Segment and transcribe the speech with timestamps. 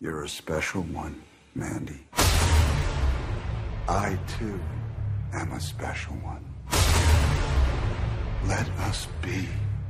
[0.00, 1.20] You're a special one,
[1.56, 1.98] Mandy.
[3.88, 4.60] I, too,
[5.32, 6.44] am a special one.
[8.46, 9.48] Let us be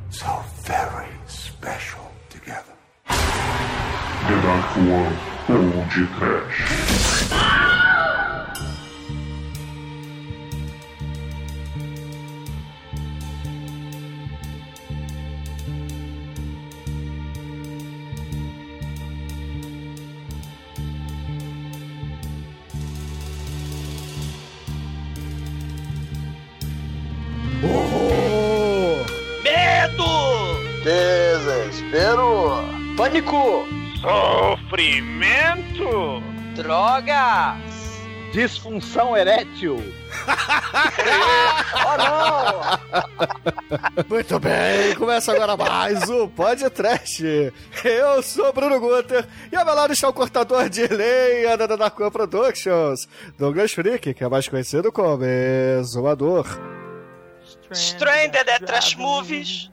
[0.08, 2.72] so very special together.
[3.06, 3.14] The
[4.40, 4.74] Dark
[5.46, 7.87] de Trash.
[33.18, 33.66] Pânico!
[34.00, 36.22] Sofrimento!
[36.54, 37.58] Drogas!
[38.32, 39.78] Disfunção erétil.
[41.90, 42.60] Oh não!
[44.08, 47.24] Muito bem, começa agora mais um Podcast.
[47.84, 52.10] Eu sou Bruno Guter e ao meu lado está o cortador de lenha da Darkwan
[52.10, 56.46] Productions, Douglas Freak, que é mais conhecido como Exumador.
[57.72, 59.70] Stranded at Trash Movies!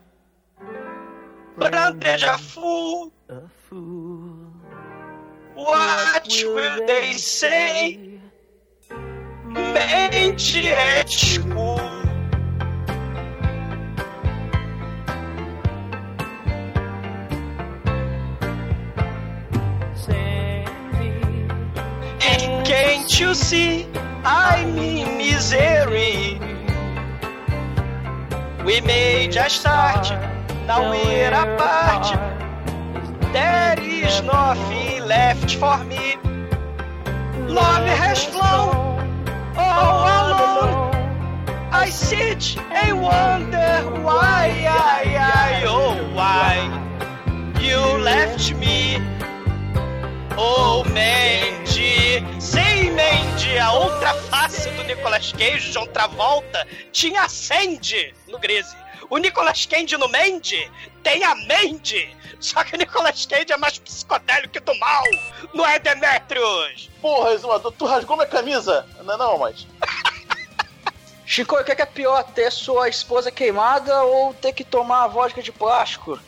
[3.30, 4.52] a fool.
[5.56, 8.20] Watch what they say,
[9.48, 11.80] mente é school.
[22.22, 23.88] And can't you see?
[24.24, 26.40] I'm in misery.
[28.66, 30.14] We made a já tarde,
[30.68, 32.35] não era parte.
[33.36, 36.16] There is nothing left for me.
[37.52, 38.72] Love has flown
[39.58, 40.96] all alone.
[41.70, 43.74] I sit and wonder
[44.08, 46.54] why, I, I, oh why
[47.60, 49.00] you left me.
[50.38, 52.24] Oh, Mandy!
[52.40, 53.58] Sim, Mandy!
[53.58, 58.74] A outra face do Nicolas Cage, John Travolta, tinha Sandy no Grise.
[59.10, 60.72] O Nicolas Cage no Mandy
[61.04, 62.16] tem a Mandy.
[62.40, 65.04] Só que o Nicolas Cage é mais psicodélico que do mal.
[65.54, 66.90] Não é, Demetrius?
[67.02, 68.88] Porra, Exumador, tu rasgou minha camisa?
[69.04, 69.68] Não é não, mas...
[71.26, 75.04] Chico, o que é, que é pior, ter sua esposa queimada ou ter que tomar
[75.04, 76.20] a vodka de plástico?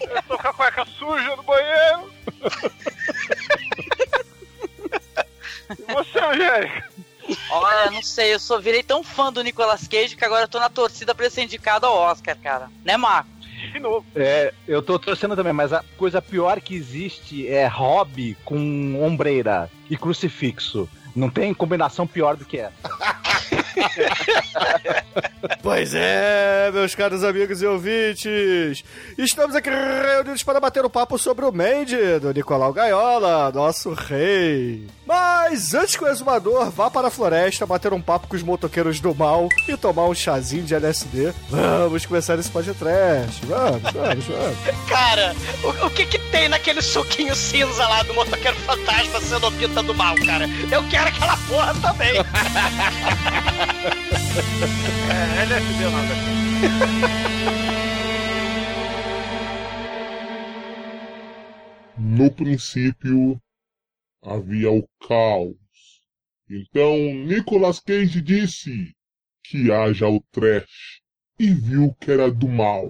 [0.00, 2.12] Eu tô com a cueca suja no banheiro.
[5.70, 6.95] e você, Angélica?
[7.50, 10.58] Olha, não sei, eu só virei tão fã do Nicolas Cage que agora eu tô
[10.58, 12.68] na torcida pra ele ser indicado ao Oscar, cara.
[12.84, 13.30] Né, Marco?
[13.72, 14.04] De novo.
[14.14, 19.70] É, eu tô torcendo também, mas a coisa pior que existe é hobby com ombreira
[19.88, 20.88] e crucifixo.
[21.14, 22.74] Não tem combinação pior do que essa.
[25.62, 28.84] Pois é, meus caros amigos e ouvintes,
[29.18, 34.86] estamos aqui reunidos para bater um papo sobre o Mandy do Nicolau Gaiola, nosso rei.
[35.06, 39.00] Mas antes que o exumador vá para a floresta bater um papo com os motoqueiros
[39.00, 43.44] do mal e tomar um chazinho de LSD, vamos começar esse podcast.
[43.46, 44.88] Vamos, vamos, vamos.
[44.88, 49.82] Cara, o, o que que tem naquele suquinho cinza lá do motoqueiro fantasma sendo pinta
[49.82, 50.48] do mal, cara?
[50.70, 52.14] Eu quero aquela porra também.
[55.10, 56.14] é, nada.
[61.98, 63.40] No princípio
[64.22, 65.56] havia o caos.
[66.48, 66.96] Então
[67.26, 68.94] Nicolas Cage disse
[69.44, 71.00] que haja o trash
[71.38, 72.88] e viu que era do mal.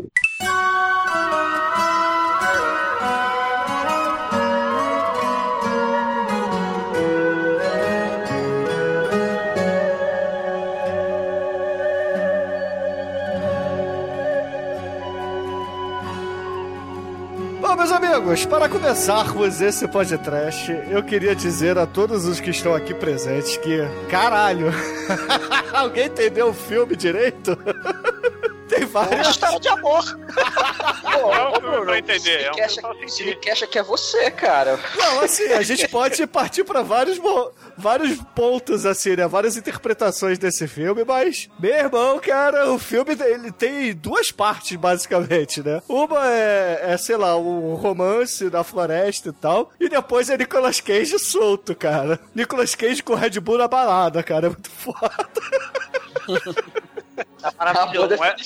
[17.76, 22.94] Meus amigos, para começarmos esse podcast, eu queria dizer a todos os que estão aqui
[22.94, 24.68] presentes que, caralho,
[25.74, 27.56] alguém entendeu o filme direito?
[28.76, 29.28] Tem É uma várias.
[29.28, 30.04] história de amor.
[31.02, 33.08] Pô, É um ô, Bruno, pra entender, é um pra.
[33.08, 34.78] Cine acha que é você, cara.
[34.96, 37.18] Não, assim, a gente pode partir para vários,
[37.76, 39.26] vários pontos, assim, né?
[39.26, 45.62] Várias interpretações desse filme, mas, meu irmão, cara, o filme ele tem duas partes, basicamente,
[45.62, 45.82] né?
[45.88, 50.80] Uma é, é, sei lá, um romance na floresta e tal, e depois é Nicolas
[50.80, 52.18] Cage solto, cara.
[52.34, 55.26] Nicolas Cage com Red Bull na balada, cara, é muito foda.
[57.40, 58.16] Tá maravilhoso.
[58.16, 58.36] Não é,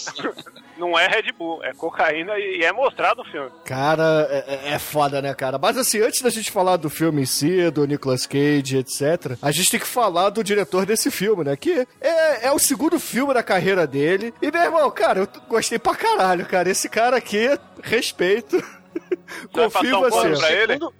[0.78, 3.50] não é Red Bull, é cocaína e é mostrado no filme.
[3.64, 5.58] Cara, é, é- é foda, né, cara?
[5.58, 9.50] Mas assim, antes da gente falar do filme em si, do Nicolas Cage, etc., a
[9.50, 11.56] gente tem que falar do diretor desse filme, né?
[11.56, 14.32] Que é, é o segundo filme da carreira dele.
[14.40, 16.70] E, meu irmão, cara, eu gostei pra caralho, cara.
[16.70, 17.48] Esse cara aqui,
[17.82, 18.62] respeito.
[19.52, 20.72] Vai Confio em um pra ele?
[20.74, 20.94] Segundo-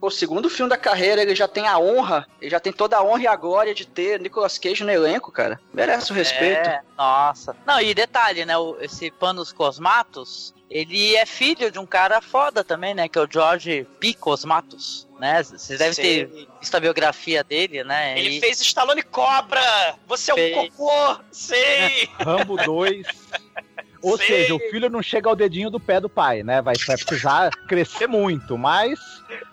[0.00, 3.02] o segundo filme da carreira, ele já tem a honra, ele já tem toda a
[3.04, 5.60] honra e a glória de ter Nicolas Cage no elenco, cara.
[5.72, 6.68] Merece o respeito.
[6.68, 7.56] É, nossa.
[7.66, 8.54] Não, e detalhe, né?
[8.80, 13.08] esse Panos Cosmatos, ele é filho de um cara foda também, né?
[13.08, 14.12] Que é o George P.
[14.14, 15.42] Cosmatos, né?
[15.42, 16.48] Vocês devem ter Sei.
[16.60, 18.18] visto a biografia dele, né?
[18.18, 19.60] Ele E- fez Stallone Cobra!
[20.08, 20.56] Você é um Fez.
[20.74, 21.16] cocô!
[21.30, 22.10] Sei!
[22.18, 23.06] Rambo 2.
[24.06, 24.26] Ou Sei.
[24.26, 26.62] seja, o filho não chega ao dedinho do pé do pai, né?
[26.62, 29.00] Vai, vai precisar crescer muito, mas.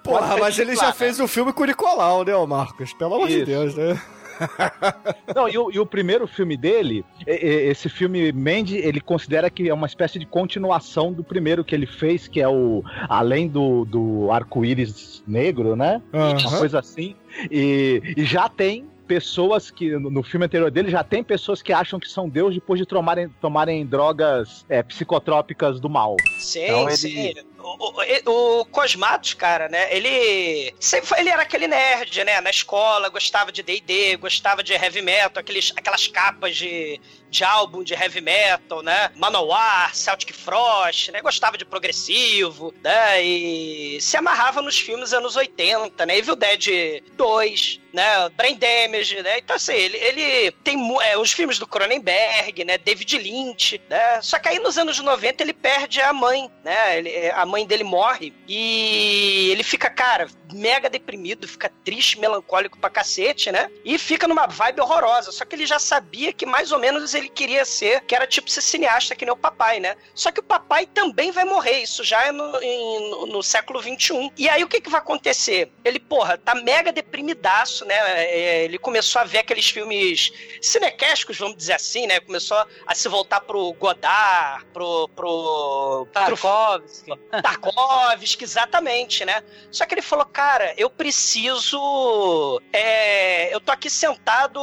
[0.03, 2.93] Porra, mas ele já fez um filme com o Nicolau, né, Marcos?
[2.93, 3.43] Pelo amor de.
[3.43, 3.99] Deus, né?
[5.35, 9.73] Não, e o, e o primeiro filme dele, esse filme Mandy, ele considera que é
[9.73, 14.31] uma espécie de continuação do primeiro que ele fez, que é o Além do, do
[14.31, 15.99] Arco-Íris Negro, né?
[16.13, 16.59] Uma Aham.
[16.59, 17.15] coisa assim.
[17.49, 21.99] E, e já tem pessoas que, no filme anterior dele, já tem pessoas que acham
[21.99, 26.15] que são Deus depois de tomarem, tomarem drogas é, psicotrópicas do mal.
[26.39, 27.33] Sim, Então ele- sim.
[27.63, 29.87] O, o, o Cosmatos, cara, né?
[29.95, 32.41] Ele sempre foi, ele era aquele nerd, né?
[32.41, 36.99] Na escola, gostava de D&D, gostava de heavy metal, aqueles, aquelas capas de,
[37.29, 39.11] de álbum de heavy metal, né?
[39.15, 41.21] Manowar, Celtic Frost, né?
[41.21, 43.23] Gostava de progressivo, né?
[43.23, 46.17] E se amarrava nos filmes anos 80, né?
[46.17, 48.29] Evil Dead 2, né?
[48.35, 49.39] Brain Damage, né?
[49.39, 52.77] Então, assim, ele, ele tem é, os filmes do Cronenberg, né?
[52.77, 54.21] David Lynch, né?
[54.21, 56.97] Só que aí nos anos 90 ele perde a mãe, né?
[56.97, 62.89] Ele- a mãe dele morre e ele fica, cara, mega deprimido, fica triste, melancólico pra
[62.89, 63.69] cacete, né?
[63.85, 65.31] E fica numa vibe horrorosa.
[65.31, 68.49] Só que ele já sabia que mais ou menos ele queria ser, que era tipo
[68.49, 69.95] ser cineasta, que nem o papai, né?
[70.15, 71.79] Só que o papai também vai morrer.
[71.83, 74.31] Isso já é no, em- no- no século XXI.
[74.37, 75.71] E aí o que, que vai acontecer?
[75.85, 77.95] Ele, porra, tá mega deprimidaço, né?
[78.25, 82.19] É, Ele começou a ver aqueles filmes cinequésticos, vamos dizer assim, né?
[82.19, 82.57] Começou
[82.87, 85.07] a se voltar pro Godard, pro.
[85.09, 86.05] pro.
[86.05, 87.11] pro Tarkovsky.
[87.43, 89.43] Tarkovsky, exatamente, né?
[89.69, 92.61] Só que ele falou, cara, eu preciso.
[92.71, 94.61] é, eu tô aqui sentado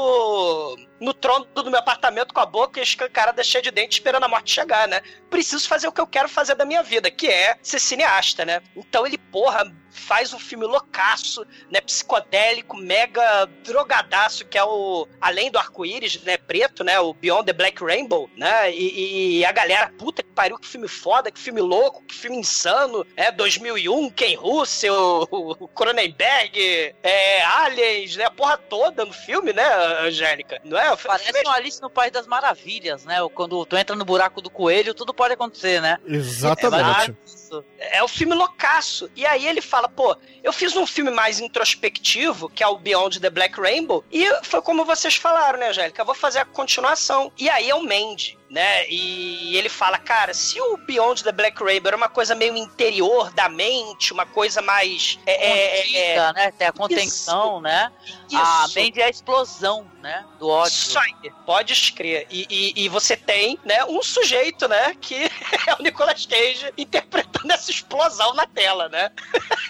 [0.99, 4.53] no trono do meu apartamento com a boca escancarada cheia de dente esperando a morte
[4.53, 5.03] chegar, né?
[5.29, 8.63] Preciso fazer o que eu quero fazer da minha vida, que é ser cineasta, né?
[8.75, 11.81] Então ele, porra, faz um filme loucaço, né?
[11.81, 16.37] Psicodélico, mega drogadaço, que é o Além do Arco-Íris, né?
[16.37, 16.99] Preto, né?
[17.01, 18.73] O Beyond the Black Rainbow, né?
[18.73, 22.39] E, e a galera, puta que pariu, que filme foda, que filme louco, que filme
[22.39, 28.25] insano, é 2001, Ken Russell, o Cronenberg, é, Aliens, né?
[28.25, 29.65] A porra toda no filme, né,
[30.01, 30.61] Angélica?
[30.65, 30.93] Não é?
[30.93, 33.17] O filme Parece um Alice no País das Maravilhas, né?
[33.35, 35.99] Quando tu entra no buraco do coelho, tudo pode acontecer, né?
[36.07, 37.15] Exatamente.
[37.51, 37.65] Isso.
[37.79, 39.11] É o filme loucaço.
[39.17, 43.21] E aí ele fala, pô, eu fiz um filme mais introspectivo, que é o Beyond
[43.21, 46.01] the Black Rainbow, e foi como vocês falaram, né, Angélica?
[46.01, 47.33] Eu vou fazer a continuação.
[47.37, 48.85] E aí é o Mandy, né?
[48.89, 53.31] E ele fala, cara, se o Beyond the Black Rainbow era uma coisa meio interior
[53.31, 55.21] da mente, uma coisa mais...
[55.25, 56.53] É, é, é, Contida, né?
[56.59, 57.93] Tem a contenção, né?
[58.35, 58.75] A isso.
[58.75, 60.27] mente é a explosão, né?
[60.41, 60.73] Do ódio.
[60.73, 62.27] Isso aí, pode escrever.
[62.29, 65.15] E, e, e você tem, né, um sujeito, né, que
[65.69, 69.13] é o Nicolas Cage interpretando essa explosão na tela, né?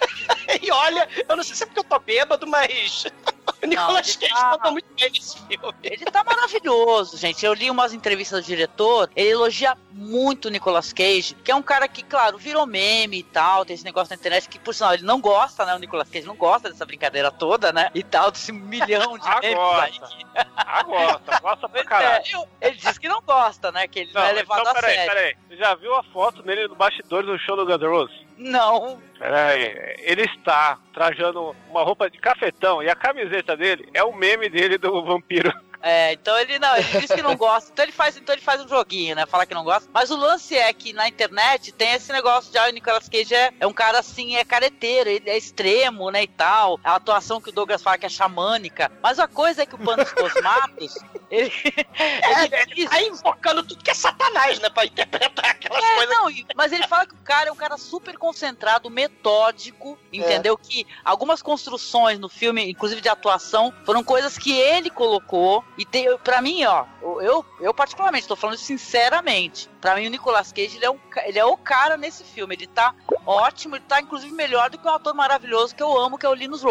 [0.59, 3.05] e olha, eu não sei se é porque eu tô bêbado, mas
[3.63, 5.73] o Nicolas Cage tá- mandou muito bem nesse filme.
[5.83, 7.45] Ele tá maravilhoso, gente.
[7.45, 11.61] Eu li umas entrevistas do diretor, ele elogia muito o Nicolas Cage, que é um
[11.61, 14.93] cara que, claro, virou meme e tal, tem esse negócio na internet que, por sinal,
[14.93, 15.75] ele não gosta, né?
[15.75, 17.89] O Nicolas Cage não gosta dessa brincadeira toda, né?
[17.93, 20.25] E tal, desse milhão de memes aí.
[20.55, 21.21] Agora.
[21.21, 21.21] Agora.
[21.41, 22.23] Gosta pra Pois caralho.
[22.25, 23.87] é, eu- ele diz que não gosta, né?
[23.87, 25.13] Que ele não, é levado então, a peraí, sério.
[25.13, 25.35] peraí.
[25.49, 28.21] Você já viu a foto dele no bastidores do show do Guns N' Roses?
[28.41, 28.99] Não.
[29.19, 34.49] Peraí, ele está trajando uma roupa de cafetão e a camiseta dele é o meme
[34.49, 35.53] dele do vampiro.
[35.81, 38.61] É, então ele não, ele diz que não gosta, então ele faz, então ele faz
[38.61, 39.25] um joguinho, né?
[39.25, 39.89] Fala que não gosta.
[39.93, 43.33] Mas o lance é que na internet tem esse negócio de ah, o Nicolas Cage
[43.33, 46.23] é, é um cara assim, é careteiro, ele é extremo, né?
[46.23, 46.79] E tal.
[46.83, 48.91] A atuação que o Douglas fala que é xamânica.
[49.01, 50.93] Mas a coisa é que o Panos Cosmatos,
[51.31, 51.51] ele,
[51.97, 56.15] É, ele diz- Aí invocando tudo que é satanás, né, pra interpretar aquelas É, coisas.
[56.15, 60.57] não, mas ele fala que o cara é um cara super concentrado, metódico, entendeu?
[60.57, 65.63] Que algumas construções no filme, inclusive de atuação, foram coisas que ele colocou.
[65.77, 66.85] E tem, pra mim, ó,
[67.21, 69.69] eu, eu particularmente tô falando sinceramente.
[69.79, 72.55] Pra mim, o Nicolas Cage, ele é, um, ele é o cara nesse filme.
[72.55, 72.93] Ele tá
[73.25, 76.29] ótimo, ele tá inclusive melhor do que um ator maravilhoso que eu amo, que é
[76.29, 76.63] o Linus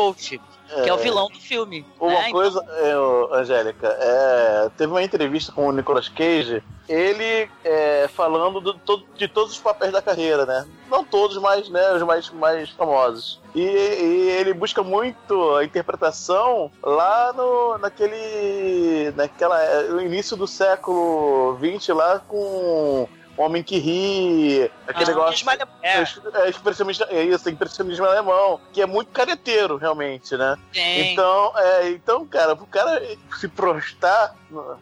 [0.71, 1.87] Roach, que é o vilão do filme.
[1.99, 2.31] Uma né?
[2.31, 8.61] coisa, é, ô, Angélica, é, teve uma entrevista com o Nicolas Cage, ele é, falando
[8.61, 10.67] do- de todos os papéis da carreira, né?
[10.91, 13.41] Não todos, mas né, os mais, mais famosos.
[13.55, 21.59] E, e ele busca muito a interpretação lá no naquele naquela no início do século
[21.59, 23.09] XX lá com
[23.40, 25.47] Homem que Ri, aquele Ah, negócio.
[25.82, 26.04] É,
[26.35, 30.56] É, expressionismo, é isso, impressionismo alemão, que é muito careteiro, realmente, né?
[30.73, 31.12] Tem.
[31.12, 33.02] Então, é, então, cara, pro cara
[33.38, 34.35] se prostar,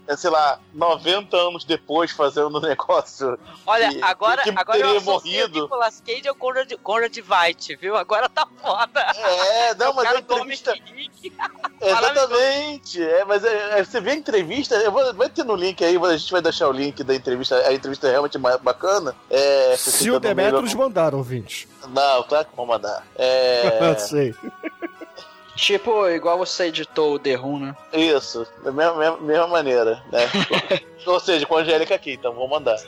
[0.06, 3.38] é, sei lá, 90 anos depois fazendo um negócio.
[3.66, 5.58] Olha, que- agora, que agora eu teria associei morrido.
[5.58, 7.96] o Nicolas Cage ao Conrad, Conrad White, viu?
[7.96, 9.00] Agora tá foda.
[9.00, 10.74] É, não, o mas a entrevista.
[11.80, 15.84] Exatamente, é, mas é, é, você vê a entrevista, eu vou, vai ter no link
[15.84, 19.14] aí, a gente vai deixar o link da entrevista, a entrevista é realmente bacana.
[19.30, 21.68] É, Se 60 o Demetrius milhões- mandaram, ouvinte.
[21.88, 23.06] Não, claro que vou mandar.
[23.16, 24.34] É, Sei.
[25.58, 27.76] Tipo, igual você editou o The Room, né?
[27.92, 30.20] isso, da mesma, mesma, mesma maneira, né?
[31.06, 32.78] Ou seja, com a Angélica aqui, então vou mandar.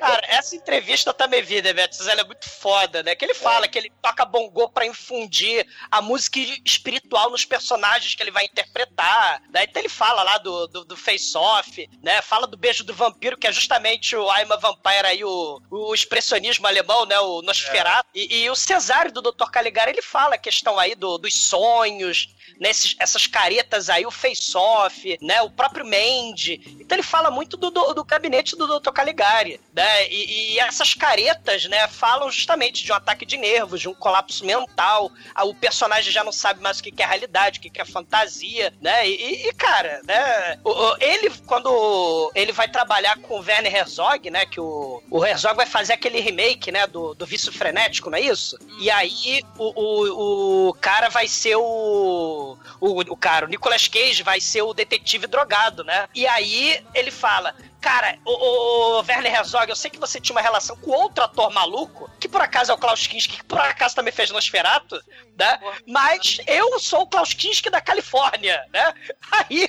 [0.00, 3.14] Cara, essa entrevista tá me vida, Betis, ela é muito foda, né?
[3.14, 8.22] Que ele fala que ele toca bongô pra infundir a música espiritual nos personagens que
[8.22, 9.42] ele vai interpretar.
[9.52, 9.64] Né?
[9.64, 12.22] Então ele fala lá do, do, do face-off, né?
[12.22, 15.94] Fala do beijo do vampiro, que é justamente o I'm a Vampire aí, o, o
[15.94, 17.20] expressionismo alemão, né?
[17.20, 18.08] O Nosferatu.
[18.14, 19.50] E, e o Cesário do Dr.
[19.50, 24.79] Caligari, ele fala a questão aí do, dos sonhos, nesses, essas caretas aí, o face-off,
[25.20, 25.42] né?
[25.42, 26.78] O próprio Mandy.
[26.80, 28.90] Então ele fala muito do, do, do gabinete do Dr.
[28.90, 30.08] Caligari, né?
[30.08, 34.44] E, e essas caretas, né, falam justamente de um ataque de nervos, de um colapso
[34.44, 35.10] mental.
[35.34, 38.72] Ah, O personagem já não sabe mais o que é realidade, o que é fantasia,
[38.80, 39.08] né?
[39.08, 40.58] E, e, cara, né?
[41.00, 44.46] Ele, quando ele vai trabalhar com o Werner Herzog, né?
[44.46, 46.86] Que o, o Herzog vai fazer aquele remake, né?
[46.86, 48.58] Do, do Vício Frenético, não é isso?
[48.80, 53.00] E aí o, o, o cara vai ser o, o.
[53.10, 56.08] O cara, o Nicolas Cage vai ser detetive drogado, né?
[56.14, 57.54] E aí ele fala.
[57.80, 61.50] Cara, o, o, Werner Herzog, eu sei que você tinha uma relação com outro ator
[61.50, 65.02] maluco, que por acaso é o Klaus Kinski, que por acaso também fez Nosferatu,
[65.38, 65.58] né?
[65.86, 68.92] Mas eu sou o Klaus Kinski da Califórnia, né?
[69.32, 69.68] Aí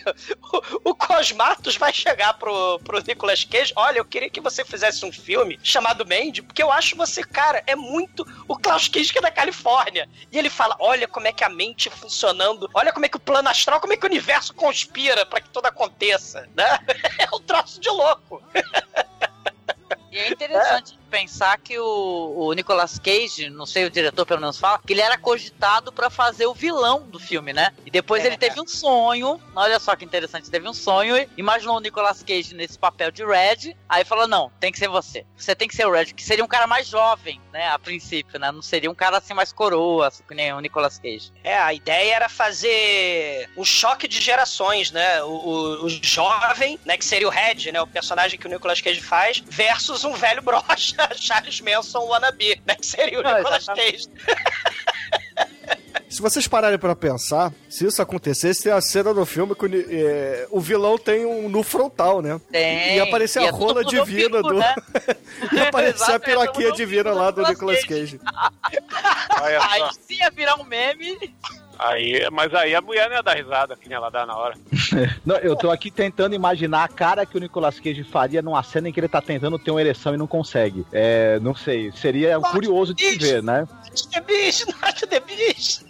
[0.83, 5.05] o, o Cosmatos vai chegar pro, pro Nicolas Cage, olha, eu queria que você fizesse
[5.05, 9.31] um filme chamado Mandy, porque eu acho você, cara, é muito o Klaus Kinski da
[9.31, 10.09] Califórnia.
[10.29, 13.21] E ele fala, olha como é que a mente funcionando, olha como é que o
[13.21, 16.79] plano astral, como é que o universo conspira para que tudo aconteça, né?
[17.21, 18.00] É um troço de louco.
[20.11, 24.57] E é interessante pensar que o, o Nicolas Cage, não sei o diretor pelo menos
[24.57, 27.71] fala, que ele era cogitado pra fazer o vilão do filme, né?
[27.85, 28.27] E depois É.
[28.27, 32.23] ele teve um sonho, olha só que interessante, teve um sonho, e imaginou o Nicolas
[32.23, 35.25] Cage nesse papel de Red, aí falou, não, tem que ser você.
[35.35, 38.39] Você tem que ser o Red, que seria um cara mais jovem, né, a princípio,
[38.39, 38.49] né?
[38.51, 41.31] Não seria um cara assim mais coroa, assim, que nem o Nicolas Cage.
[41.43, 45.21] É, a ideia era fazer um choque de gerações, né?
[45.23, 48.79] O, o- o jovem, né, que seria o Red, né, o personagem que o Nicolas
[48.79, 53.63] Cage faz, versus um velho brocha, Charles Manson wannabe, né, que seria o Ah, Nicolas
[53.63, 54.09] exatamente.
[54.09, 54.41] Cage.
[56.09, 60.45] Se vocês pararem pra pensar, se isso acontecesse, tem a cena no filme que é,
[60.51, 62.39] o vilão tem um nu frontal, né?
[62.51, 62.95] Tem.
[62.97, 64.55] Ia aparecer E a é rola no divina do.
[64.55, 64.75] né?
[65.53, 66.19] Ia aparecer a é
[66.65, 68.19] no divina lá do Nicolas Cage.
[69.41, 71.33] Olha Aí sim ia virar um meme.
[71.81, 74.53] Aí, mas aí a mulher não ia dar risada, que nem ela dá na hora.
[75.25, 78.87] Não, eu tô aqui tentando imaginar a cara que o Nicolas Cage faria numa cena
[78.87, 80.85] em que ele tá tentando ter uma ereção e não consegue.
[80.91, 83.67] É, não sei, seria Nossa, curioso de ver, né?
[84.11, 85.83] The Beast, not the Beast.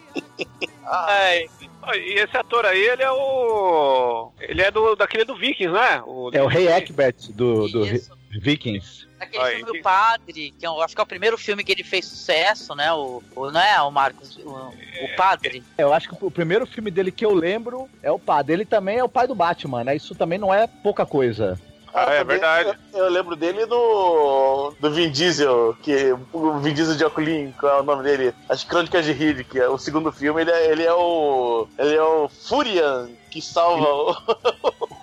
[0.86, 1.46] Ai,
[1.94, 4.32] E esse ator aí, ele é o.
[4.40, 6.02] Ele é do daquele do Vikings, né?
[6.06, 8.17] O, É o Rei Eckbert do, do Isso.
[8.30, 9.06] Vikings.
[9.18, 11.82] Aquele Aí, filme O Padre, que eu acho que é o primeiro filme que ele
[11.82, 12.92] fez sucesso, né?
[12.92, 14.36] O, o- não é o Marcos?
[14.36, 15.62] O, o Padre.
[15.76, 18.52] Eu acho que o primeiro filme dele que eu lembro é o padre.
[18.52, 19.96] Ele também é o pai do Batman, né?
[19.96, 21.58] Isso também não é pouca coisa.
[21.92, 22.78] Ah, é verdade.
[22.92, 27.78] Eu, eu lembro dele do, do Vin Diesel, que o Vin Diesel de Oculin, qual
[27.78, 28.34] é o nome dele?
[28.48, 31.66] As Crônicas de que é o segundo filme, ele é, ele é o.
[31.78, 34.16] Ele é o Furian que salva o.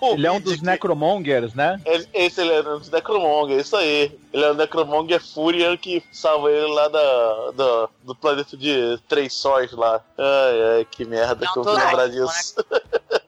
[0.00, 1.80] o Ele é um Reed, dos que- necromongers, né?
[1.84, 4.10] Ele- Esse ele é um dos Necromonger, isso aí.
[4.32, 9.32] Ele é o Necromonger Furian que salva ele lá da, da- do planeta de Três
[9.34, 10.00] Sóis lá.
[10.18, 12.54] Ai, ai, que merda Não, que eu vou lembrar ótimo, disso.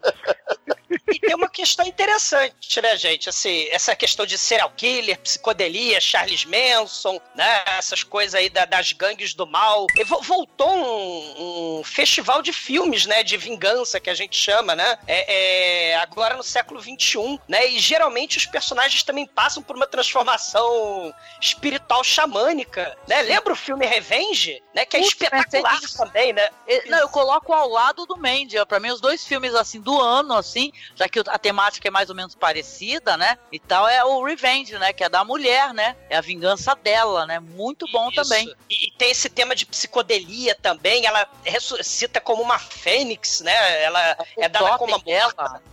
[1.08, 3.28] E tem uma questão interessante, né, gente?
[3.28, 7.64] Assim, essa questão de serial killer, psicodelia, Charles Manson, né?
[7.78, 9.86] Essas coisas aí da- das gangues do mal.
[9.96, 13.22] E vo- voltou um, um festival de filmes, né?
[13.22, 14.98] De vingança, que a gente chama, né?
[15.06, 17.66] É, é, agora no século XXI, né?
[17.68, 23.22] E geralmente os personagens também passam por uma transformação espiritual xamânica, né?
[23.22, 24.62] Lembra o filme Revenge?
[24.74, 24.84] Né?
[24.84, 25.96] Que é Putz, espetacular pensei nisso.
[25.98, 26.48] também, né?
[26.86, 28.58] Não, eu coloco ao lado do Mandy.
[28.58, 31.90] ó, Pra mim, os dois filmes, assim, do ano, assim, já que a temática é
[31.90, 33.38] mais ou menos parecida, né?
[33.52, 34.92] E tal, é o Revenge, né?
[34.92, 35.94] Que é da mulher, né?
[36.10, 37.38] É a vingança dela, né?
[37.38, 38.20] Muito bom Isso.
[38.22, 38.52] também.
[38.68, 41.06] E, e tem esse tema de psicodelia também.
[41.06, 43.82] Ela ressuscita como uma fênix, né?
[43.82, 44.98] Ela O é dada como uma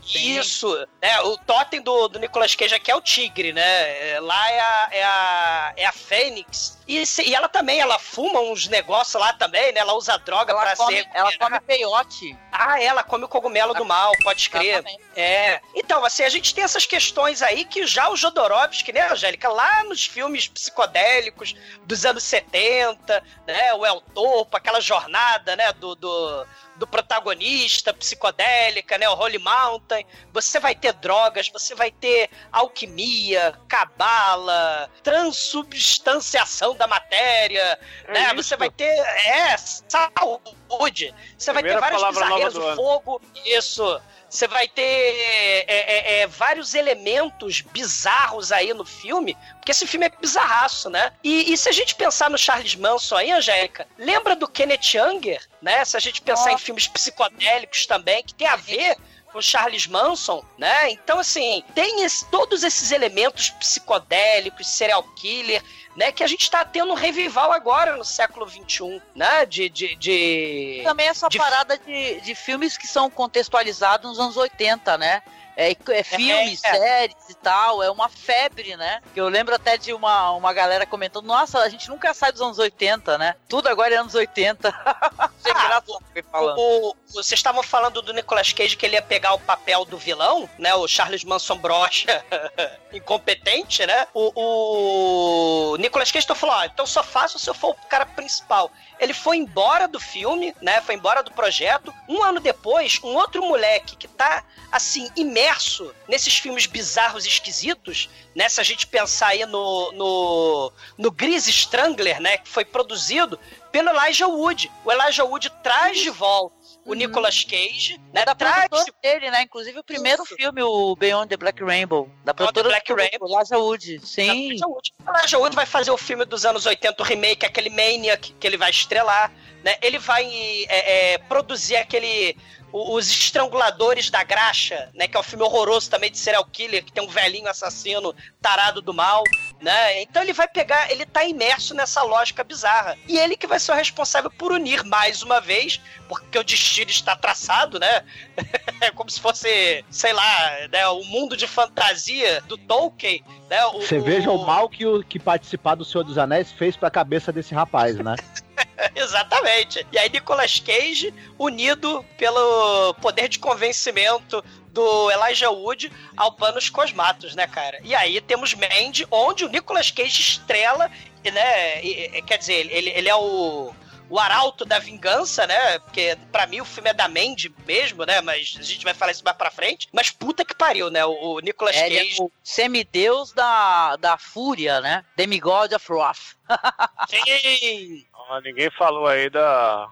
[0.03, 0.37] sim.
[0.37, 1.19] Isso, né?
[1.21, 4.11] O totem do, do Nicolas Cage aqui é o tigre, né?
[4.11, 6.75] É, Lá é a, é a, é a Fênix.
[6.87, 9.79] E, se- e ela também, ela fuma uns negócios lá também, né?
[9.79, 11.09] Ela usa droga Ela pra come, ser.
[11.15, 12.37] ela come peiote.
[12.51, 14.83] Ah, ela come o cogumelo do mal, pode crer.
[15.15, 15.61] É.
[15.73, 19.83] Então, assim, a gente tem essas questões aí que já o Jodorowsky, né, Angélica, lá
[19.85, 21.55] nos filmes psicodélicos
[21.85, 26.45] dos anos 70, né, o El Topo, aquela jornada, né, do, do,
[26.75, 33.57] do protagonista psicodélica, né, o Holy Mountain, você vai ter drogas, você vai ter alquimia,
[33.69, 38.43] cabala, transubstanciação da matéria, É né, isso.
[38.43, 44.01] você vai ter, é, saúde, você vai ter Primeira várias bizarreiras, o fogo, isso.
[44.35, 50.07] Você vai ter é, é, é, vários elementos bizarros aí no filme, porque esse filme
[50.07, 51.13] é bizarraço, né?
[51.23, 55.41] E, e se a gente pensar no Charles Manson aí, Angélica, lembra do Kenneth Anger,
[55.61, 55.85] né?
[55.85, 58.97] Se a gente pensar em filmes psicodélicos também, que tem a ver
[59.35, 60.91] com Charles Manson, né?
[60.91, 65.61] Então, assim, tem esse- todos esses elementos psicodélicos, serial killer,
[65.93, 66.09] né?
[66.13, 69.45] Que a gente tá tendo um revival agora no século XXI, né?
[69.45, 69.67] De.
[69.67, 70.81] de, de...
[70.85, 75.21] Também essa de- parada de, de filmes que são contextualizados nos anos 80, né?
[75.57, 76.71] É, é filmes, É.
[76.75, 79.01] séries e tal, é uma febre, né?
[79.15, 82.59] Eu lembro até de uma, uma galera comentando, nossa, a gente nunca sai dos anos
[82.59, 83.35] 80, né?
[83.47, 84.67] Tudo agora é anos 80.
[85.17, 86.57] Achei Ah, engraçado foi falando.
[86.59, 89.97] O, o- vocês estavam falando do Nicolas Cage que ele ia pegar o papel do
[89.97, 90.73] vilão, né?
[90.75, 92.23] O Charles Manson brocha
[92.91, 94.07] incompetente, né?
[94.13, 98.05] O, o Nicolas Cage então falou: ó, então só faço se eu for o cara
[98.05, 98.69] principal.
[98.99, 100.81] Ele foi embora do filme, né?
[100.81, 101.93] Foi embora do projeto.
[102.07, 108.09] Um ano depois, um outro moleque que tá, assim, imerso nesses filmes bizarros e esquisitos,
[108.33, 108.47] né?
[108.49, 112.37] Se a gente pensar aí no, no, no Gris Strangler, né?
[112.37, 113.39] Que foi produzido
[113.71, 114.71] pelo Elijah Wood.
[114.83, 116.95] O Elijah Wood traz de volta o Uhum.
[116.95, 118.23] Nicolas Cage, né?
[118.23, 119.41] Da traz produtora dele, né?
[119.41, 120.35] Inclusive o primeiro Isso.
[120.35, 122.09] filme, o Beyond the Black Rainbow.
[122.23, 123.27] Da produtora Black do Rainbow.
[123.27, 123.99] Elijah Wood.
[124.05, 124.49] Sim.
[124.51, 124.93] Elijah Wood.
[125.07, 128.57] Elijah Wood vai fazer o filme dos anos 80, o remake, aquele Maniac que ele
[128.57, 129.31] vai estrelar,
[129.63, 129.75] né?
[129.81, 130.25] Ele vai
[130.69, 132.37] é, é, produzir aquele...
[132.77, 135.07] Os Estranguladores da Graxa, né?
[135.07, 138.81] Que é um filme horroroso também de serial killer, que tem um velhinho assassino tarado
[138.81, 139.23] do mal,
[139.61, 140.01] né?
[140.01, 142.97] Então ele vai pegar, ele tá imerso nessa lógica bizarra.
[143.07, 146.89] E ele que vai ser o responsável por unir mais uma vez, porque o destino
[146.89, 148.03] está traçado, né?
[148.81, 153.65] É como se fosse, sei lá, né, o mundo de fantasia do Tolkien, né?
[153.67, 156.91] O, Você veja o mal que o que participar do Senhor dos Anéis fez pra
[156.91, 158.15] cabeça desse rapaz, né?
[158.95, 159.85] Exatamente.
[159.91, 167.33] E aí Nicolas Cage unido pelo poder de convencimento do Elijah Wood ao Panos Cosmatos,
[167.35, 167.79] né, cara?
[167.83, 170.91] E aí temos Mandy, onde o Nicolas Cage estrela,
[171.23, 171.83] né?
[171.83, 173.73] e- quer dizer, ele, ele é o
[174.07, 175.79] o arauto da vingança, né?
[175.79, 178.21] Porque pra mim o filme é da Mandy mesmo, né?
[178.21, 179.87] Mas a gente vai falar isso mais pra frente.
[179.91, 181.03] Mas puta que pariu, né?
[181.03, 182.21] O, o Nicolas É, Cage.
[182.21, 185.03] é o semideus da, da fúria, né?
[185.17, 186.35] Demigod of Wrath.
[187.09, 188.05] Sim!
[188.43, 189.87] Ninguém falou aí da,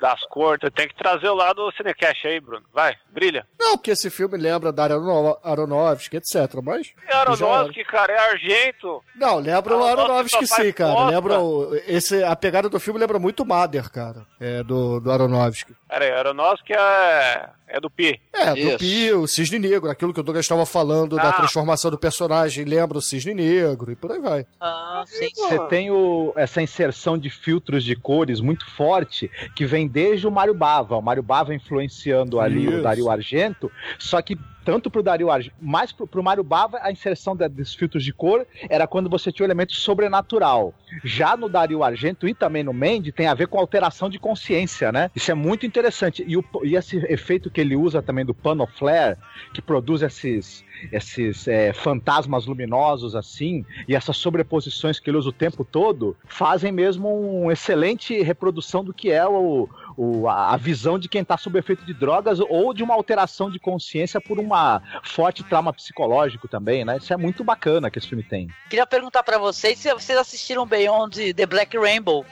[0.00, 0.68] das cortes.
[0.74, 2.64] Tem que trazer o lado do Cinecast aí, Bruno.
[2.72, 3.46] Vai, brilha.
[3.58, 6.34] Não, porque esse filme lembra da Arono- Aronofsky, etc.
[6.62, 6.92] Mas.
[7.08, 9.02] É Aronofsky, cara, é Argento.
[9.16, 11.06] Não, lembra o Aronofsky sim, cara.
[11.06, 14.26] Lembra o, esse, a pegada do filme lembra muito o Mother, cara.
[14.40, 15.74] É, do, do Aronofsky.
[15.88, 18.20] Aí, Aronofsky é, é do Pi.
[18.32, 18.78] É, do Isso.
[18.78, 21.32] Pio, o Cisne Negro, aquilo que o Douglas estava falando da Ah.
[21.32, 24.46] transformação do personagem, lembra o Cisne Negro e por aí vai.
[24.60, 25.28] Ah, sim.
[25.34, 30.30] Você tem o- essa inserção de filtros de cores muito forte que vem desde o
[30.30, 30.96] Mário Bava.
[30.96, 32.78] O Mário Bava influenciando ali Isso.
[32.78, 36.90] o Dario Argento, só que tanto pro Dario Argento, mais pro, pro Mário Bava, a
[36.90, 40.74] inserção da- dos filtros de cor era quando você tinha o elemento sobrenatural.
[41.04, 44.90] Já no Dario Argento e também no Mandy tem a ver com alteração de consciência,
[44.92, 45.10] né?
[45.14, 46.24] Isso é muito interessante.
[46.26, 49.16] E, o, e esse efeito que ele usa também do pano flare,
[49.52, 55.32] que produz esses, esses é, fantasmas luminosos assim, e essas sobreposições que ele usa o
[55.32, 57.08] tempo todo, fazem mesmo
[57.42, 61.84] uma excelente reprodução do que é o, o- a visão de quem está sob efeito
[61.84, 66.96] de drogas ou de uma alteração de consciência por uma forte trauma psicológico também, né?
[66.98, 68.48] Isso é muito bacana que esse filme tem.
[68.68, 72.24] Queria perguntar pra vocês se vocês assistiram Beyond the Black Rainbow.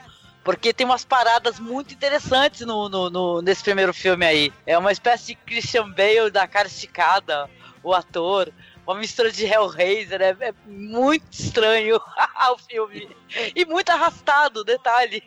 [0.43, 4.51] Porque tem umas paradas muito interessantes no, no- no- nesse primeiro filme aí.
[4.67, 7.49] É uma espécie de Christian Bale da cara esticada,
[7.81, 8.51] o ator.
[8.85, 11.95] Uma mistura de Hellraiser, é, é muito estranho
[12.51, 13.09] o filme.
[13.55, 15.23] E muito arrastado, detalhe.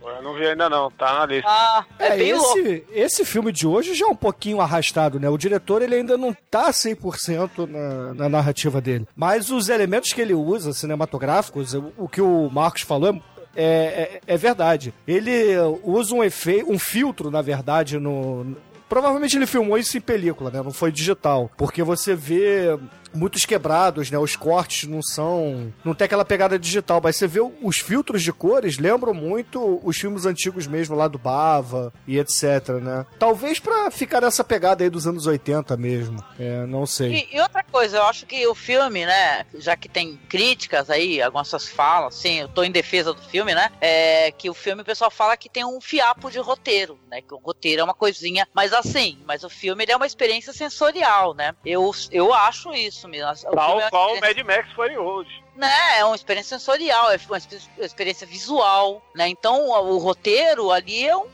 [0.00, 1.48] Eu não vi ainda não, tá na lista.
[1.48, 2.58] Ah, é, É, bem louco.
[2.58, 5.28] esse, esse filme de hoje já é um pouquinho arrastado, né?
[5.28, 9.06] O diretor ele ainda não tá 100% na, na narrativa dele.
[9.16, 13.20] Mas os elementos que ele usa, cinematográficos, o, o que o Marcos falou
[13.56, 14.94] é, é, é verdade.
[15.06, 18.56] Ele usa um efeito, um filtro, na verdade, no.
[18.88, 20.62] Provavelmente ele filmou isso em película, né?
[20.62, 21.50] Não foi digital.
[21.56, 22.78] Porque você vê
[23.14, 24.18] muitos quebrados, né?
[24.18, 25.72] Os cortes não são.
[25.84, 29.96] Não tem aquela pegada digital, mas você vê os filtros de cores lembram muito os
[29.96, 33.06] filmes antigos mesmo, lá do Bava e etc, né?
[33.18, 36.22] Talvez pra ficar nessa pegada aí dos anos 80 mesmo.
[36.38, 37.28] É, não sei.
[37.30, 41.20] E, e outra coisa, eu acho que o filme, né, já que tem críticas aí,
[41.20, 44.84] algumas falam, assim, eu tô em defesa do filme, né, é que o filme o
[44.84, 48.46] pessoal fala que tem um fiapo de roteiro, né, que o roteiro é uma coisinha,
[48.54, 52.97] mas assim, mas o filme ele é uma experiência sensorial, né, eu, eu acho isso
[53.06, 53.28] mesmo.
[53.28, 55.44] O é Tal uma qual o Mad Max Fury Road.
[55.54, 57.36] né, é uma experiência sensorial, é uma
[57.84, 59.28] experiência- visual, né?
[59.28, 61.26] Então o, o roteiro ali é um,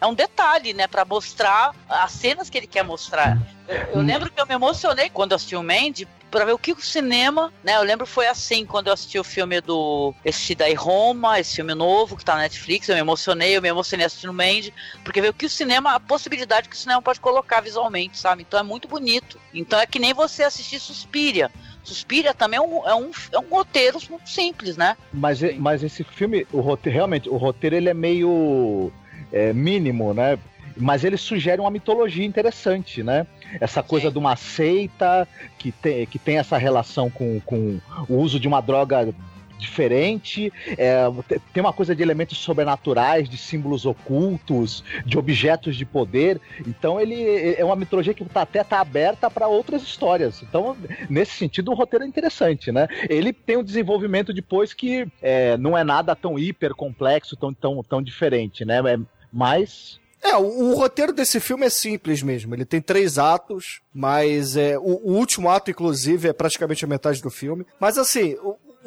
[0.00, 3.38] é um detalhe, né, para mostrar as cenas que ele quer mostrar.
[3.66, 6.58] Eu, eu lembro que eu me emocionei quando eu assisti o Mandy para ver o
[6.58, 7.76] que o cinema, né?
[7.76, 11.74] Eu lembro foi assim quando eu assisti o filme do esse daí Roma, esse filme
[11.74, 14.72] novo que tá na Netflix, eu me emocionei, eu me emocionei assistindo Mandy,
[15.04, 18.42] porque ver o que o cinema, a possibilidade que o cinema pode colocar visualmente, sabe?
[18.46, 19.38] Então é muito bonito.
[19.52, 21.50] Então é que nem você assistir Suspiria.
[21.82, 24.96] Suspiria também é um, é um, é um roteiro simples, né?
[25.12, 28.92] Mas, mas esse filme, o roteiro, realmente, o roteiro ele é meio
[29.32, 30.38] é, mínimo, né?
[30.78, 33.26] Mas ele sugere uma mitologia interessante, né?
[33.60, 34.12] Essa coisa Sim.
[34.12, 35.26] de uma seita
[35.58, 39.12] que tem, que tem essa relação com, com o uso de uma droga
[39.58, 45.84] diferente, é, te- tem uma coisa de elementos sobrenaturais, de símbolos ocultos, de objetos de
[45.84, 46.40] poder.
[46.66, 50.42] Então ele é uma mitologia que tá, até tá aberta para outras histórias.
[50.42, 50.76] Então,
[51.10, 52.86] nesse sentido, o roteiro é interessante, né?
[53.10, 57.82] Ele tem um desenvolvimento depois que é, não é nada tão hiper complexo, tão, tão,
[57.82, 58.78] tão diferente, né?
[58.78, 58.98] É,
[59.32, 62.54] mas É, o, o roteiro desse filme é simples mesmo.
[62.54, 67.22] Ele tem três atos, mas é, o, o último ato, inclusive, é praticamente a metade
[67.22, 67.66] do filme.
[67.80, 68.36] Mas assim,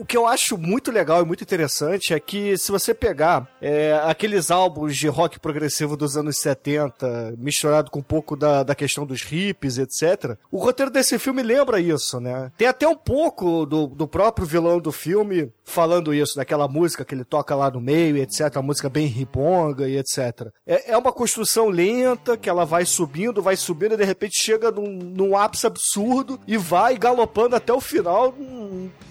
[0.02, 4.02] o que eu acho muito legal e muito interessante é que se você pegar é,
[4.04, 9.06] aqueles álbuns de rock progressivo dos anos 70, misturado com um pouco da, da questão
[9.06, 12.52] dos hippies, etc., o roteiro desse filme lembra isso, né?
[12.58, 17.14] Tem até um pouco do, do próprio vilão do filme falando isso, daquela música que
[17.14, 20.48] ele toca lá no meio, etc., uma música bem riponga e etc.
[20.66, 24.72] É, é uma construção lenta que ela vai subindo, vai subindo e de repente chega
[24.72, 28.34] num, num ápice absurdo e vai galopando até o final,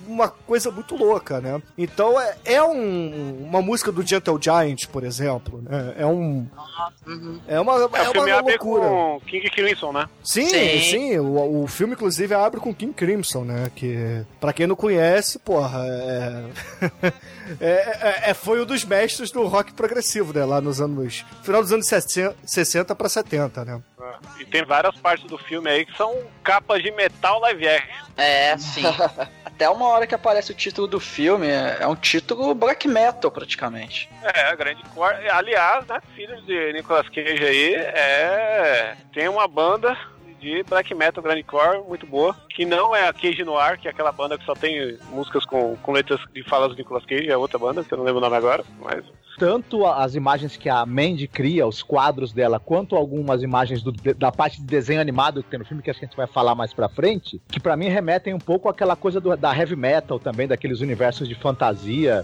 [0.07, 1.61] uma coisa muito louca, né?
[1.77, 5.95] Então é, é um- uma música do Gentle Giant, por exemplo, né?
[5.99, 6.47] É um.
[7.47, 8.89] É uma, É, é uma loucura.
[8.89, 10.09] com King Crimson, né?
[10.25, 10.81] Sim, Sim.
[10.91, 13.71] sim, o, o filme inclusive abre com King Crimson, né?
[13.75, 16.45] Que, pra quem não conhece, porra, é...
[17.61, 17.71] é,
[18.27, 20.45] é- é- foi um dos mestres do rock progressivo, né?
[20.45, 21.25] Lá nos anos.
[21.43, 23.81] Final dos anos 60, 60 pra 70, né?
[24.39, 28.07] E tem várias partes do filme aí que são capas de metal live action.
[28.17, 28.83] É, sim.
[29.45, 34.09] Até uma hora que aparece o título do filme, é um título black metal, praticamente.
[34.23, 35.13] É, a grande cor.
[35.31, 38.97] Aliás, né, filho de Nicolas Cage aí, é.
[39.13, 39.97] Tem uma banda
[40.41, 43.91] de black metal grande core muito boa, que não é a Cage Noir, que é
[43.91, 47.37] aquela banda que só tem músicas com, com letras de falas do Nicolas Cage, é
[47.37, 49.05] outra banda, que eu não lembro o nome agora, mas
[49.39, 54.31] tanto as imagens que a Mandy cria, os quadros dela, quanto algumas imagens do- da
[54.31, 56.91] parte de desenho animado que tem no filme, que a gente vai falar mais pra
[56.91, 60.81] frente, que pra mim remetem um pouco àquela coisa do- da heavy metal também, daqueles
[60.81, 62.23] universos de fantasia.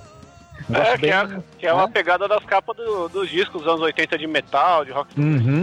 [0.73, 1.29] É, que é,
[1.61, 1.92] que é uma né?
[1.92, 5.61] pegada das capas do- dos discos dos anos 80 de metal, de rock Uhum.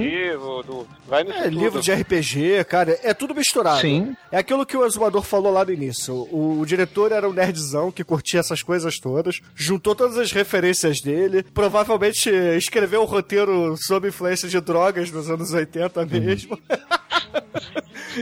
[0.66, 1.60] do, vai nisso É tudo.
[1.60, 3.82] livro de RPG, cara, é tudo misturado.
[3.82, 4.16] Sim.
[4.32, 6.14] É aquilo que o Exumador falou lá no início.
[6.32, 11.02] O, o diretor era um nerdzão que curtia essas coisas todas, juntou todas as referências
[11.02, 16.58] dele, provavelmente escreveu um roteiro sob influência de drogas nos anos 80 mesmo.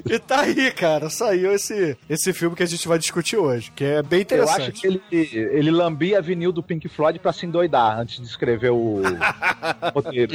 [0.10, 3.84] e tá aí, cara, saiu esse, esse filme que a gente vai discutir hoje, que
[3.84, 4.62] é bem Eu interessante.
[4.62, 8.72] acho que ele, ele lambia vinil do Pink Floyd pra se endoidar antes de escrever
[8.72, 9.02] o
[9.94, 10.34] roteiro.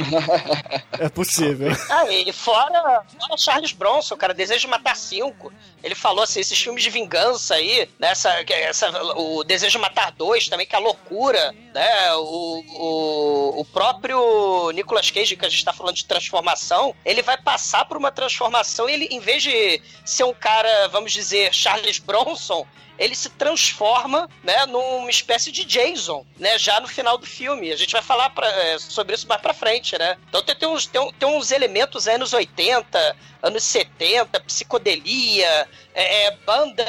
[0.99, 1.69] É possível.
[1.89, 5.51] Ah, e fora, fora Charles Bronson, cara, Desejo de Matar Cinco.
[5.83, 10.47] Ele falou assim, esses filmes de vingança aí, nessa, essa, o Desejo de Matar Dois
[10.47, 12.13] também, que é a loucura, né?
[12.15, 17.37] O, o, o próprio Nicolas Cage, que a gente tá falando de transformação, ele vai
[17.37, 21.99] passar por uma transformação atuação, ele, em vez de ser um cara, vamos dizer, Charles
[21.99, 22.65] Bronson,
[22.97, 27.71] ele se transforma, né, numa espécie de Jason, né, já no final do filme.
[27.71, 30.17] A gente vai falar pra, é, sobre isso mais pra frente, né?
[30.27, 36.37] Então tem, tem, uns, tem, tem uns elementos anos 80, anos 70, psicodelia, é, é,
[36.37, 36.87] bandas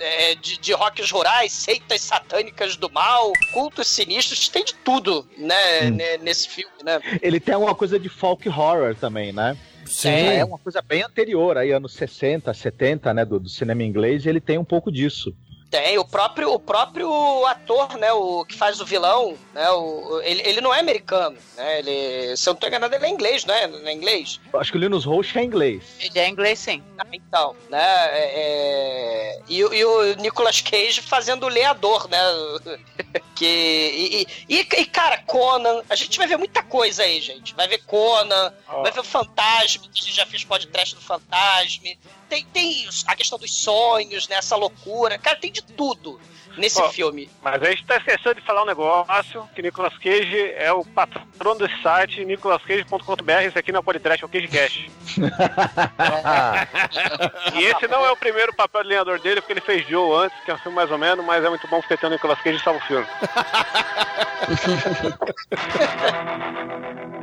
[0.00, 5.90] é, de, de rocks rurais, seitas satânicas do mal, cultos sinistros, tem de tudo, né,
[5.90, 6.98] ne- nesse filme, né?
[7.20, 9.58] Ele tem alguma coisa de folk horror também, né?
[9.84, 10.10] Sim.
[10.10, 14.28] É uma coisa bem anterior, aí anos 60, 70, né, do, do cinema inglês, e
[14.28, 15.34] ele tem um pouco disso.
[15.72, 20.42] Tem, o próprio, o próprio ator, né, o que faz o vilão, né, o, ele,
[20.46, 23.54] ele não é americano, né, ele, se eu não tô enganado, ele é inglês, não
[23.54, 23.66] é?
[23.66, 24.38] Não é inglês?
[24.52, 25.82] Acho que o Linus Roche é inglês.
[25.98, 26.82] Ele é inglês, sim.
[26.98, 32.18] Ah, Então, né, é, é, e, o- e o Nicolas Cage fazendo o leador, né,
[33.34, 37.66] que, e, e, e- cara, Conan, a gente vai ver muita coisa aí, gente, vai
[37.66, 38.82] ver Conan, Ó.
[38.82, 41.88] vai ver o Fantasma, que a gente já fez podcast do Fantasma,
[42.28, 46.18] tem, tem a questão dos sonhos, né, essa loucura, cara, tem de tudo
[46.56, 47.28] nesse filme.
[47.42, 51.58] Mas a gente tá esquecendo de falar um negócio, que Nicolas Cage é o patrono
[51.58, 54.90] desse site, nicolascage.com.br, esse aqui não é podcast, é o CageCast.
[57.54, 60.38] e esse não é o primeiro papel de lenhador dele, porque ele fez Joe antes,
[60.44, 62.40] que é um filme mais ou menos, mas é muito bom porque tem o Nicolas
[62.40, 63.06] Cage e salva o filme.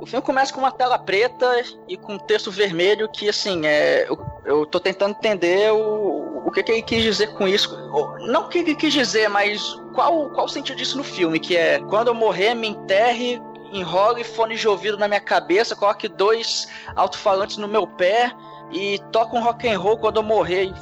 [0.00, 4.08] O filme começa com uma tela preta e com um texto vermelho que, assim, é,
[4.08, 7.76] eu, eu tô tentando entender o, o que, que ele quis dizer com isso.
[8.20, 9.60] Não o que ele quis dizer, mas
[9.92, 11.38] qual, qual o sentido disso no filme?
[11.38, 16.08] Que é, quando eu morrer, me enterre, enrole fone de ouvido na minha cabeça, coloque
[16.08, 18.32] dois alto-falantes no meu pé
[18.72, 20.72] e toque um rock and roll quando eu morrer.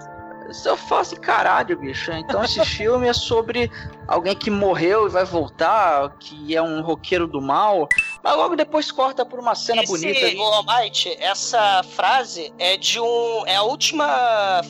[0.52, 2.12] Se eu falo assim, caralho, bicho.
[2.12, 3.70] Então esse filme é sobre
[4.06, 7.88] alguém que morreu e vai voltar, que é um roqueiro do mal.
[8.22, 13.00] Mas logo depois corta por uma cena Esse, bonita o Almighty, essa frase é de
[13.00, 13.42] um.
[13.46, 14.06] É a última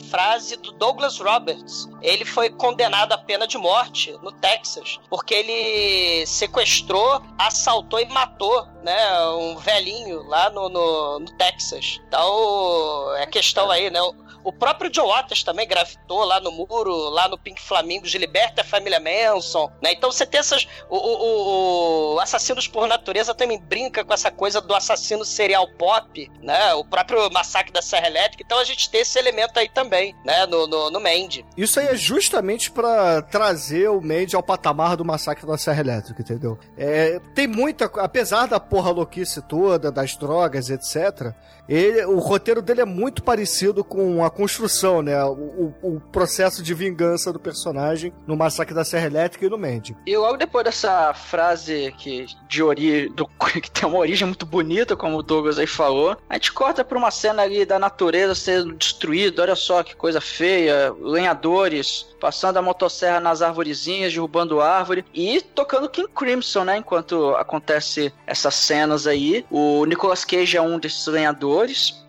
[0.09, 1.87] frase do Douglas Roberts.
[2.01, 8.65] Ele foi condenado à pena de morte no Texas, porque ele sequestrou, assaltou e matou,
[8.83, 11.99] né, um velhinho lá no, no, no Texas.
[12.07, 14.01] Então, é questão aí, né?
[14.01, 18.17] O- O próprio Joe Waters também gravitou lá no muro, lá no Pink Flamingos, de
[18.17, 19.91] Liberta a Família Manson, né?
[19.93, 20.67] Então você tem essas...
[20.89, 26.29] O, o- o- Assassinos por Natureza também brinca com essa coisa do assassino serial pop,
[26.41, 26.73] né?
[26.73, 28.43] O próprio Massacre da Serra Elétrica.
[28.45, 30.45] Então a gente tem esse elemento aí também, né?
[30.45, 31.45] No, no, no Mandy.
[31.55, 36.21] Isso aí é justamente pra trazer o Mandy ao patamar do massacre da Serra Elétrica,
[36.21, 36.57] entendeu?
[36.77, 37.85] É, tem muita.
[37.99, 41.33] Apesar da porra louquice toda, das drogas, etc.,
[41.67, 45.23] ele, o roteiro dele é muito parecido com a construção, né?
[45.25, 49.95] O, o- processo de vingança do personagem no massacre da Serra Elétrica e no Mandy.
[50.05, 53.27] E logo depois dessa frase que, de ori, do,
[53.61, 56.97] que tem uma origem muito bonita, como o Douglas aí falou, a gente corta pra
[56.97, 59.41] uma cena ali da natureza sendo destruída.
[59.41, 60.93] Olha só que coisa feia.
[60.99, 66.77] Lenhadores passando a motosserra nas arvorezinhas, derrubando árvore e tocando King Crimson, né?
[66.77, 69.45] Enquanto acontece essas cenas aí.
[69.51, 71.56] O Nicolas Cage é um desses lenhadores.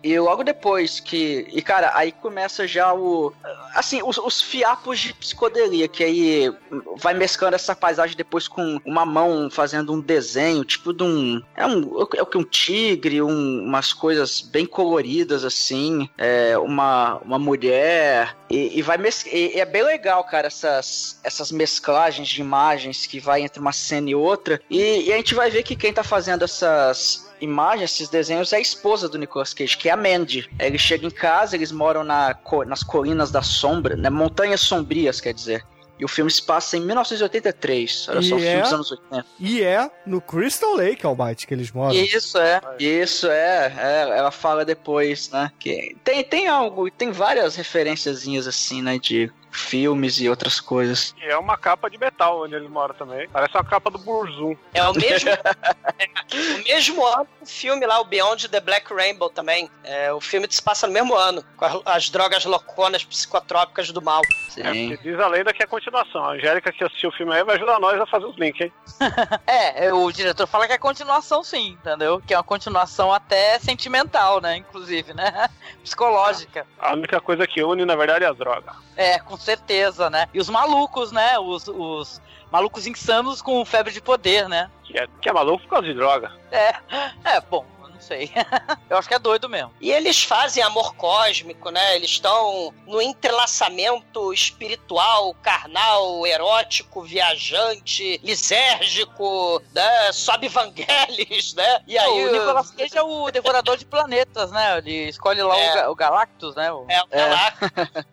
[0.03, 1.47] E logo depois que.
[1.51, 3.33] E cara, aí começa já o.
[3.73, 6.53] Assim, os, os fiapos de psicodelia, que aí
[6.97, 11.41] vai mesclando essa paisagem depois com uma mão fazendo um desenho, tipo de um.
[11.55, 11.99] É um.
[12.15, 12.37] É o que?
[12.37, 16.09] Um tigre, um- umas coisas bem coloridas assim.
[16.17, 18.35] É, uma, uma mulher.
[18.49, 19.25] E, e vai mes...
[19.25, 23.71] e, e é bem legal, cara, essas, essas mesclagens de imagens que vai entre uma
[23.71, 24.59] cena e outra.
[24.69, 28.57] E, e a gente vai ver que quem tá fazendo essas imagens, esses desenhos, é
[28.57, 30.49] a esposa do Nicolas Cage, que é a Mandy.
[30.59, 34.09] Ele chega em casa, eles moram na, nas colinas da sombra, né?
[34.09, 35.63] Montanhas sombrias, quer dizer.
[35.99, 38.07] E o filme se passa em 1983.
[38.09, 38.61] Olha só, o E filme é?
[38.61, 39.25] dos anos 80.
[39.37, 41.93] E é no Crystal Lake, Almighty, que eles moram.
[41.93, 45.51] Isso é, isso é, é, ela fala depois, né?
[45.59, 48.97] Que tem, tem algo, tem várias referenciazinhas assim, né?
[48.97, 51.13] De filmes e outras coisas.
[51.21, 53.27] E é uma capa de metal onde ele mora também.
[53.29, 54.55] Parece uma capa do Burzum.
[54.73, 55.39] É o mesmo, é,
[56.59, 59.69] o mesmo ano o filme lá, o Beyond the Black Rainbow também.
[59.83, 64.01] É, o filme se passa no mesmo ano, com as, as drogas louconas psicotrópicas do
[64.01, 64.21] mal.
[64.49, 64.61] Sim.
[64.61, 66.23] É, porque diz a lenda que é a continuação.
[66.25, 68.73] A Angélica que assistiu o filme aí vai ajudar nós a fazer os links, hein?
[69.47, 72.21] É, é, o diretor fala que é continuação sim, entendeu?
[72.25, 74.57] Que é uma continuação até sentimental, né?
[74.57, 75.49] Inclusive, né?
[75.83, 76.65] Psicológica.
[76.77, 78.75] A única coisa que une, na verdade, é as drogas.
[78.95, 80.27] É, com certeza, né?
[80.33, 81.37] E os malucos, né?
[81.39, 82.21] Os, os
[82.51, 84.69] malucos insanos com febre de poder, né?
[84.83, 86.31] Que é, que é maluco por causa de droga.
[86.51, 86.75] É,
[87.23, 88.31] é, bom, não sei.
[88.89, 89.71] eu acho que é doido mesmo.
[89.79, 91.95] E eles fazem amor cósmico, né?
[91.95, 100.11] Eles estão no entrelaçamento espiritual, carnal, erótico, viajante, lisérgico, né?
[100.11, 101.81] Sobe Vangelis, né?
[101.87, 104.77] E aí o Nicolas Cage é o devorador de planetas, né?
[104.79, 105.69] Ele escolhe lá É.
[105.71, 106.71] o, Ga- o Galactus, né?
[106.71, 107.69] O- É, o Galactus.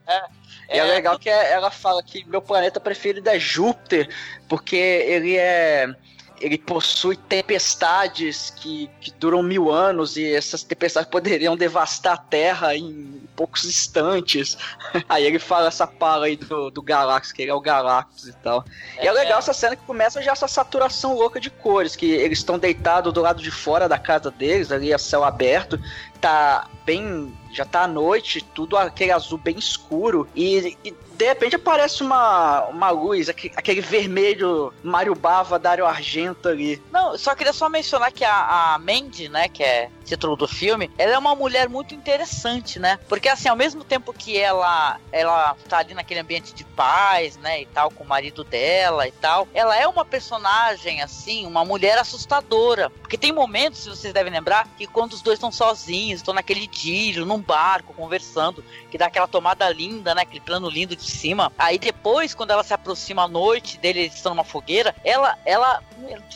[0.07, 0.25] é.
[0.73, 4.09] E é legal que é- ela fala que meu planeta preferido é Júpiter,
[4.49, 5.89] porque ele é.
[6.39, 12.77] Ele possui tempestades que, que duram mil anos e essas tempestades poderiam devastar a Terra
[12.77, 14.59] em poucos instantes.
[15.09, 18.33] Aí ele fala essa pala aí do, do Galactus, que ele é o Galactus e
[18.35, 18.65] tal.
[19.01, 22.39] e é legal essa cena que começa já essa saturação louca de cores, que eles
[22.39, 25.81] estão deitados do lado de fora da casa deles, ali a céu aberto,
[26.21, 27.35] tá bem.
[27.57, 32.65] Já tá à noite, tudo aquele azul bem escuro, e, e de repente aparece uma,
[32.67, 36.83] uma luz, aque- aquele vermelho Mario Bava, Dario Argento ali.
[36.93, 40.91] Não, só queria só mencionar que a, a Mandy, né, que é título do filme,
[40.99, 42.99] ela é uma mulher muito interessante, né?
[43.09, 47.63] Porque assim, ao mesmo tempo que ela ela tá ali naquele ambiente de paz, né,
[47.63, 51.97] e tal, com o marido dela e tal, ela é uma personagem assim, uma mulher
[51.99, 52.91] assustadora.
[52.91, 56.65] Porque tem momentos, se vocês devem lembrar, que quando os dois estão sozinhos, estão naquele
[56.65, 61.53] idílio, num barco, conversando, que dá aquela tomada linda, né, aquele plano lindo de cima.
[61.59, 65.83] Aí depois, quando ela se aproxima à noite dele, eles estão numa fogueira, ela ela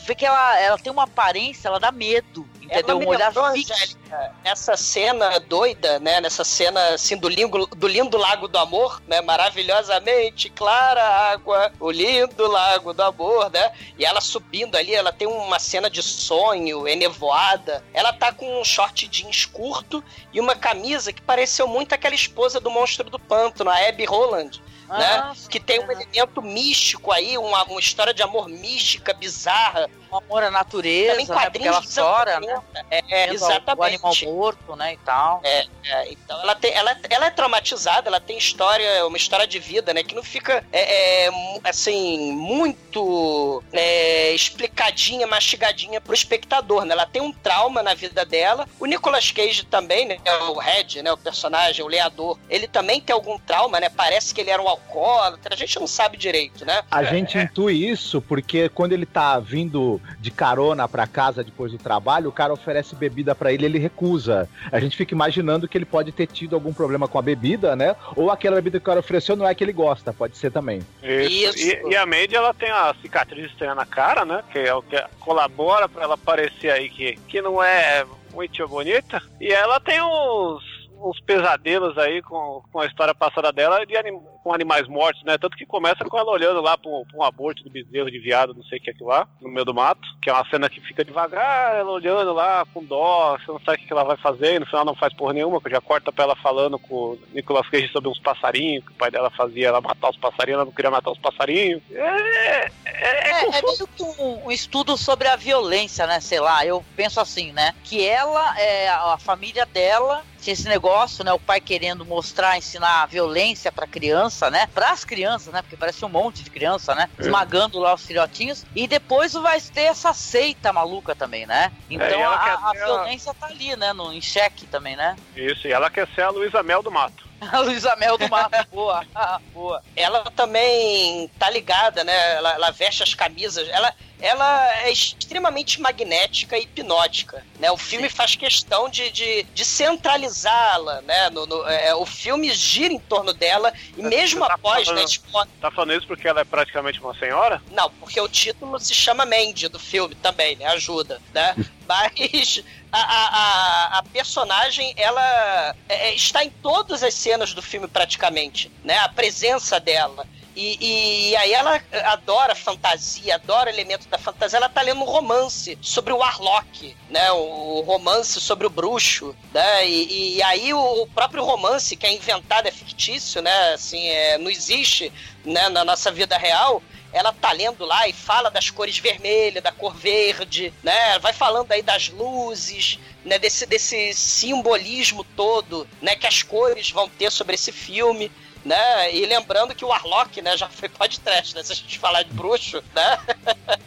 [0.05, 2.95] vê que ela, ela tem uma aparência, ela dá medo, entendeu?
[2.95, 3.73] Ela me Um olhar fixo.
[3.73, 6.21] Angélica, nessa cena doida, né?
[6.21, 9.21] Nessa cena assim do lindo, do lindo Lago do Amor, né?
[9.21, 13.71] Maravilhosamente clara água, o lindo Lago do Amor, né?
[13.97, 17.83] E ela subindo ali, ela tem uma cena de sonho, é nevoada.
[17.93, 20.03] Ela tá com um short jeans curto
[20.33, 24.61] e uma camisa que pareceu muito aquela esposa do monstro do pântano, a Abby Roland.
[24.87, 25.05] Né?
[25.05, 29.89] Ah, Que tem um elemento místico aí, uma, uma história de amor mística, bizarra.
[30.11, 31.33] Um amor à natureza, Também né?
[31.33, 32.53] Porque quadrinhos ela chora, né?
[32.55, 32.85] 80.
[32.91, 34.25] É, Vendo O animal exatamente.
[34.25, 35.39] morto, né, e tal.
[35.43, 39.59] É, é, então ela, tem, ela, ela é traumatizada, ela tem história, uma história de
[39.59, 40.03] vida, né?
[40.03, 41.31] Que não fica, é, é,
[41.63, 46.93] assim, muito é, explicadinha, mastigadinha pro espectador, né?
[46.93, 48.67] Ela tem um trauma na vida dela.
[48.79, 50.17] O Nicolas Cage também, né?
[50.25, 51.11] é O Red, né?
[51.11, 53.89] O personagem, o leador, ele também tem algum trauma, né?
[53.89, 56.83] Parece que ele era um alcoólatra, a gente não sabe direito, né?
[56.91, 61.77] A gente intui isso porque quando ele tá vindo de carona pra casa depois do
[61.77, 64.47] trabalho, o cara oferece bebida pra ele, ele recusa.
[64.71, 67.95] A gente fica imaginando que ele pode ter tido algum problema com a bebida, né?
[68.15, 70.81] Ou aquela bebida que o cara ofereceu não é que ele gosta, pode ser também.
[71.01, 71.57] Isso.
[71.59, 74.43] E, e a Mandy, ela tem a cicatriz estranha na cara, né?
[74.51, 79.21] Que é o que colabora pra ela parecer aí que, que não é muito bonita.
[79.39, 80.63] E ela tem uns,
[80.97, 85.37] uns pesadelos aí com, com a história passada dela de anim- com animais mortos, né?
[85.37, 88.19] Tanto que começa com ela olhando lá pra um, pra um aborto de bezerro de
[88.19, 90.07] viado, não sei o que é aquilo lá, no meio do mato.
[90.21, 93.77] Que é uma cena que fica devagar, ela olhando lá com dó, você não sabe
[93.77, 95.81] o que que ela vai fazer, e no final não faz porra nenhuma, que já
[95.81, 99.29] corta pra ela falando com o Nicolas Cage sobre uns passarinhos, que o pai dela
[99.31, 101.81] fazia ela matar os passarinhos, ela não queria matar os passarinhos.
[101.91, 106.19] É, é, é, É, é meio que um, um estudo sobre a violência, né?
[106.19, 107.73] Sei lá, eu penso assim, né?
[107.83, 111.31] Que ela, é, a família dela, tinha esse negócio, né?
[111.31, 114.67] O pai querendo mostrar, ensinar a violência pra criança, né?
[114.67, 115.61] Pras crianças, né?
[115.61, 117.07] Porque parece um monte de criança, né?
[117.17, 117.21] É.
[117.23, 118.63] Esmagando lá os filhotinhos.
[118.75, 121.71] E depois vai ter essa seita maluca também, né?
[121.89, 123.93] Então É, e ela a, a ser a- violência tá ali, né?
[123.93, 125.15] No, em xeque também, né?
[125.35, 127.30] Isso, e ela quer ser a Luísa Mel do mato.
[127.51, 129.03] A Luísa Mel do Mato, boa,
[129.51, 129.83] boa.
[129.95, 132.35] ela também tá ligada, né?
[132.35, 133.67] Ela, ela veste as camisas.
[133.69, 137.71] Ela, ela é extremamente magnética e hipnótica, né?
[137.71, 141.29] O filme faz questão de, de, de centralizá-la, né?
[141.31, 144.93] No, no- é, o filme gira em torno dela e mesmo tá após, né?
[144.93, 147.61] falando- expo- Tá falando isso porque ela é praticamente uma senhora?
[147.71, 150.65] Não, porque o título se chama Mandy do filme também, né?
[150.67, 151.55] Ajuda, né?
[151.87, 157.87] Mas a, a, a, personagem, ela é, é, está em todas as cenas do filme
[157.87, 158.97] praticamente, né?
[158.99, 160.27] A presença dela.
[160.53, 164.57] E, e aí ela adora fantasia, adora elemento da fantasia.
[164.57, 167.31] Ela tá lendo um romance sobre o Warlock, né?
[167.31, 169.87] O romance sobre o bruxo, né?
[169.87, 173.73] E, e aí o, o próprio romance que é inventado é fictício, né?
[173.73, 175.11] Assim, é, não existe
[175.45, 175.69] né?
[175.69, 179.93] na nossa vida real ela tá lendo lá e fala das cores vermelhas, da cor
[179.95, 181.19] verde, né?
[181.19, 183.37] Vai falando aí das luzes, né?
[183.37, 186.15] Desse, desse simbolismo todo, né?
[186.15, 188.31] Que as cores vão ter sobre esse filme.
[188.63, 189.15] Né?
[189.15, 191.63] E lembrando que o Warlock, né, já foi podcast, né?
[191.63, 193.19] Se a gente falar de bruxo, né?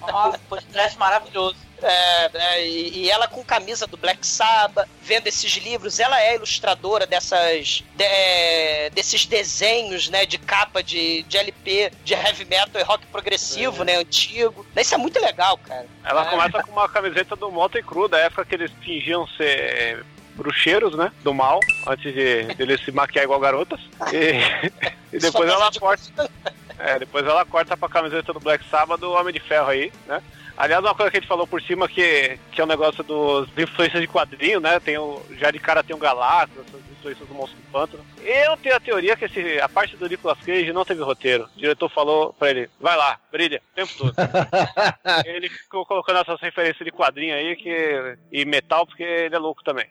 [0.01, 1.55] Nossa, podcast maravilhoso.
[1.87, 7.07] É, é, e, ela com camisa do Black Sabbath, vendo esses livros, ela é ilustradora
[7.07, 12.85] dessas de- é, desses desenhos, né, de capa de, de LP, de heavy metal e
[12.85, 14.67] rock progressivo, né, antigo.
[14.77, 15.87] Isso é muito legal, cara.
[16.05, 16.31] Ela É.
[16.31, 20.05] começa com uma camiseta do Motley Crue, da época que eles fingiam ser
[20.37, 21.13] bruxeiros, né?
[21.23, 23.79] Do mal, antes de, de eles se maquiar igual garotas.
[24.13, 24.73] E,
[25.15, 26.31] e depois ela de- corta.
[26.79, 30.21] É, depois ela corta pra camiseta do Black Sabbath do Homem de Ferro aí, né?
[30.57, 33.49] Aliás, uma coisa que a gente falou por cima que, que é o negócio dos
[33.59, 34.79] influências de quadrinho, né?
[34.79, 38.05] Tem o, já de cara tem o Galactus, essas influências do Monstro do Pântano.
[38.25, 41.49] Eu tenho a teoria que esse, a parte do Nicolas Cage não teve roteiro.
[41.55, 44.15] O diretor falou pra ele, vai lá, brilha, o tempo todo.
[45.27, 49.63] ele ficou colocando essas referências de quadrinho aí que, e metal porque ele é louco
[49.63, 49.87] também.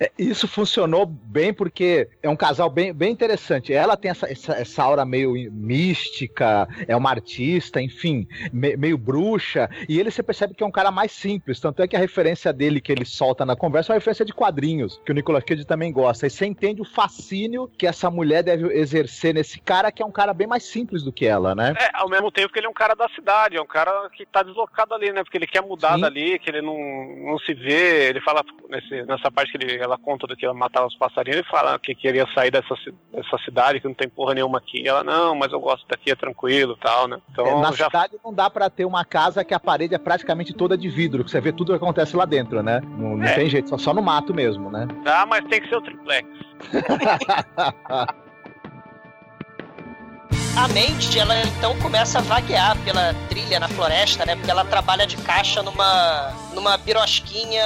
[0.00, 3.72] É, Isso funcionou bem porque é um casal bem, bem interessante.
[3.72, 9.68] Ela tem essa, essa, essa aura meio mística, é uma artista, enfim, me- meio bruxa.
[9.88, 11.58] E ele você percebe que é um cara mais simples.
[11.60, 14.32] Tanto é que a referência dele que ele solta na conversa é uma referência de
[14.32, 16.26] quadrinhos, que o Nicolas Cage também gosta.
[16.26, 20.10] E você entende o fascínio que essa mulher deve exercer nesse cara, que é um
[20.12, 21.74] cara bem mais simples do que ela, né?
[21.78, 24.26] É, ao mesmo tempo que ele é um cara da cidade, é um cara que
[24.26, 25.22] tá deslocado ali, né?
[25.24, 26.00] Porque ele quer mudar Sim.
[26.02, 26.76] dali, que ele não,
[27.30, 28.08] não se vê.
[28.08, 31.38] Ele fala nesse, nessa parte que ele, ela conta do que ela matava os passarinhos,
[31.38, 32.74] ele fala que queria sair dessa,
[33.12, 34.86] dessa cidade, que não tem porra nenhuma aqui.
[34.86, 37.18] Ela, não, mas eu gosto daqui, é tranquilo e tal, né?
[37.32, 39.98] Então É, na já cidade não dá pra ter uma casa que a parede é
[39.98, 42.80] praticamente toda de vidro, que você vê tudo que acontece lá dentro, né?
[42.98, 43.34] Não, não É.
[43.34, 44.86] tem jeito, só, só no mato mesmo, né?
[45.04, 46.28] dá, mas tem que ser o triplex.
[50.56, 54.36] A Mandy, ela então começa a vaguear pela trilha na floresta, né?
[54.36, 57.64] Porque ela trabalha de caixa numa, numa birosquinha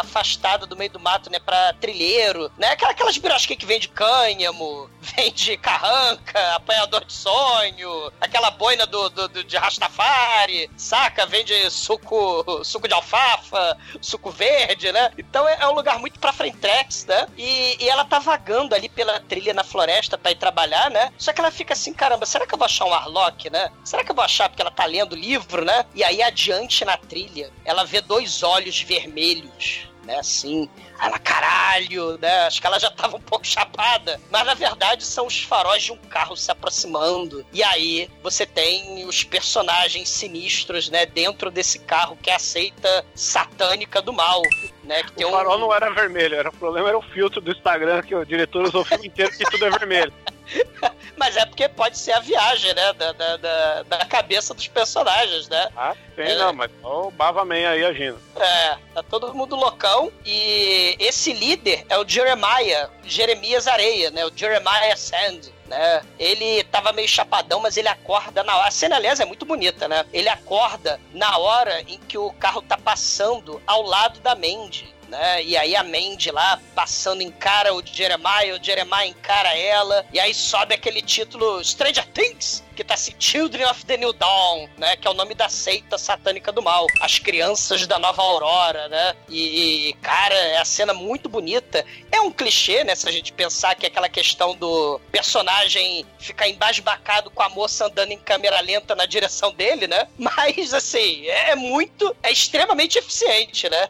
[0.00, 1.38] afastada do meio do mato, né?
[1.38, 2.68] Pra trilheiro, né?
[2.68, 9.28] Aquela- Aquelas birosquinhas que vende cânhamo, vende carranca, apanhador de sonho, aquela boina do, do,
[9.28, 11.26] do- de Rastafari, saca?
[11.26, 15.12] Vende suco, suco de alfafa, suco verde, né?
[15.18, 17.26] Então é, é um lugar muito pra frentex, né?
[17.36, 21.12] E, e ela tá vagando ali pela trilha na floresta pra ir trabalhar, né?
[21.18, 23.70] Só que ela fica assim, caramba, será que eu vou achar um Arlock, né?
[23.84, 25.84] Será que eu vou achar porque ela tá lendo livro, né?
[25.94, 30.18] E aí adiante na trilha, ela vê dois olhos vermelhos, né?
[30.18, 30.68] Assim.
[31.00, 32.46] Ela, caralho, né?
[32.46, 34.20] Acho que ela já tava um pouco chapada.
[34.30, 37.46] Mas na verdade são os faróis de um carro se aproximando.
[37.52, 41.06] E aí você tem os personagens sinistros, né?
[41.06, 44.42] Dentro desse carro que é a seita satânica do mal.
[44.82, 47.52] Né, que O um- farol não era vermelho, era, o problema era o filtro do
[47.52, 50.12] Instagram que o diretor usou o filme inteiro que tudo é vermelho.
[51.16, 52.92] Mas é porque pode ser a viagem, né?
[52.92, 55.68] Da, da, da, da cabeça dos personagens, né?
[55.76, 56.36] Ah, tem É.
[56.36, 58.20] não, mas ó o Bava Man aí agindo.
[58.36, 60.12] É, tá todo mundo loucão.
[60.24, 64.24] E esse líder é o Jeremiah, Jeremias Areia, né?
[64.24, 65.52] O Jeremiah Sand.
[65.66, 66.02] Né?
[66.18, 68.68] Ele tava meio chapadão, mas ele acorda na hora.
[68.68, 70.06] A cena, aliás, é muito bonita, né?
[70.14, 74.94] Ele acorda na hora em que o carro tá passando ao lado da Mandy.
[75.08, 75.42] Né?
[75.44, 80.34] E aí a Mandy lá passando encara o Jeremiah, o Jeremiah encara ela, e aí
[80.34, 84.96] sobe aquele título Stranger Things, que tá assim, Children of the New Dawn, né?
[84.96, 86.86] Que é o nome da seita satânica do mal.
[87.00, 89.16] As crianças da nova aurora, né?
[89.28, 91.84] E, cara, é a cena muito bonita.
[92.12, 92.94] É um clichê, né?
[92.94, 97.86] Se a gente pensar que é aquela questão do personagem ficar embasbacado com a moça
[97.86, 100.06] andando em câmera lenta na direção dele, né?
[100.16, 103.88] Mas, assim, é muito, é extremamente eficiente, né?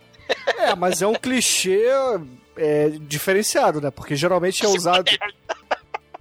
[0.58, 1.84] É, mas é um clichê
[2.56, 3.90] é, diferenciado, né?
[3.90, 5.10] Porque geralmente é usado.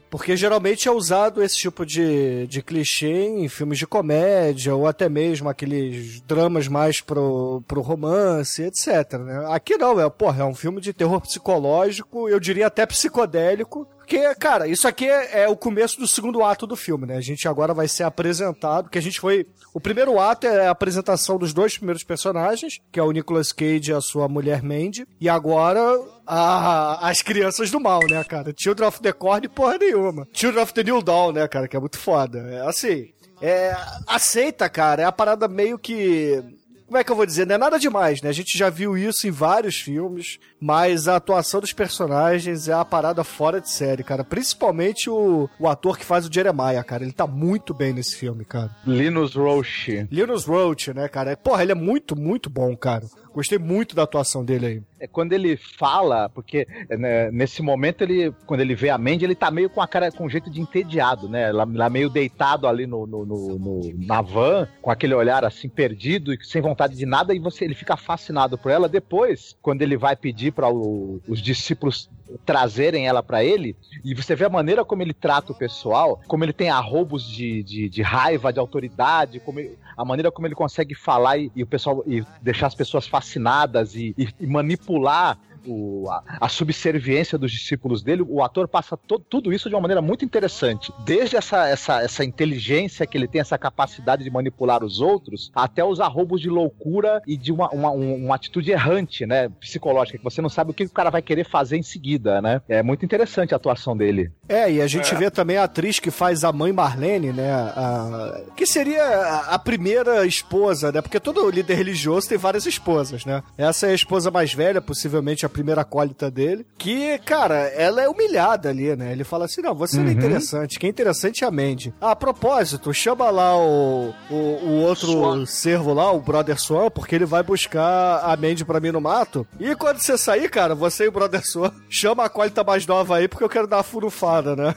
[0.09, 5.09] Porque geralmente é usado esse tipo de, de clichê em filmes de comédia, ou até
[5.09, 9.19] mesmo aqueles dramas mais pro, pro romance, etc.
[9.19, 9.45] Né?
[9.49, 13.85] Aqui não, é, porra, é um filme de terror psicológico, eu diria até psicodélico.
[14.07, 17.17] Porque, cara, isso aqui é, é o começo do segundo ato do filme, né?
[17.17, 19.45] A gente agora vai ser apresentado, que a gente foi.
[19.73, 23.91] O primeiro ato é a apresentação dos dois primeiros personagens, que é o Nicolas Cage
[23.91, 25.05] e a sua mulher Mandy.
[25.19, 25.81] E agora
[26.25, 28.53] a- as crianças do mal, né, cara?
[28.57, 30.25] Children of the Corn, porra nenhuma.
[30.31, 31.67] Children of the New Dawn, né, cara?
[31.67, 32.39] Que é muito foda.
[32.49, 33.09] É assim.
[33.41, 33.75] É,
[34.07, 35.01] aceita, cara.
[35.01, 36.41] É a parada meio que.
[36.87, 37.45] Como é que eu vou dizer?
[37.45, 38.29] Não é nada demais, né?
[38.29, 42.85] A gente já viu isso em vários filmes, mas a atuação dos personagens é a
[42.85, 44.23] parada fora de série, cara.
[44.23, 47.03] Principalmente o, o ator que faz o Jeremiah, cara.
[47.03, 48.73] Ele tá muito bem nesse filme, cara.
[48.85, 50.07] Linus Roche.
[50.09, 51.35] Linus Roach, né, cara?
[51.35, 53.03] Porra, ele é muito, muito bom, cara.
[53.37, 54.81] Gostei muito da atuação dele aí.
[54.99, 59.35] É quando ele fala, porque né, nesse momento ele, quando ele vê a Mandy, ele
[59.35, 61.51] tá meio com a cara, com um jeito de entediado, né?
[61.51, 65.69] Lá, lá meio deitado ali no, no, no- no- na van, com aquele olhar assim
[65.69, 68.89] perdido e sem vontade de nada, e você ele fica fascinado por ela.
[68.89, 72.09] Depois, quando ele vai pedir para os discípulos
[72.45, 76.43] trazerem ela para ele, e você vê a maneira como ele trata o pessoal, como
[76.43, 80.55] ele tem arrobos de, de, de raiva, de autoridade, como ele, a maneira como ele
[80.55, 85.37] consegue falar e, e o pessoal e deixar as pessoas fascinadas e, e, e manipular
[85.67, 89.81] o, a, a, subserviência dos discípulos dele, o ator passa to, tudo isso de uma
[89.81, 90.91] maneira muito interessante.
[91.05, 95.83] Desde essa, essa, essa inteligência que ele tem, essa capacidade de manipular os outros, até
[95.83, 99.49] os arrobos de loucura e de uma, uma, uma atitude errante, né?
[99.59, 102.61] Psicológica, que você não sabe o que o cara vai querer fazer em seguida, né?
[102.67, 104.31] É muito interessante a atuação dele.
[104.47, 105.17] É, e a gente é.
[105.17, 107.51] vê também a atriz que faz a mãe Marlene, né?
[107.51, 111.01] A, que seria a, a primeira esposa, né?
[111.01, 113.43] Porque todo líder religioso tem várias esposas, né?
[113.57, 118.07] Essa é a esposa mais velha, possivelmente a primeira acólita dele, que, cara, ela é
[118.07, 119.11] humilhada ali, né?
[119.11, 120.03] Ele fala assim: não, você uhum.
[120.03, 120.19] não é uhum.
[120.19, 121.93] interessante, quem é interessante é a Mandy.
[121.99, 125.45] Ah, a propósito, chama lá o, o, o outro Swan.
[125.47, 129.47] servo lá, o Brother Swan, porque ele vai buscar a Mandy pra mim no mato.
[129.59, 133.17] E quando você sair, cara, você e o Brother Swan, chama a acólita mais nova
[133.17, 134.75] aí, porque eu quero dar uma furufada, né?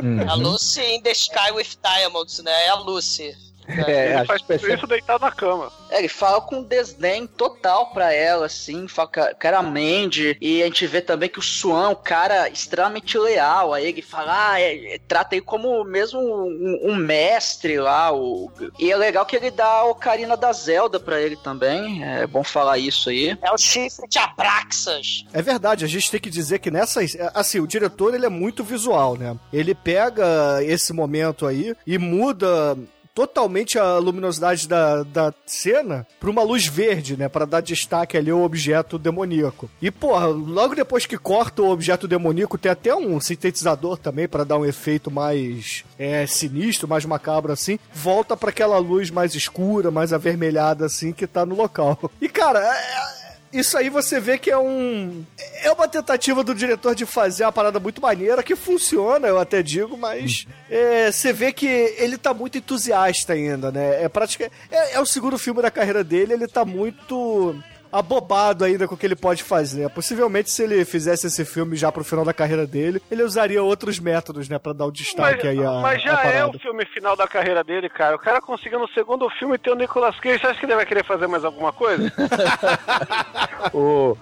[0.00, 0.30] Uhum.
[0.30, 2.52] A Lucy in the Sky with Diamonds, né?
[2.66, 3.34] É a Lucy.
[3.86, 5.72] É, ele faz tudo isso deitado na cama.
[5.90, 10.66] É, ele fala com desdém total pra ela, assim, fala que era Mandy, e a
[10.66, 14.60] gente vê também que o Swan é um cara extremamente leal, aí ele fala, ah,
[14.60, 18.50] é, é, trata ele como mesmo um, um, mestre lá, o...
[18.78, 22.42] e é legal que ele dá a Ocarina da Zelda pra ele também, é bom
[22.42, 23.36] falar isso aí.
[23.42, 25.24] É o chifre de Abraxas.
[25.32, 27.00] É verdade, a gente tem que dizer que nessa,
[27.34, 29.36] assim, o diretor, ele é muito visual, né?
[29.52, 32.76] Ele pega esse momento aí e muda
[33.14, 37.28] totalmente a luminosidade da, da cena pra uma luz verde, né?
[37.28, 39.70] Pra dar destaque ali ao objeto demoníaco.
[39.80, 44.44] E, porra, logo depois que corta o objeto demoníaco, tem até um sintetizador também para
[44.44, 47.78] dar um efeito mais é, sinistro, mais macabro assim.
[47.92, 52.10] Volta para aquela luz mais escura, mais avermelhada assim que tá no local.
[52.20, 53.21] E, cara, é
[53.52, 55.24] isso aí você vê que é um.
[55.62, 59.62] É uma tentativa do diretor de fazer uma parada muito maneira, que funciona, eu até
[59.62, 64.02] digo, mas é, você vê que ele tá muito entusiasta ainda, né?
[64.02, 64.56] É praticamente.
[64.70, 67.54] É, é o segundo filme da carreira dele, ele tá muito
[67.92, 69.88] abobado ainda com o que ele pode fazer.
[69.90, 73.98] Possivelmente, se ele fizesse esse filme já pro final da carreira dele, ele usaria outros
[73.98, 77.14] métodos, né, pra dar o destaque mas, aí a Mas já é o filme final
[77.14, 78.16] da carreira dele, cara.
[78.16, 80.38] O cara conseguiu no segundo filme ter o Nicolas Cage.
[80.38, 82.12] Você acha que ele vai querer fazer mais alguma coisa?
[83.74, 84.16] o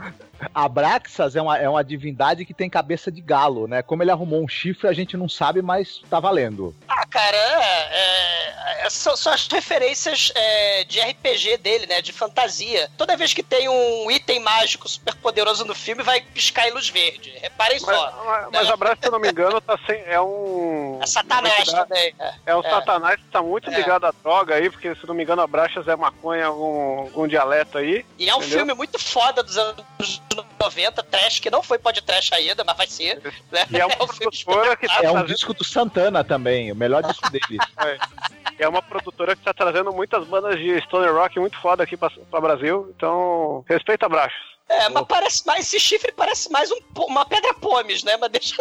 [0.55, 3.83] Abraxas é uma, é uma divindade que tem cabeça de galo, né?
[3.83, 6.75] Como ele arrumou um chifre, a gente não sabe, mas tá valendo.
[6.89, 12.01] Ah, cara, é, é, é são, são, as referências é, de RPG dele, né?
[12.01, 12.91] De fantasia.
[12.97, 16.89] Toda vez que tem um item mágico super poderoso no filme, vai piscar em luz
[16.89, 17.31] verde.
[17.41, 18.25] Reparem mas, só.
[18.25, 18.49] Mas, né?
[18.53, 20.99] mas Abraxas, se eu não me engano, tá sem, é um...
[21.03, 22.15] É Satanás também.
[22.19, 23.75] É, é um Satanás que tá muito é.
[23.75, 27.79] ligado à droga aí, porque, se não me engano, Abraxas é maconha, algum, algum dialeto
[27.79, 28.05] aí.
[28.19, 28.59] E é um entendeu?
[28.59, 33.21] filme muito foda dos anos 90, trash, que não foi podcast ainda, mas vai ser.
[33.51, 33.67] Né?
[33.71, 37.03] E é uma é produtora que tá É um disco do Santana também, o melhor
[37.03, 37.59] disco dele.
[37.81, 38.65] É.
[38.65, 42.11] é uma produtora que tá trazendo muitas bandas de stoner rock muito foda aqui pra,
[42.31, 44.39] pra Brasil, então respeita abraços.
[44.69, 48.17] É, mas parece mais, esse chifre parece mais um, uma pedra pomes, né?
[48.19, 48.55] Mas deixa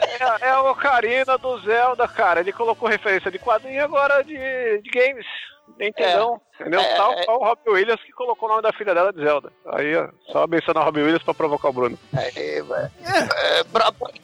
[0.00, 2.40] É, é o Ocarina do Zelda, cara.
[2.40, 5.26] Ele colocou referência de quadrinho agora de, de games.
[5.78, 6.40] Entendeu?
[6.51, 6.51] É.
[6.60, 6.80] Entendeu?
[6.80, 7.24] É, Tal é...
[7.24, 9.52] qual o Robbie Williams que colocou o nome da filha dela de Zelda.
[9.66, 11.98] Aí, ó, só mencionar o Robbie Williams pra provocar o Bruno.
[12.16, 12.62] É, é,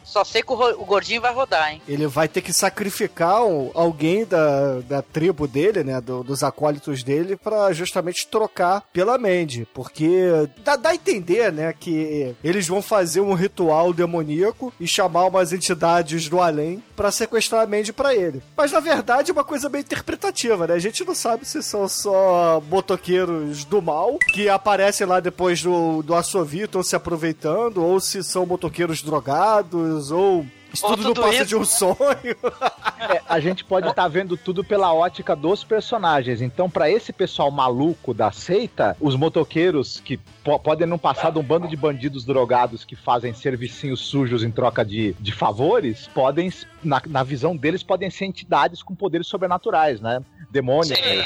[0.05, 1.83] só sei que o, gordinho vai rodar, hein?
[1.89, 3.41] Ele vai ter que sacrificar
[3.75, 6.01] alguém da, da tribo dele, né?
[6.01, 9.67] Do, dos acólitos dele, para justamente trocar pela Mandy.
[9.75, 11.73] Porque dá, dá a entender, né?
[11.73, 17.63] Que eles vão fazer um ritual demoníaco e chamar umas entidades do além para sequestrar
[17.63, 18.43] a Mandy pra ele.
[18.57, 20.75] Mas na verdade é uma coisa bem interpretativa, né?
[20.75, 22.28] A gente não sabe se são só
[22.69, 28.23] motoqueiros do mal que aparecem lá depois do, do assovio, estão se aproveitando, ou se
[28.23, 30.47] são motoqueiros drogados, ou
[30.79, 31.47] isso tudo, não passa isso.
[31.47, 32.37] de um sonho.
[33.11, 36.41] É, a gente pode estar tá vendo tudo pela ótica dos personagens.
[36.41, 41.39] Então, para esse pessoal maluco da seita, os motoqueiros que po podem não passar de
[41.39, 46.53] um bando de bandidos drogados que fazem servicinhos sujos em troca de, de favores, podem,
[46.83, 50.23] na, na visão deles, podem ser entidades com poderes sobrenaturais, né?
[50.51, 51.01] demônios.
[51.01, 51.25] Né?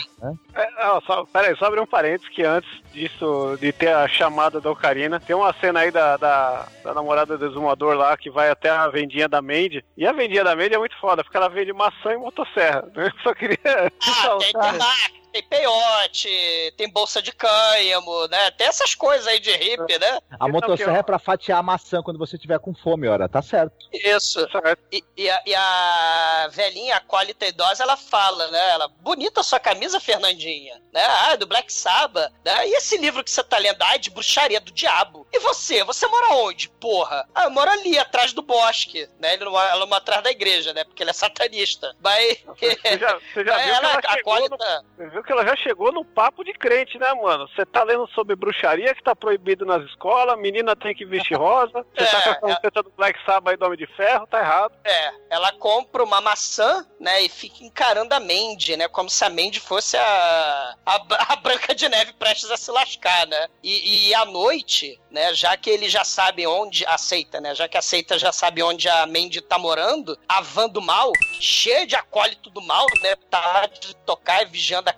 [0.54, 4.60] É, não, só, peraí, só abrir um parênteses que antes disso, de ter a chamada
[4.60, 8.50] da Ocarina, tem uma cena aí da, da, da namorada do exumador lá que vai
[8.50, 9.84] até a vendinha da Mandy.
[9.96, 12.90] E a vendinha da Mandy é muito foda, porque ela vende maçã e motosserra.
[12.94, 13.10] Né?
[13.22, 13.58] Só queria.
[13.64, 18.50] Ah, tem, tem, tem peiote, tem bolsa de cânhamo, né?
[18.52, 20.18] Tem essas coisas aí de hippie, né?
[20.38, 23.28] A motosserra é pra fatiar a maçã quando você tiver com fome, ora.
[23.28, 23.74] Tá certo.
[23.92, 24.46] Isso.
[24.90, 28.70] E, e a, e a velhinha, a colita idosa, ela fala, né?
[28.70, 30.80] Ela, bonita a sua camisa, Fernandinha.
[30.92, 31.02] Né?
[31.04, 32.30] Ah, do Black Sabbath.
[32.44, 32.68] Né?
[32.68, 33.82] E esse livro que você tá lendo?
[33.82, 35.26] Ah, de bruxaria do diabo.
[35.32, 35.82] E você?
[35.84, 37.26] Você mora onde, porra?
[37.34, 39.08] Ah, eu moro ali, atrás do bosque.
[39.18, 39.34] Né?
[39.34, 40.84] Ele não ela não mora atrás da igreja, né?
[40.84, 41.94] Porque ele é satanista.
[42.02, 42.38] Mas...
[42.46, 45.32] Você já, você já viu, ela- que ela a chegou colita- no, você viu que
[45.32, 47.48] ela já chegou no papo de crente, né, mano?
[47.48, 51.86] Você tá lendo sobre bruxaria que tá proibido nas escolas, menina tem que vestir rosa,
[51.96, 54.40] você tá É, com a camiseta do Black Sabbath aí do Homem de Ferro, tá
[54.40, 54.74] errado.
[54.84, 59.30] É, ela compra uma maçã, né, e fica encarando a Mandy, né, como se a
[59.30, 61.02] Mandy fosse a, a,
[61.32, 63.48] a Branca de Neve prestes a se lascar, né.
[63.62, 67.78] E, e à noite, né, já que eles já sabem onde, aceita, né, já que
[67.78, 71.94] a seita já sabe onde a Mandy tá morando, a van do mal, cheia de
[71.94, 74.92] acólito do mal, né, tá lá de tocar e vigiando a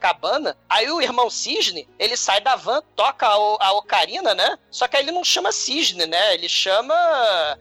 [0.69, 5.03] aí o irmão Cisne, ele sai da van, toca a, ocarina, né, só que aí
[5.03, 6.95] ele não chama Cisne, né, ele chama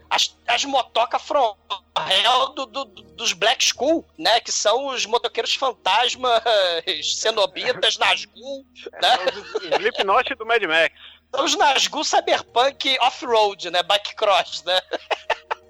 [0.09, 1.55] as, as motoca from
[2.09, 6.41] hell do, do- do- dos Black School, né, que são os motoqueiros fantasmas,
[7.03, 8.65] cenobitas, Nazgûl,
[9.01, 9.17] né,
[9.77, 10.95] Slipknot do Mad Max.
[11.35, 14.79] são os Nazgûl Cyberpunk Off-Road, né, Bike Cross, né.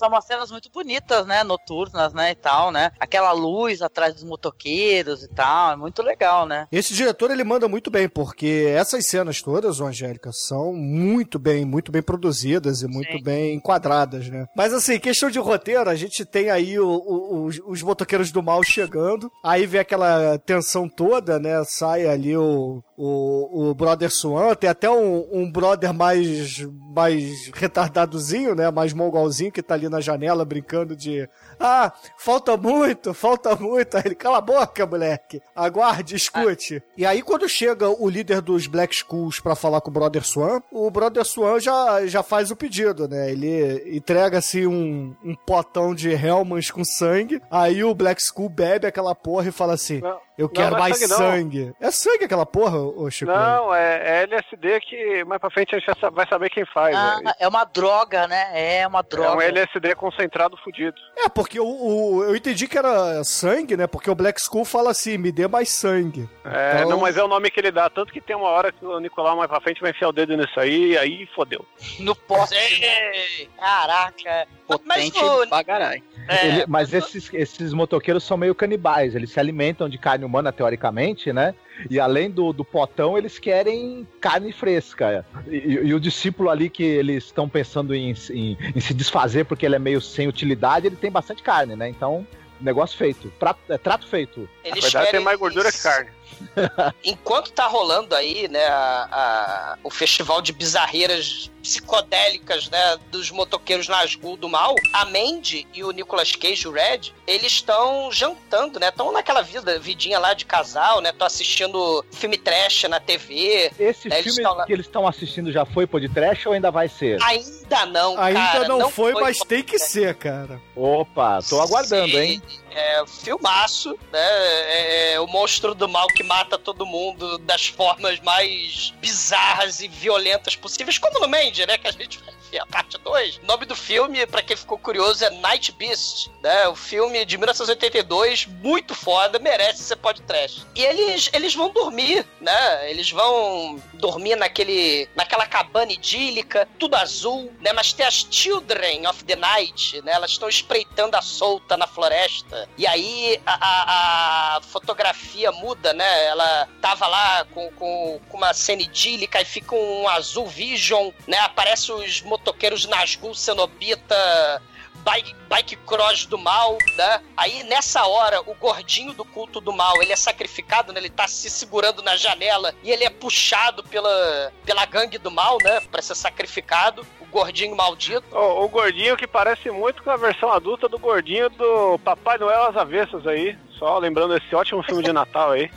[0.00, 1.44] São umas cenas muito bonitas, né?
[1.44, 2.30] Noturnas, né?
[2.30, 2.90] E tal, né?
[2.98, 5.72] Aquela luz atrás dos motoqueiros e tal.
[5.72, 6.66] É muito legal, né?
[6.72, 11.66] Esse diretor ele manda muito bem, porque essas cenas todas, ô Angélica, são muito bem,
[11.66, 13.22] muito bem produzidas e muito Sim.
[13.22, 14.46] bem enquadradas, né?
[14.56, 18.42] Mas assim, questão de roteiro, a gente tem aí o- o- os, os motoqueiros do
[18.42, 21.62] mal chegando, aí vem aquela tensão toda, né?
[21.66, 26.60] Sai ali o, o, o brother Swan, tem até um, um brother mais,
[26.94, 28.70] mais retardadozinho, né?
[28.70, 31.26] Mais mongolzinho que tá ali na janela brincando de
[31.58, 33.96] ah, falta muito, falta muito.
[33.96, 35.40] Aí ele, cala a boca, moleque.
[35.56, 36.82] Aguarde, escute.
[36.94, 40.60] E aí, quando chega o líder dos Black Schools pra falar com o Brother Swan,
[40.70, 43.30] o Brother Swan já, já faz o pedido, né?
[43.30, 47.40] Ele entrega, assim, um, um potão de Hellmans com sangue.
[47.50, 50.76] Aí o Black School bebe aquela porra e fala assim, Não, eu não, quero não
[50.76, 51.74] é mais sangue, sangue.
[51.80, 53.30] É sangue aquela porra, ô Chico?
[53.30, 56.94] Não, é, é LSD que mais pra frente a gente vai saber quem faz.
[56.96, 57.32] Ah, né?
[57.38, 58.50] é uma droga, né?
[58.80, 59.36] É uma É droga.
[59.36, 60.96] um LSD concentrado fudido.
[61.16, 63.86] É, porque o, o- eu entendi que era sangue, né?
[63.86, 66.28] Porque o Black School fala assim, me dê mais sangue.
[66.44, 67.88] É, Então- não, mas é o nome que ele dá.
[67.90, 70.36] Tanto que tem uma hora que o Nicolau mais pra frente vai enfiar o dedo
[70.36, 71.64] nisso aí, e aí fodeu.
[71.98, 72.54] No poste.
[72.56, 73.48] Sei.
[73.58, 74.46] Caraca.
[74.86, 76.02] Mas Potente o- pra caralho.
[76.28, 80.52] É, Ele- mas esses, esses motoqueiros são meio canibais, eles se alimentam de carne humana,
[80.52, 81.54] teoricamente, né?
[81.88, 85.24] E além do, do potão, eles querem carne fresca.
[85.48, 89.64] E, e- o discípulo ali que eles estão pensando em, em- em se desfazer porque
[89.66, 91.88] ele é meio sem utilidade, ele tem bastante carne, né?
[91.88, 92.26] Então,
[92.60, 93.32] negócio feito.
[93.38, 94.40] Prato- é, trato feito.
[94.62, 96.10] Na eles verdade, tem mais gordura que carne.
[97.04, 103.86] Enquanto tá rolando aí, né, a- a- o festival de bizarreiras psicodélicas, né, dos motoqueiros
[103.86, 108.88] Nazgûl do mal, a Mandy e o Nicolas Cage, o Red, eles estão jantando, né,
[108.88, 113.70] estão naquela vida, vidinha lá de casal, né, estão assistindo filme trash na TV.
[113.78, 116.52] Esse É, eles filme lá- que eles estão assistindo já foi pô de trash ou
[116.54, 117.18] ainda vai ser?
[117.22, 120.60] Ainda não, Ainda cara, não, foi, mas tem que ser, cara.
[120.74, 122.42] Opa, tô aguardando, Sim, hein?
[122.70, 124.20] É, filmaço, né?
[124.20, 129.88] É, é o monstro do mal que mata todo mundo das formas mais bizarras e
[129.88, 131.76] violentas possíveis, como no Mandy, né?
[131.76, 132.20] Que a gente
[132.58, 133.36] a parte 2.
[133.38, 136.68] O nome do filme, pra quem ficou curioso, é Night Beast, né?
[136.68, 140.66] O filme de 1982, muito foda, merece ser podcast.
[140.74, 142.90] E eles, eles vão dormir, né?
[142.90, 147.72] Eles vão dormir naquele, naquela cabana idílica, tudo azul, né?
[147.72, 150.12] Mas tem as Children of the Night, né?
[150.12, 152.68] Elas estão espreitando a solta na floresta.
[152.76, 156.24] E aí a, a- a fotografia muda, né?
[156.26, 161.38] Ela tava lá com, com, com uma cena idílica e fica um azul vision, né?
[161.38, 164.62] Aparece os motoqueiros Nazgûl, Cenobita,
[165.04, 167.20] bike, bike cross do mal, né?
[167.36, 171.00] Aí nessa hora, o gordinho do culto do mal, ele é sacrificado, né?
[171.00, 175.58] Ele tá se segurando na janela e ele é puxado pela, pela gangue do mal,
[175.62, 175.80] né?
[175.90, 177.06] Pra ser sacrificado.
[177.20, 178.24] O gordinho maldito.
[178.32, 182.64] O, o gordinho que parece muito com a versão adulta do gordinho do Papai Noel
[182.64, 183.56] às avessas aí.
[183.78, 185.70] Só lembrando esse ótimo filme de Natal aí.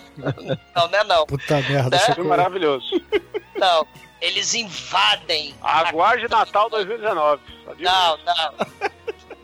[0.75, 1.03] Não, né?
[1.03, 1.25] Não.
[1.25, 1.91] Puta merda.
[1.91, 2.15] Né?
[2.15, 2.85] Filme maravilhoso.
[3.55, 3.87] Não.
[4.23, 5.53] Eles invadem.
[5.61, 7.41] Aguarde Natal 2019.
[7.65, 8.53] Só digo Não, não.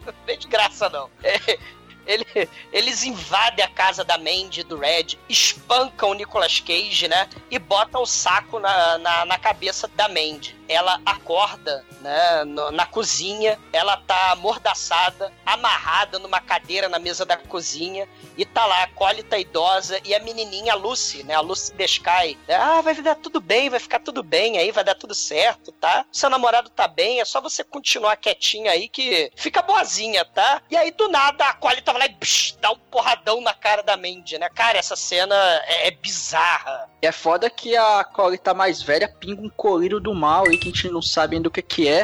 [0.06, 1.10] Não vem de graça, não.
[1.22, 1.60] É,
[2.08, 7.30] ele- eles invadem a casa da Mandy, do Red, espancam o Nicolas Cage, né?
[7.52, 10.58] E botam o saco na, na, na cabeça da Mandy.
[10.70, 18.08] Ela acorda, né, na cozinha, ela tá amordaçada, amarrada numa cadeira na mesa da cozinha,
[18.38, 22.38] e tá lá a acólita idosa e a menininha Lucy, né, a Lucy Descai.
[22.48, 26.06] Ah, vai dar tudo bem, vai ficar tudo bem aí, vai dar tudo certo, tá?
[26.12, 30.62] Seu namorado tá bem, é só você continuar quietinha aí que fica boazinha, tá?
[30.70, 33.82] E aí, do nada, a acólita vai lá e psh, dá um porradão na cara
[33.82, 34.50] da Mandy, né?
[34.50, 36.90] Cara, essa cena é, é bizarra.
[37.02, 40.68] E é foda que a Colita mais velha pinga um colírio do mal aí que
[40.70, 42.01] a gente não sabe ainda o que que é.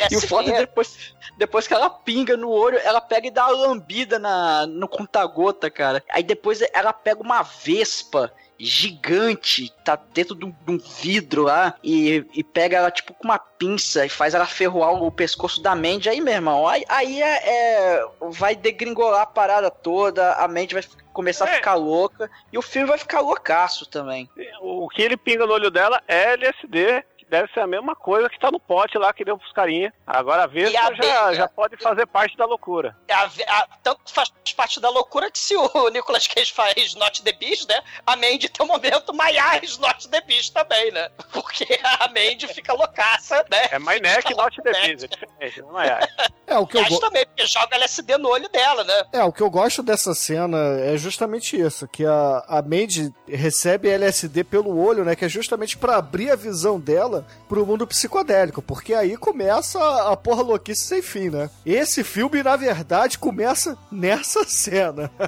[0.00, 3.30] É E o foda é depois, depois que ela pinga no olho, ela pega e
[3.30, 6.02] dá uma lambida na, no conta-gota, cara.
[6.10, 11.74] Aí depois ela pega uma vespa gigante, tá dentro de um, de um vidro lá,
[11.82, 15.74] e, e pega ela tipo com uma pinça e faz ela ferroar o pescoço da
[15.74, 16.08] Mandy.
[16.08, 20.84] Aí, meu irmão, aí, aí é, é- vai degringolar a parada toda, a Mandy vai
[21.12, 21.54] começar a É.
[21.56, 24.28] ficar louca, e o filme vai ficar loucaço também.
[24.60, 28.38] O que ele pinga no olho dela é LSD, deve ser a mesma coisa que
[28.38, 29.92] tá no pote lá que deu pros carinha.
[30.06, 32.96] Agora a Vespa a já, já pode fazer parte da loucura.
[33.10, 37.32] A, a- tanto faz parte da loucura que se o Nicolas Cage faz Not the
[37.32, 37.80] Beast, né?
[38.06, 41.10] A Mandy tem um momento maiores Not the Beast também, né?
[41.32, 43.66] Porque a Mandy fica loucaça, né?
[43.70, 46.00] É My Neck, not the louca, Biz, é diferente, não é?
[46.46, 49.04] É, o que eu, Mas go- também, porque joga LSD no olho dela, né?
[49.12, 53.88] é, o que eu gosto dessa cena é justamente isso, que a, a Mandy recebe
[53.90, 57.15] LSD pelo olho, né, que é justamente pra abrir a visão dela
[57.48, 59.78] pro mundo psicodélico, porque aí começa
[60.10, 61.50] a, porra louquice sem fim, né?
[61.64, 65.10] Esse filme, na verdade, começa nessa cena.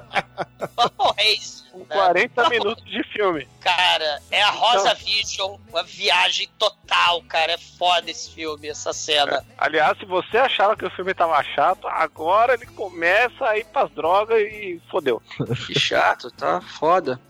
[0.99, 1.64] Oh, é isso.
[1.70, 1.86] Com né?
[1.89, 3.47] 40 minutos de filme.
[3.61, 7.53] Cara, é a Rosa Vision, uma viagem total, cara.
[7.53, 9.45] É foda esse filme, essa cena.
[9.57, 13.91] Aliás, se você achava que o filme tava chato, agora ele começa a ir pras
[13.93, 15.22] drogas e fodeu.
[15.66, 17.20] Que chato, tá foda.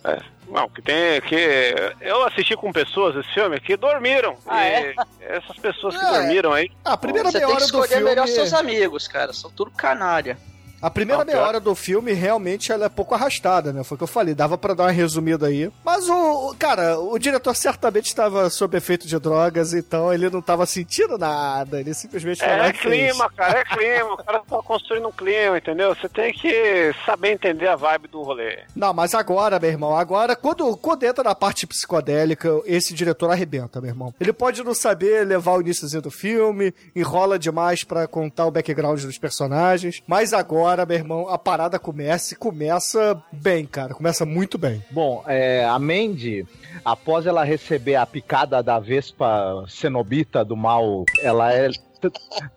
[0.50, 1.20] Não, que tem.
[1.20, 4.36] que Eu assisti com pessoas esse filme que dormiram.
[4.46, 6.10] Ah, E Essas pessoas que É.
[6.12, 6.70] dormiram aí.
[6.84, 8.04] A primeira Você meia tem que escolher filme...
[8.04, 9.32] melhor seus amigos, cara.
[9.32, 10.38] São tudo canalha.
[10.80, 13.82] A primeira Não, meia hora do filme realmente ela é pouco arrastada, né?
[13.82, 15.70] Foi o que eu falei, dava pra dar uma resumida aí.
[15.84, 20.66] Mas o, cara, o diretor certamente estava sob efeito de drogas, então ele não tava
[20.66, 22.80] sentindo nada, ele simplesmente É fez.
[22.80, 24.14] clima, cara, é clima.
[24.14, 25.94] O cara tá construindo um clima, entendeu?
[25.94, 28.60] Você tem que saber entender a vibe do rolê.
[28.76, 33.80] Não, mas agora, meu irmão, agora, quando, quando entra na parte psicodélica, esse diretor arrebenta,
[33.80, 34.14] meu irmão.
[34.20, 39.02] Ele pode não saber levar o iníciozinho do filme, enrola demais pra contar o background
[39.02, 44.58] dos personagens, mas agora, meu irmão, a parada começa e começa bem, cara, começa muito
[44.58, 44.84] bem.
[44.90, 46.46] Bom, é, a Mandy,
[46.84, 51.70] após ela receber a picada da Vespa Cenobita do mal, ela é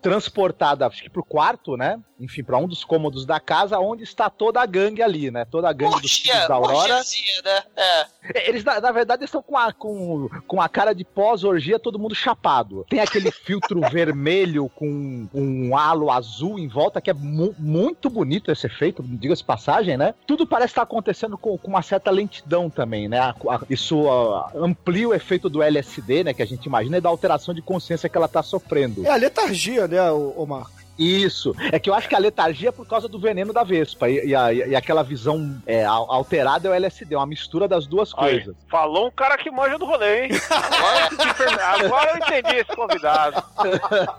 [0.01, 1.99] transportada, acho que pro quarto, né?
[2.19, 5.45] Enfim, pra um dos cômodos da casa, onde está toda a gangue ali, né?
[5.45, 6.77] Toda a gangue dos filhos da Aurora.
[6.77, 7.63] orgiazinha, né?
[7.75, 8.05] É.
[8.45, 12.13] Eles, na, na verdade, estão com a, com, com a cara de pós-orgia, todo mundo
[12.13, 12.85] chapado.
[12.89, 18.51] Tem aquele filtro vermelho com um halo azul em volta, que é mu- muito bonito
[18.51, 20.13] esse efeito, diga-se passagem, né?
[20.27, 23.19] Tudo parece estar acontecendo com, com uma certa lentidão também, né?
[23.19, 26.33] A- a- isso ah, amplia o efeito do LSD, né?
[26.33, 29.05] Que a gente imagina, e da alteração de consciência que ela tá sofrendo.
[29.05, 30.80] É a letargia, né, o, o Marco?
[31.01, 31.55] Isso.
[31.71, 34.09] É que eu acho que a letargia é por causa do veneno da Vespa.
[34.09, 37.67] E, e a- e aquela visão é, al- alterada é o LSD, é uma mistura
[37.67, 38.55] das duas Aí, coisas.
[38.69, 40.31] falou um cara que manja do rolê, hein?
[40.49, 43.43] Agora, agora eu entendi esse convidado.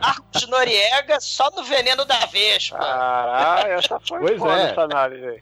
[0.00, 2.78] Marcos Noriega só no veneno da Vespa.
[2.78, 4.70] Caralho, essa foi Pois foda é.
[4.70, 5.40] essa análise aí.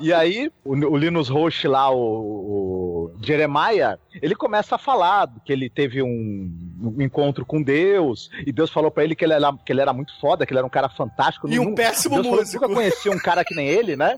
[0.00, 5.52] E aí, o, o Linus Roche lá, o, o Jeremiah, ele começa a falar que
[5.52, 6.50] ele teve um,
[6.82, 9.92] um encontro com Deus, e Deus falou pra ele que ele, era, que ele era
[9.92, 11.48] muito foda, que ele era um cara fantástico.
[11.48, 12.62] E um péssimo Deus falou músico.
[12.62, 14.16] nunca conhecia um cara que nem ele, né?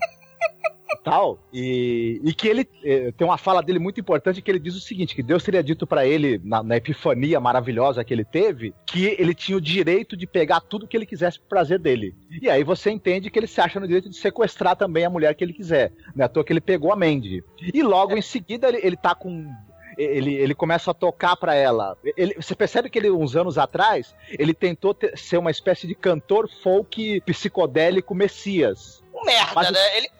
[0.92, 1.38] E tal.
[1.52, 4.80] E, e que ele eh, tem uma fala dele muito importante que ele diz o
[4.80, 9.16] seguinte: que Deus teria dito pra ele, na, na epifania maravilhosa que ele teve, que
[9.18, 12.14] ele tinha o direito de pegar tudo que ele quisesse pro prazer dele.
[12.40, 15.34] E aí você entende que ele se acha no direito de sequestrar também a mulher
[15.34, 15.92] que ele quiser.
[16.14, 17.42] Não é à toa que ele pegou a Mandy.
[17.72, 19.50] E logo em seguida ele, ele tá com.
[19.98, 21.96] Ele, ele começa a tocar pra ela.
[22.16, 25.94] Ele- você percebe que ele, uns anos atrás, ele tentou ter- ser uma espécie de
[25.94, 29.02] cantor folk psicodélico messias.
[29.14, 29.78] Um merda, Mas né?
[29.96, 30.10] Ele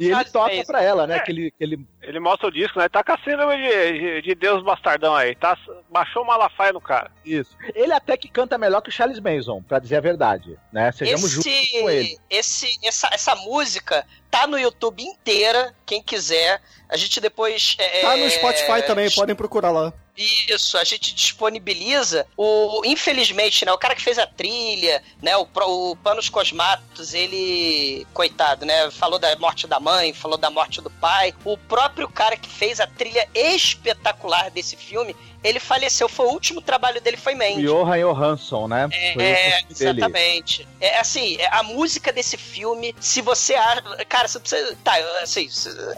[0.00, 0.66] E ele toca isso.
[0.66, 1.18] pra ela, né?
[1.20, 2.88] Que ele, que ele Ele mostra o disco, né?
[2.88, 5.34] Tá com a síndrome de, de, de Deus bastardão aí.
[5.34, 5.56] Tá,
[5.90, 7.10] baixou o Malafaia no cara.
[7.24, 7.56] Isso.
[7.74, 10.90] Ele até que canta melhor que o Charles Manson, pra dizer a verdade, né?
[10.92, 12.16] Sejamos justos com ele.
[12.30, 16.60] esse, esse, essa, essa música tá no YouTube inteira, quem quiser.
[16.88, 17.74] A gente depois.
[17.78, 19.92] é, Tá no Spotify também, podem procurar lá.
[20.16, 22.26] Isso, a gente disponibiliza.
[22.36, 28.06] O, infelizmente, né, o cara que fez a trilha, né, o, o Panos Cosmatos, ele,
[28.14, 31.34] coitado, né, falou da morte da mãe, falou da morte do pai.
[31.44, 35.14] O próprio cara que fez a trilha espetacular desse filme,
[35.48, 36.08] ele faleceu.
[36.08, 37.62] Foi o último trabalho dele, foi Mandy.
[37.66, 38.88] Johan Johansson, né?
[38.92, 39.66] É, dele.
[39.70, 40.66] exatamente.
[40.80, 43.82] É assim, é, a música desse filme, se você acha.
[44.08, 44.76] Cara, você precisa.
[44.82, 45.48] Tá, assim,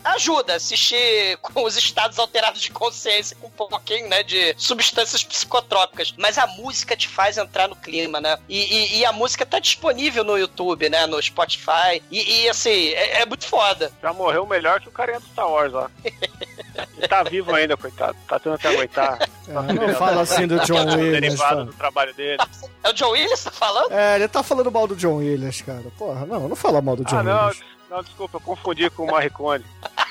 [0.05, 5.23] ajuda a assistir com os estados alterados de consciência, com um pouquinho, né, de substâncias
[5.25, 6.15] psicotrópicas.
[6.17, 8.39] Mas a música te faz entrar no clima, né?
[8.49, 11.07] E, e- e a música tá disponível no YouTube, né?
[11.07, 12.03] No Spotify.
[12.11, 13.93] E, e, assim, é, é muito foda.
[14.03, 15.91] Já morreu melhor que o carinha do Star Wars lá.
[16.97, 18.17] Ele tá vivo ainda, coitado.
[18.29, 19.19] Tá tendo que aguentar.
[19.49, 21.21] É, não fala assim do John Williams.
[21.21, 21.65] derivado tá?
[21.65, 22.43] do trabalho dele.
[22.85, 23.93] É o John Williams que tá falando?
[23.93, 25.85] É, ele tá falando mal do John Williams, cara.
[25.99, 27.61] Porra, não, não fala mal do John Ah, não, Williams.
[27.91, 29.65] não, desculpa, eu confundi com o Maricone.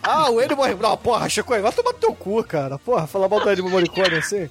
[0.00, 0.88] Ah, o Ennio Morricone.
[0.88, 2.78] Não, porra, Chico, vai tomar no teu cu, cara.
[2.78, 4.48] Porra, falar mal do Ennio Morricone assim.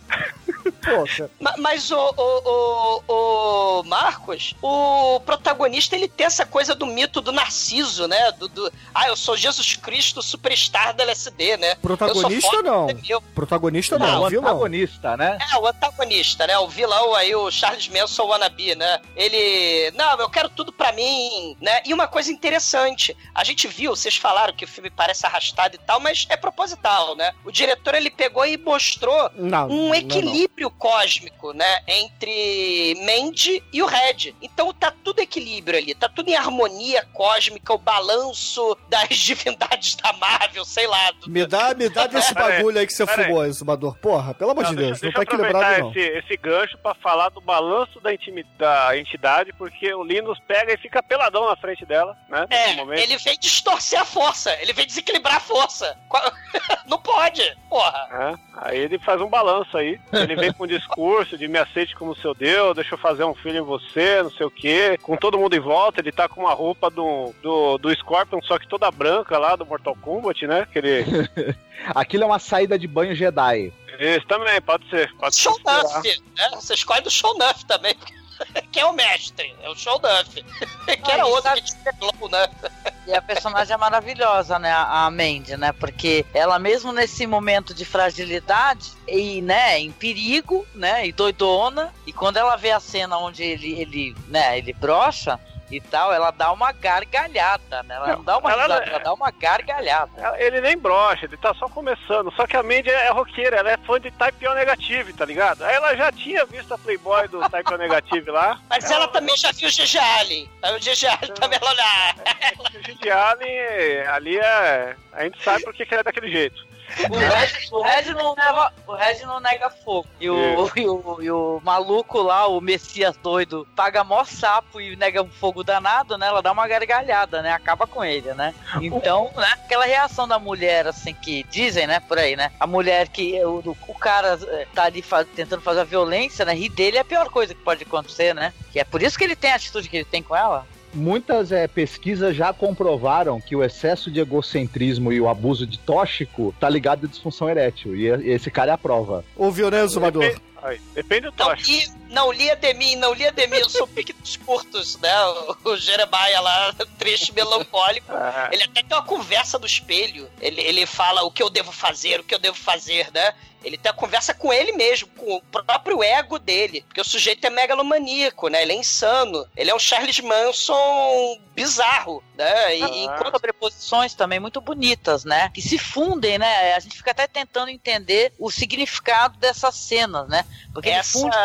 [1.40, 7.22] Ma- Mas o, o, o, o Marcos, o protagonista, ele tem essa coisa do mito
[7.22, 8.32] do Narciso, né?
[8.34, 11.76] Do, do- ah, eu sou Jesus Cristo, superstar da LSD, né?
[11.76, 12.90] Protagonista foda, não.
[12.90, 12.96] é.
[13.34, 14.48] Protagonista Não, não, o vilão.
[14.50, 15.38] antagonista, né?
[15.54, 16.58] É, o antagonista, né?
[16.60, 19.00] O vilão aí, o Charles Manson wannabe, né?
[19.16, 19.92] Ele.
[19.96, 21.82] Não, eu quero tudo pra mim, né?
[21.86, 25.80] E uma coisa interessante, a gente viu, vocês falaram que o filme parece arrastado e
[25.80, 27.34] tal, mas é proposital, né?
[27.46, 31.80] O diretor ele pegou e mostrou Não, um não, equilíbrio cósmico, né?
[31.88, 34.34] Entre Mandy e o Red.
[34.42, 40.14] Então tá tudo equilíbrio ali, tá tudo em harmonia cósmica, o balanço das divindades da
[40.14, 41.12] Marvel, sei lá.
[41.12, 43.98] do- Me dá, me dá desse bagulho aí que você fumou, exumador.
[43.98, 46.18] Porra, pelo amor de Não, Deus, deixa, não deixa tá eu aproveitar equilibrado não.
[46.20, 50.74] esse, esse gancho pra falar do balanço da, intimi- da entidade, porque o Linus pega
[50.74, 52.46] e fica peladão na frente dela, né?
[52.50, 52.72] É,
[53.02, 55.98] ele vem distorcer a força, ele vem desequilibrar a força.
[56.88, 58.08] Não pode, porra.
[58.12, 60.00] É, aí ele faz um balanço aí.
[60.12, 63.36] Ele vem com um discurso de me aceite como seu Deus, deixa eu fazer um
[63.36, 64.98] filho em você, não sei o quê.
[65.02, 68.58] Com todo mundo em volta, ele tá com uma roupa do, do, do Scorpion, só
[68.58, 70.68] que toda branca lá do Mortal Kombat, né?
[70.72, 71.06] Que ele.
[71.94, 73.72] Aquilo é uma saída de banho Jedi.
[74.00, 75.14] Esse também, pode ser.
[75.16, 75.58] Pode se Show.
[75.66, 76.50] Nuff, né?
[76.56, 77.96] Você escolhe do Show Nuff também.
[78.72, 79.56] Quem é o mestre?
[79.62, 80.44] É o Show Nuff.
[81.04, 82.48] Que era Ah, e outro sabe- que tinha Glow, né?
[83.08, 84.70] E a personagem é maravilhosa, né?
[84.70, 85.72] A a Mandy, né?
[85.72, 91.08] Porque ela mesmo nesse momento de fragilidade e, né, em perigo, né?
[91.08, 91.94] E doidona.
[92.06, 95.40] E quando ela vê a cena onde ele, ele né, ele brocha
[95.70, 97.96] e tal, ela dá uma gargalhada, né?
[97.96, 100.12] Ela não, Não, dá uma ela- risada, ela dá uma gargalhada.
[100.18, 102.32] Ela- Ele nem brocha, ele tá só começando.
[102.36, 105.64] Só que a Mandy é roqueira, ela é fã de Type O Negative, tá ligado?
[105.64, 108.60] Aí ela já tinha visto a Playboy do Type O Negative lá.
[108.70, 110.50] Mas ela também já viu o GG Allen.
[110.64, 112.16] O GG Allen também ela olha.
[112.60, 114.96] O Gigi Allen ali é.
[115.14, 116.66] A gente sabe por que que ele é daquele jeito.
[117.10, 120.08] O Red, o Red não nega, o Red não nega fogo.
[120.20, 124.96] E o, e, o, e o maluco lá, o Messias doido, paga mó sapo e
[124.96, 126.28] nega um fogo danado, né?
[126.28, 127.52] Ela dá uma gargalhada, né?
[127.52, 128.54] Acaba com ele, né?
[128.82, 129.48] Então, né?
[129.66, 132.00] Aquela reação da mulher, assim, que dizem, né?
[132.00, 132.52] Por aí, né?
[132.60, 136.54] A mulher que o, o cara eh, tá ali fa- tentando fazer a violência, né?
[136.54, 138.54] Rir dele é a pior coisa que pode acontecer, né?
[138.72, 140.66] Que é por isso que ele tem a atitude que ele tem com ela.
[140.94, 146.54] Muitas é, pesquisas já comprovaram que o excesso de egocentrismo e o abuso de tóxico
[146.60, 147.96] tá ligado à disfunção erétil.
[147.96, 149.24] E e esse cara é a prova.
[149.36, 150.24] Ouviu, né, Zumador?
[150.24, 151.72] Depende, aí, depende do Não tóxico.
[152.07, 153.58] li, não lia de mim, não lia de mim.
[153.58, 155.26] Eu sou o pique dos curtos, né?
[155.26, 158.12] O, o Jeremiah lá, triste, melancólico.
[158.12, 160.30] Ah, Ele até tem uma conversa do espelho.
[160.42, 163.34] Ele, ele fala o que eu devo fazer, o que eu devo fazer, né?
[163.64, 166.84] Ele tem a conversa com ele mesmo, com o próprio ego dele.
[166.88, 168.62] Porque o sujeito é megalomaníaco, né?
[168.62, 169.46] Ele é insano.
[169.58, 172.78] Ele é um Charles Manson bizarro, né?
[172.78, 172.88] E, Ah.
[173.16, 175.50] enquanto sobreposições também muito bonitas, né?
[175.54, 176.76] Que se fundem, né?
[176.76, 180.46] A gente fica até tentando entender o significado dessas cenas, né?
[180.72, 181.36] Porque ele Essa- funde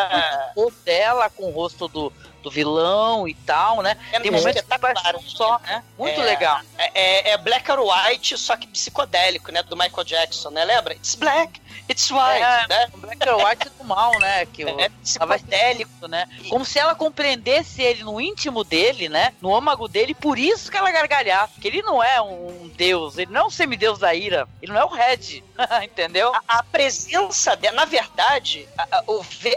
[0.56, 3.96] muito o rosto dela com o rosto do, do vilão e tal, né?
[4.12, 5.82] é Tem momentos que parece um só, né?
[5.98, 6.24] Muito É.
[6.24, 6.60] legal.
[6.78, 9.62] É, é Black or White, só que psicodélico, né?
[9.62, 10.64] Do Michael Jackson, né?
[10.64, 10.94] Lembra?
[10.94, 12.86] It's black, it's white, É, né?
[12.96, 14.44] Black or White do mal, né?
[14.46, 16.08] Que o, É psicodélico.
[16.08, 16.28] né?
[16.50, 19.32] Como se ela compreendesse ele no íntimo dele, né?
[19.40, 21.60] No âmago dele, por isso que ela gargalhasse.
[21.60, 24.80] Que ele não é um deus, ele não é um semideus da ira, ele não
[24.80, 25.44] é o Red,
[25.84, 26.34] entendeu?
[26.34, 29.04] A, a presença dela, na verdade, a, a-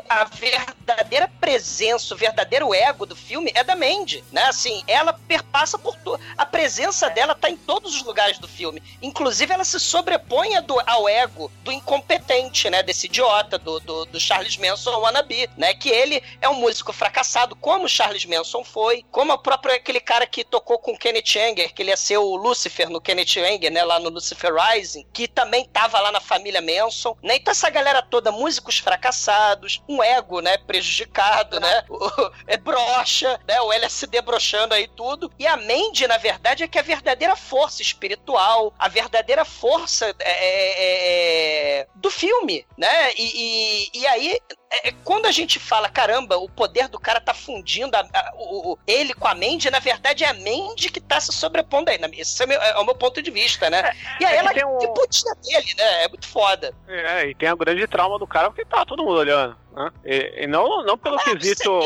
[0.09, 4.43] a verdadeira presença, o verdadeiro ego do filme é da Mandy, né?
[4.45, 6.19] Assim, ela perpassa por tudo.
[6.37, 8.81] A presença dela tá em todos os lugares do filme.
[9.01, 12.83] Inclusive, ela se sobrepõe do- ao ego do incompetente, né?
[12.83, 15.73] Desse idiota, do, do, do Charles Manson wannabe, né?
[15.73, 19.99] Que ele é um músico fracassado, como o Charles Manson foi, como o próprio aquele
[19.99, 23.37] cara que tocou com o Kenneth Anger, que ele ia ser o Lucifer no Kenneth
[23.37, 23.83] Anger, né?
[23.83, 27.35] Lá no Lucifer Rising, que também tava lá na família Manson, né?
[27.37, 30.57] Então essa galera toda, músicos fracassados, um ego, né?
[30.57, 31.83] Prejudicado, né?
[31.89, 33.61] O- é brocha, né?
[33.61, 35.31] O LSD brochando aí tudo.
[35.37, 40.13] E a Mandy, na verdade, é que é a verdadeira força espiritual, a verdadeira força
[40.19, 43.13] é, é, é, do filme, né?
[43.13, 44.39] E, e, e aí,
[44.83, 48.77] é, quando a gente fala, caramba, o poder do cara tá fundindo a, a, o,
[48.87, 51.99] ele com a Mandy, na verdade é a Mandy que tá se sobrepondo aí.
[52.17, 53.91] Esse é, meu, é o meu ponto de vista, né?
[54.19, 56.03] e aí é ela que tem um- que putinha dele, né?
[56.03, 56.73] É muito foda.
[56.87, 59.55] É, e tem a grande trauma do cara porque tá todo mundo olhando.
[59.75, 59.91] Né?
[60.05, 61.79] E, e não, não pelo Ah, quesito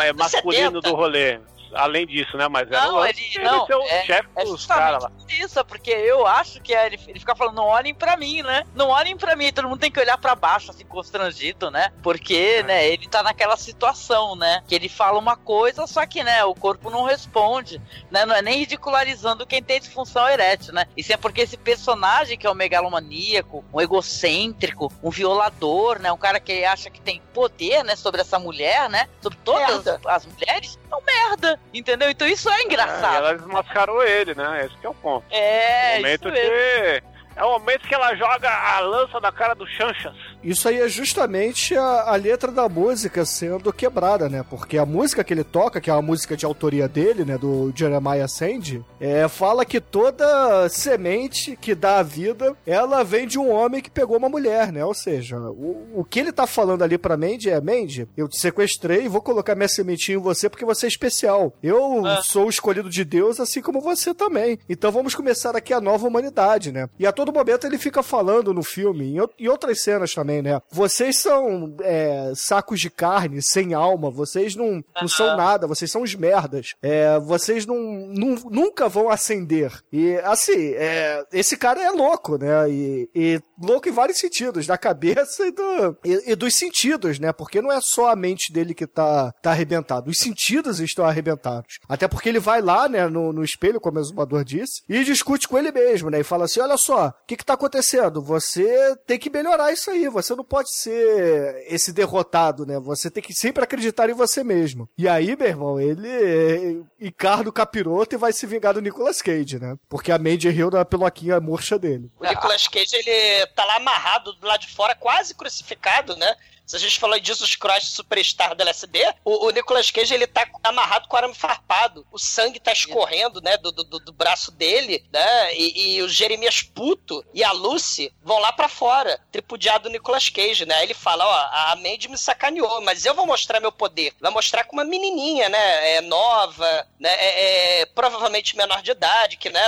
[0.00, 0.80] é, masculino 70.
[0.82, 1.40] do rolê.
[1.74, 2.48] Além disso, né?
[2.48, 5.10] Mas era Não, lance ele- de não, ser o é- chefe É dos caras lá.
[5.10, 8.42] justamente isso, porque eu acho que é ele, ele fica falando, não olhem pra mim,
[8.42, 8.64] né?
[8.74, 11.90] Não olhem pra mim, todo mundo tem que olhar pra baixo, assim, constrangido, né?
[12.02, 14.62] Porque, né, ele tá naquela situação, né?
[14.68, 18.24] Que ele fala uma coisa, só que, né, o corpo não responde, né?
[18.24, 20.86] Não é nem ridicularizando quem tem disfunção erétil, né?
[20.96, 26.12] Isso é porque esse personagem que é um megalomaníaco, um egocêntrico, um violador, né?
[26.12, 29.08] Um cara que acha que tem poder, né, sobre essa mulher, né?
[29.20, 30.00] Sobre todas Merda.
[30.06, 32.10] as mulheres, é um merda, entendeu?
[32.10, 33.16] Então isso é É, e engraçado.
[33.16, 34.64] ela desmascarou ele, né?
[34.66, 35.24] Esse que é o ponto.
[35.30, 36.50] É, o momento isso mesmo.
[36.50, 37.02] que.
[37.36, 40.14] É o momento que ela joga a lança da cara do Chanchas.
[40.44, 44.44] Isso aí é justamente a, a letra da música sendo quebrada, né?
[44.48, 47.38] Porque a música que ele toca, que é uma música de autoria dele, né?
[47.38, 53.38] Do Jeremiah Sandy, é, fala que toda semente que dá a vida, ela vem de
[53.38, 54.84] um homem que pegou uma mulher, né?
[54.84, 58.38] Ou seja, o, o que ele tá falando ali pra Mandy é, Mandy, eu te
[58.38, 61.52] sequestrei e vou colocar minha sementinha em você porque você é especial.
[61.62, 62.20] Eu Ah.
[62.22, 64.58] sou o escolhido de Deus, assim como você também.
[64.68, 66.88] Então vamos começar aqui a nova humanidade, né?
[66.98, 70.60] E a todo momento ele fica falando no filme, em outras cenas também, né?
[70.70, 76.02] Vocês são é, sacos de carne, sem alma, vocês não, não são nada, vocês são
[76.02, 76.74] os merdas.
[76.82, 79.72] É, vocês não, nu- nunca vão ascender.
[79.92, 82.68] E assim, é, esse cara é louco, né?
[82.70, 87.32] E, e louco em vários sentidos, da cabeça e, do, e, e dos sentidos, né?
[87.32, 91.78] Porque não é só a mente dele que tá, tá arrebentado, os sentidos estão arrebentados.
[91.88, 95.48] Até porque ele vai lá, né, no, no espelho, como o exumador disse, e discute
[95.48, 96.20] com ele mesmo, né?
[96.20, 98.22] E fala assim: olha só, o que que tá acontecendo?
[98.22, 102.78] Você tem que melhorar isso aí, você não pode ser esse derrotado, né?
[102.80, 104.88] Você tem que sempre acreditar em você mesmo.
[104.96, 109.20] E aí, meu irmão, ele é, encarna o capiroto e vai se vingar do Nicolas
[109.22, 109.76] Cage, né?
[109.88, 112.10] Porque a Mandy riu da peloquinha murcha dele.
[112.18, 116.36] O Nicolas Cage, ele tá lá amarrado do lado de fora, quase crucificado, né?
[116.66, 120.26] Se a gente falou de Jesus Christ Superstar do LSD, o, o Nicolas Cage, ele
[120.26, 122.06] tá amarrado com arame farpado.
[122.10, 125.54] O sangue tá escorrendo, né, do, do, do braço dele, né?
[125.54, 130.28] E, e o Jeremias Puto e a Lucy vão lá pra fora, tripudiado do Nicolas
[130.28, 130.82] Cage, né?
[130.82, 134.14] Ele fala, ó, a Mandy me sacaneou, mas eu vou mostrar meu poder.
[134.20, 135.96] Vai mostrar com uma menininha, né?
[135.96, 137.10] É nova, né?
[137.10, 139.60] É, é provavelmente menor de idade, que, né,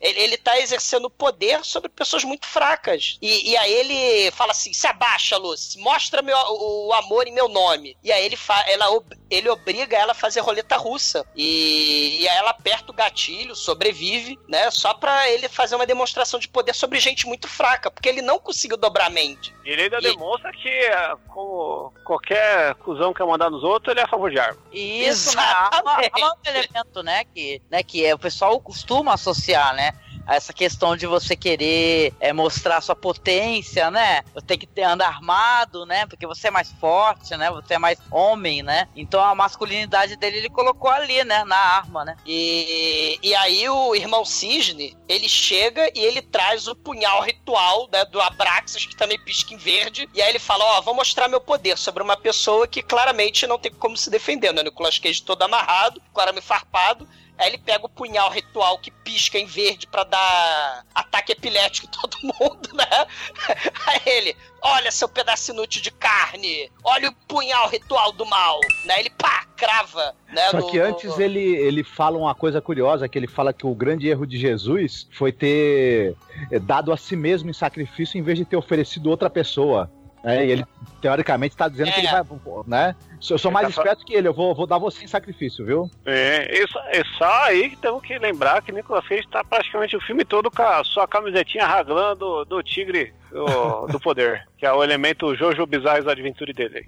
[0.00, 3.18] Ele, ele tá exercendo poder sobre pessoas muito fracas.
[3.20, 7.32] E, e aí ele fala assim: se abaixa, Lucy, mostra meu, o, o amor em
[7.32, 7.96] meu nome.
[8.02, 8.86] E aí ele, fa, ela,
[9.30, 11.24] ele obriga ela a fazer roleta russa.
[11.36, 14.70] E, e aí ela aperta o gatilho, sobrevive, né?
[14.70, 18.38] Só pra ele fazer uma demonstração de poder sobre gente muito fraca, porque ele não
[18.38, 19.54] conseguiu dobrar a mente.
[19.64, 23.90] E ele ainda E- demonstra que, é, como qualquer cuzão que quer mandar nos outros,
[23.92, 24.58] ele é a favor de arma.
[24.72, 25.42] E Isso, né?
[25.42, 29.92] Há um elemento, né, que, né, que é, o pessoal costuma associar, né?
[30.26, 34.22] Essa questão de você querer é, mostrar sua potência, né?
[34.34, 36.06] Você tem que ter, andar armado, né?
[36.06, 37.50] Porque você é mais forte, né?
[37.50, 38.88] Você é mais homem, né?
[38.94, 41.44] Então a masculinidade dele ele colocou ali, né?
[41.44, 42.16] Na arma, né?
[42.26, 48.04] E, e aí o irmão Cisne, ele chega e ele traz o punhal ritual né,
[48.04, 50.08] do Abraxas, que também pisca em verde.
[50.14, 53.58] E aí ele fala, ó, vou mostrar meu poder sobre uma pessoa que claramente não
[53.58, 54.62] tem como se defender, né?
[54.62, 57.08] Nicolas Cage todo amarrado, com arame farpado.
[57.40, 61.90] Aí ele pega o punhal ritual que pisca em verde pra dar ataque epilético em
[61.90, 62.84] todo mundo, né?
[63.86, 69.00] Aí ele, olha seu pedaço inútil de carne, olha o punhal ritual do mal, né?
[69.00, 70.48] Ele pá, crava, né?
[70.50, 73.66] Só no- que antes no- ele, ele fala uma coisa curiosa, que ele fala que
[73.66, 76.14] o grande erro de Jesus foi ter
[76.52, 79.90] eh, dado a si mesmo em sacrifício em vez de ter oferecido outra pessoa.
[80.22, 80.66] É, e ele,
[81.00, 82.22] teoricamente, está dizendo que ele vai.
[82.66, 82.94] Né?
[83.28, 85.90] Eu sou mais tá esperto que ele, eu vou, vou dar você em sacrifício, viu?
[86.06, 90.24] É, é só aí que temos que lembrar que Nicolas Cage tá praticamente o filme
[90.24, 94.82] todo com a sua camisetinha raglando do, do tigre do, do poder, que é o
[94.82, 96.86] elemento Jojo Bizarre Adventure dele.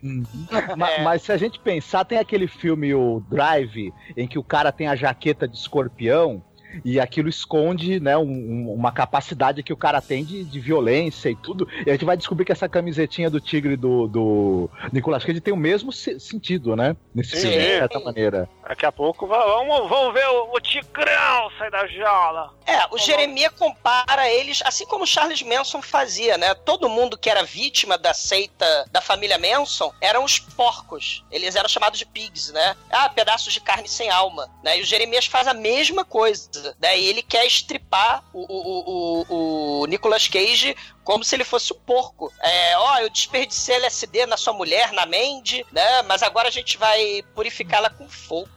[0.76, 4.72] Ma- Mas, se a gente pensar, tem aquele filme, o Drive, em que o cara
[4.72, 6.42] tem a jaqueta de escorpião.
[6.84, 11.28] E aquilo esconde, né, um- um- uma capacidade que o cara tem de, de violência
[11.28, 11.68] e tudo.
[11.86, 15.52] E a gente vai descobrir que essa camisetinha do tigre do, do Nicolas Cage tem
[15.52, 16.96] o mesmo se- sentido, né?
[17.14, 17.48] Nesse Sim.
[17.48, 18.48] filme, de certa maneira.
[18.68, 22.50] Daqui a pouco va- vamos, vamos ver o, o tigrão sair da jaula.
[22.72, 26.54] É, o Jeremias compara eles, assim como o Charles Manson fazia, né?
[26.54, 31.22] Todo mundo que era vítima da seita da família Manson eram os porcos.
[31.30, 32.74] Eles eram chamados de pigs, né?
[32.90, 34.78] Ah, pedaços de carne sem alma, né?
[34.78, 36.98] E o Jeremias faz a mesma coisa, né?
[36.98, 41.76] E ele quer estripar o, o, o, o Nicolas Cage como se ele fosse o
[41.76, 42.32] porco.
[42.40, 46.00] É, ó, eu desperdicei LSD na sua mulher, na Mandy, né?
[46.02, 48.48] Mas agora a gente vai purificá-la com fogo.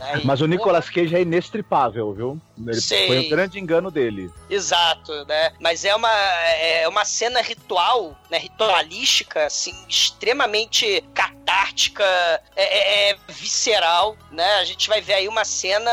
[0.00, 0.22] Né?
[0.24, 2.40] Mas E, o Nicolas Cage é inestripável, viu?
[2.66, 3.06] Ele Sei.
[3.06, 4.30] foi um grande engano dele.
[4.48, 5.52] Exato, né?
[5.60, 8.38] Mas é uma, é uma cena ritual, né?
[8.38, 12.04] Ritualística, assim, extremamente catártica,
[12.56, 14.54] é, é- é visceral, né?
[14.56, 15.90] A gente vai ver aí uma cena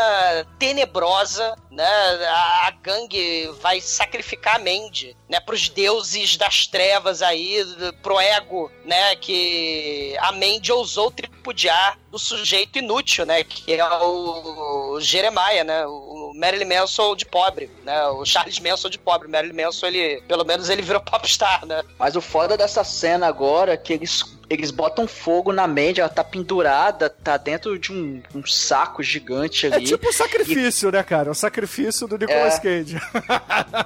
[0.57, 1.85] tenebrosa, né?
[1.85, 5.39] A, a gangue vai sacrificar a Mandy, né?
[5.39, 7.65] Pros deuses das trevas aí,
[8.01, 9.15] pro ego, né?
[9.15, 13.43] Que a Mandy ousou tripudiar do sujeito inútil, né?
[13.43, 15.85] Que é o Jeremiah, né?
[15.85, 18.07] O Marilyn Manson de pobre, né?
[18.07, 19.27] O Charles Manson de pobre.
[19.27, 21.83] O Marilyn Manson, ele, pelo menos ele virou popstar, né?
[21.97, 26.09] Mas o foda dessa cena agora é que eles, eles botam fogo na Mandy, ela
[26.09, 29.85] tá pendurada, tá dentro de um, um saco gigante É ali.
[29.85, 31.31] tipo um sacrifício, né, cara?
[31.31, 32.59] O sacrifício do Nicolas É.
[32.59, 32.97] Cage.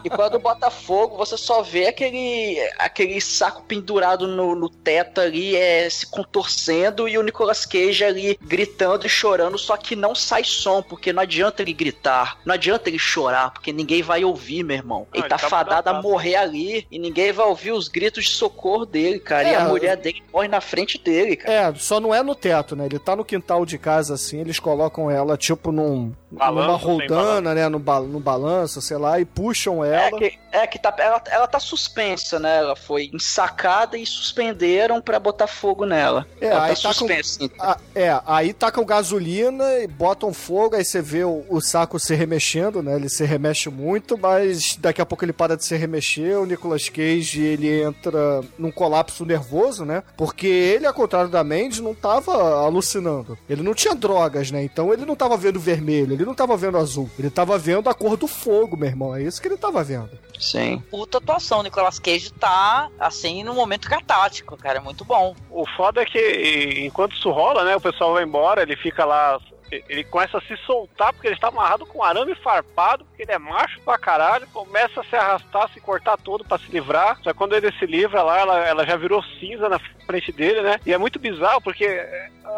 [0.03, 5.55] E quando bota fogo, você só vê aquele, aquele saco pendurado no, no teto ali,
[5.55, 10.43] é, se contorcendo, e o Nicolas Cage ali gritando e chorando, só que não sai
[10.43, 14.75] som, porque não adianta ele gritar, não adianta ele chorar, porque ninguém vai ouvir, meu
[14.77, 15.07] irmão.
[15.13, 18.31] ele ele tá tá fadado a morrer ali, e ninguém vai ouvir os gritos de
[18.31, 19.47] socorro dele, cara.
[19.49, 21.69] e É, a mulher dele morre na frente dele, cara.
[21.69, 22.85] É, só não é no teto, né?
[22.85, 26.87] Ele tá no quintal de casa, assim, eles colocam ela, tipo, num, Balanço, numa sem
[26.87, 27.67] roldana, né?
[27.69, 30.17] No, ba no balanço, sei lá, e puxam É ela.
[30.17, 32.57] que, é que tá, ela, ela tá suspensa, né?
[32.59, 36.25] Ela foi ensacada e suspenderam pra botar fogo nela.
[36.39, 37.37] É, ela aí tá tá com- suspensa.
[37.43, 37.65] então.
[37.69, 42.15] Ah, é, aí tacam gasolina e botam fogo, aí você vê o, o saco se
[42.15, 42.95] remexendo, né?
[42.95, 46.39] Ele se remexe muito, mas daqui a pouco ele para de se remexer.
[46.39, 50.01] O Nicolas Cage ele entra num colapso nervoso, né?
[50.15, 53.37] Porque ele, ao contrário da Mandy, não tava alucinando.
[53.49, 54.63] Ele não tinha drogas, né?
[54.63, 57.09] Então ele não tava vendo vermelho, ele não tava vendo azul.
[57.17, 59.15] Ele tava vendo a cor do fogo, meu irmão.
[59.15, 60.09] É isso que ele tava vendo.
[60.39, 60.81] Sim.
[60.89, 65.35] Puta atuação, o Nicolas Cage tá, assim, num momento catático, cara, é muito bom.
[65.49, 67.75] O foda é que enquanto isso rola, né?
[67.75, 69.39] O pessoal vai embora, ele fica lá.
[69.71, 73.39] Ele começa a se soltar porque ele está amarrado com arame farpado, porque ele é
[73.39, 77.17] macho pra caralho, começa a se arrastar, se cortar todo pra se livrar.
[77.23, 80.61] Só que quando ele se livra lá, ela, ela já virou cinza na frente dele,
[80.61, 80.77] né?
[80.85, 81.85] E é muito bizarro porque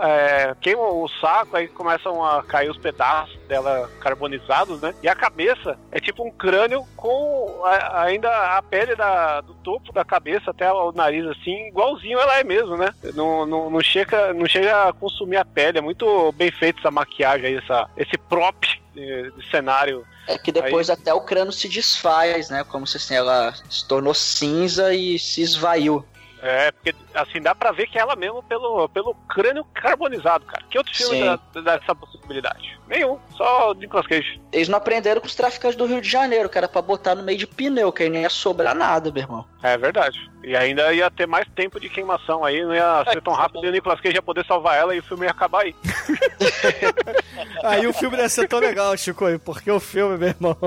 [0.01, 4.93] é, queima o saco, aí começam a cair os pedaços dela carbonizados, né?
[5.03, 9.91] E a cabeça é tipo um crânio com a- ainda a pele da, do topo
[9.93, 12.93] da cabeça até o nariz, assim, igualzinho ela é mesmo, né?
[13.13, 15.77] Não, não, não, chega, não chega a consumir a pele.
[15.77, 18.63] É muito bem feito essa maquiagem aí, essa, esse prop
[18.93, 20.05] de, de cenário.
[20.27, 22.63] É que depois até o crânio se desfaz, né?
[22.63, 26.05] Como se assim, ela se tornou cinza e se esvaiu.
[26.41, 30.63] É, porque assim, dá pra ver que é ela mesmo pelo, pelo crânio carbonizado, cara.
[30.69, 32.79] Que outro filme dá, dá essa possibilidade?
[32.87, 34.41] Nenhum, só o Nicolas Cage.
[34.51, 37.23] Eles não aprenderam com os traficantes do Rio de Janeiro, que era pra botar no
[37.23, 39.45] meio de pneu, que aí não ia sobrar nada, meu irmão.
[39.63, 40.29] É verdade.
[40.43, 43.69] E ainda ia ter mais tempo de queimação aí, não ia ser tão rápido e
[43.69, 45.73] o Nicolas Cage ia poder salvar ela e o filme ia acabar aí.
[47.63, 50.57] Aí o filme ia ser tão legal, Chico, porque o filme, meu irmão,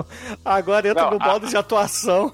[0.45, 2.33] agora entra Não, no a- modo de atuação.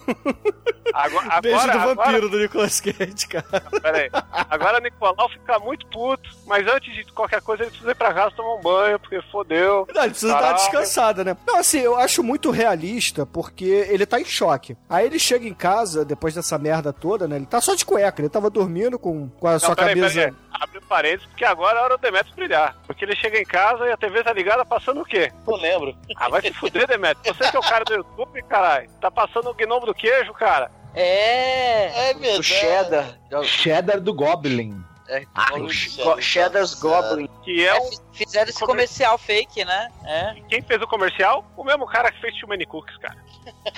[0.94, 3.60] Agora, Beijo agora, do vampiro agora, do Nicolas Cage, cara.
[3.82, 4.01] pera aí.
[4.50, 8.12] Agora o Nicolau fica muito puto, mas antes de qualquer coisa ele precisa ir pra
[8.12, 9.86] casa tomar um banho, porque fodeu.
[9.94, 11.36] Não, ele precisa dar descansada, né?
[11.46, 14.76] Não, assim, eu acho muito realista, porque ele tá em choque.
[14.88, 17.36] Aí ele chega em casa, depois dessa merda toda, né?
[17.36, 20.14] Ele tá só de cueca, ele tava dormindo com, com a Não, sua peraí, camisa.
[20.20, 20.34] peraí.
[20.53, 22.76] Abre o parênteses, porque agora é hora do Demetrius brilhar.
[22.86, 25.32] Porque ele chega em casa e a TV tá ligada passando o quê?
[25.46, 25.96] Não lembro.
[26.16, 27.36] Ah, vai se fuder, Demetrius.
[27.36, 28.88] Você que é o cara do YouTube, caralho.
[29.00, 30.70] Tá passando o gnomo do queijo, cara.
[30.95, 32.11] É.
[32.11, 32.38] É verdade.
[32.38, 33.18] O Cheddar.
[33.45, 34.82] Cheddar do Goblin.
[35.09, 35.68] É, Ah, o
[36.20, 36.74] Cheddar's.
[36.74, 37.28] Goblin.
[37.43, 37.90] Que é É, um.
[37.90, 39.88] fi- fizeram esse Comer- comercial fake, né?
[40.05, 40.34] É.
[40.49, 41.45] Quem fez o comercial?
[41.57, 43.16] O mesmo cara que fez Too Many Cookies, cara.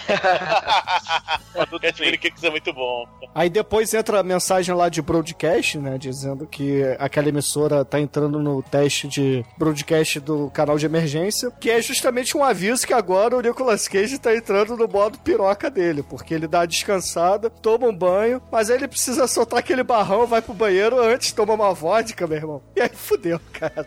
[1.54, 2.12] Adulto Cat Swim.
[2.12, 3.06] Cookies é muito bom.
[3.34, 5.96] Aí depois entra a mensagem lá de broadcast, né?
[5.98, 11.70] Dizendo que aquela emissora tá entrando no teste de broadcast do canal de emergência, que
[11.70, 16.02] é justamente um aviso que agora o Nicolas Cage tá entrando no modo piroca dele,
[16.02, 20.26] porque ele dá uma descansada, toma um banho, mas aí ele precisa soltar aquele barrão,
[20.26, 22.62] vai pro banheiro antes, toma uma vodka, meu irmão.
[22.76, 23.86] E aí fudeu, cara.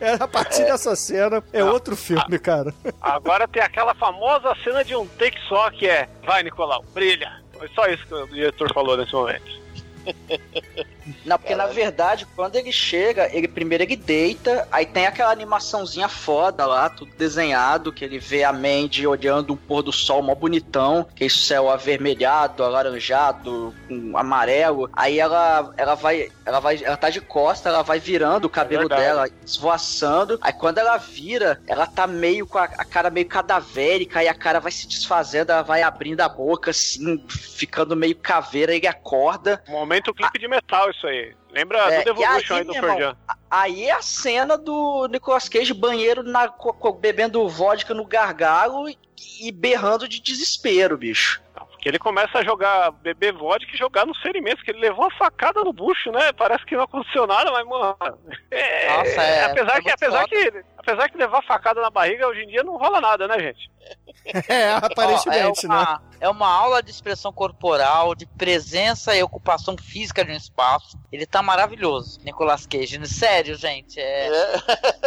[0.00, 2.72] É, a partir dessa cena é outro filme, cara.
[3.00, 7.42] Agora tem aquela famosa cena de um take só que é: Vai, Nicolau, brilha.
[7.58, 9.62] Foi só isso que o diretor falou nesse momento.
[11.24, 16.08] Não, porque na verdade, quando ele chega, ele primeiro ele deita, aí tem aquela animaçãozinha
[16.08, 20.34] foda lá, tudo desenhado, que ele vê a Mandy olhando um pôr do sol mó
[20.34, 24.90] bonitão, que esse céu avermelhado, alaranjado, com amarelo.
[24.92, 28.88] Aí ela, ela vai, ela vai, ela tá de costa, ela vai virando o cabelo
[28.88, 29.02] verdade.
[29.02, 30.38] dela, esvoaçando.
[30.40, 34.34] Aí quando ela vira, ela tá meio com a, a cara meio cadavérica, aí a
[34.34, 39.62] cara vai se desfazendo, ela vai abrindo a boca assim, ficando meio caveira, ele acorda.
[39.68, 41.34] Momento clipe de metal, isso aí.
[41.50, 43.16] Lembra É, do Devolution e aí, aí do Pearl.
[43.50, 46.52] Aí é a cena do Nicolas Cage banheiro na,
[47.00, 48.96] bebendo vodka no gargalo e,
[49.40, 51.42] e berrando de desespero, bicho.
[51.70, 55.18] Porque ele começa a jogar, beber vodka e jogar no ferimento, que ele levou uma
[55.18, 56.32] facada no bucho, né?
[56.32, 57.96] Parece que não aconteceu nada, mas, mano.
[58.52, 60.28] É, Nossa, é- apesar, é que, apesar, foda.
[60.28, 63.70] que, apesar que levar facada na barriga hoje em dia não rola nada, né, gente?
[64.48, 65.74] É, Ó, aparentemente, é né?
[65.74, 70.96] uma, É uma aula de expressão corporal, de presença e ocupação física de um espaço.
[71.10, 73.04] Ele tá maravilhoso, Nicolas Cage.
[73.08, 73.98] Sério, gente.
[73.98, 74.28] É,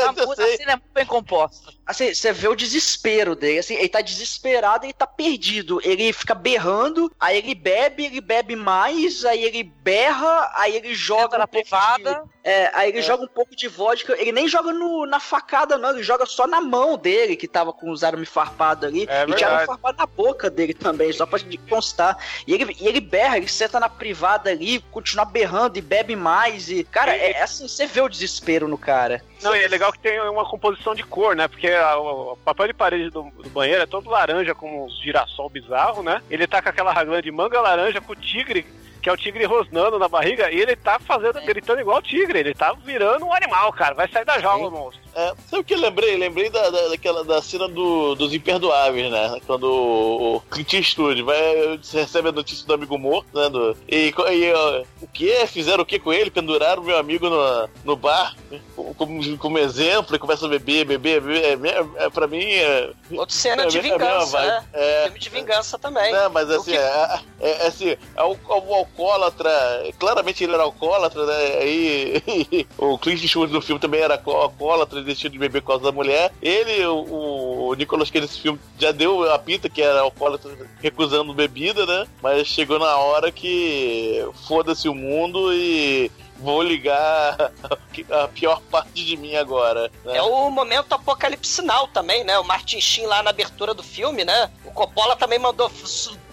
[0.06, 0.58] a, mu- a sei.
[0.58, 1.72] cena é muito bem composta.
[1.86, 5.80] Assim, você vê o desespero dele, assim, ele tá desesperado, ele tá perdido.
[5.82, 11.24] Ele fica berrando, aí ele bebe, ele bebe mais, aí ele berra, aí ele joga
[11.26, 12.24] Entra na privada.
[12.46, 15.90] É, aí ele joga um pouco de vodka, ele nem joga no, na facada não,
[15.90, 19.34] ele joga só na mão dele, que tava com os arame farpado ali, É e
[19.34, 22.16] tinha arame farpado na boca dele também, só pra constar.
[22.46, 26.70] E ele, e ele berra, ele senta na privada ali, continua berrando e bebe mais,
[26.70, 29.24] e, cara, é, é assim, você vê o desespero no cara.
[29.42, 31.48] Não, e é legal que tem uma composição de cor, né?
[31.48, 35.50] Porque a- o papel de parede do, do banheiro é todo laranja, com uns girassol
[35.50, 36.22] bizarro, né?
[36.30, 38.66] Ele tá com aquela raglan de manga laranja com o tigre,
[39.06, 42.40] que é o tigre rosnando na barriga, e ele tá fazendo, gritando igual o tigre.
[42.40, 43.94] Ele tá virando um animal, cara.
[43.94, 45.06] Vai sair da jaula, monstro.
[45.14, 46.18] É, sabe o que eu lembrei?
[46.18, 49.40] Lembrei da, da, daquela, da cena do, dos Imperdoáveis, né?
[49.46, 53.48] Quando o, o Clint Eastwood vai, recebe a notícia do amigo morto, né?
[53.48, 55.46] Do, e, e, ó, o que?
[55.46, 56.32] Fizeram o que com ele?
[56.32, 58.60] Penduraram o meu amigo no, no bar né?
[58.98, 61.86] como, como exemplo e começam a beber, beber, beber.
[61.96, 64.66] É, é, pra mim, é, Outra cena é, de vingança, né?
[64.74, 66.12] É, Filme de vingança também.
[66.12, 69.52] Não, mas assim, que- é, é, é assim, é o, o alcoólatra,
[70.00, 71.58] claramente ele era alcoólatra, né?
[71.60, 75.68] Aí o Clint Eastwood no filme também era alco- alcoólatra, ele deixou de beber por
[75.68, 76.32] causa da mulher.
[76.42, 80.52] Ele, o, o Nicolas Cage nesse filme já deu a pinta que era alcoólatra
[80.82, 82.08] recusando bebida, né?
[82.22, 87.52] Mas chegou na hora que foda-se o mundo e vou ligar
[88.12, 89.92] a pior parte de mim agora.
[90.04, 90.18] Né?
[90.18, 92.38] É o momento apocalipsinal também, né?
[92.40, 94.52] O Martin Sheen lá na abertura do filme, né?
[94.66, 95.70] O Coppola também mandou.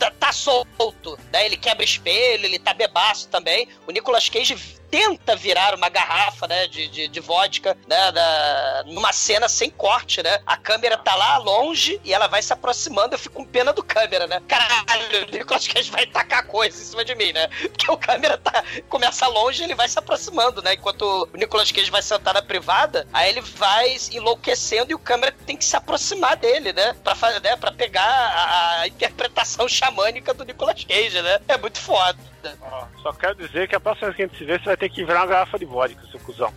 [0.03, 1.47] Tá, tá solto, né?
[1.47, 3.69] Ele quebra espelho, ele tá bebaço também.
[3.87, 4.57] O Nicolas Cage
[4.91, 6.67] tenta virar uma garrafa, né?
[6.67, 8.13] De, de, de vodka, né?
[8.13, 10.41] Da, numa cena sem corte, né?
[10.47, 13.15] A câmera tá lá longe e ela vai se aproximando.
[13.15, 14.43] Eu fico com pena do câmera, né?
[14.49, 17.49] Caralho, o Nicolas Cage vai tacar coisa em cima de mim, né?
[17.49, 20.75] Porque o câmera tá, começa longe e ele vai se aproximando, né?
[20.75, 21.03] Enquanto
[21.33, 25.57] o Nicolas Cage vai sentar na privada, aí ele vai enlouquecendo e o câmera tem
[25.57, 26.95] que se aproximar dele, né?
[27.03, 27.57] Pra, fa- né?
[27.57, 31.39] pra pegar a, a interpretação xamânica do Nicolas Cage, né?
[31.49, 32.19] É muito foda.
[32.61, 34.77] Ó, Só quero dizer que a próxima vez que a gente se vê, você vai
[34.77, 36.53] ter que virar uma garrafa de vodka, seu cuzão.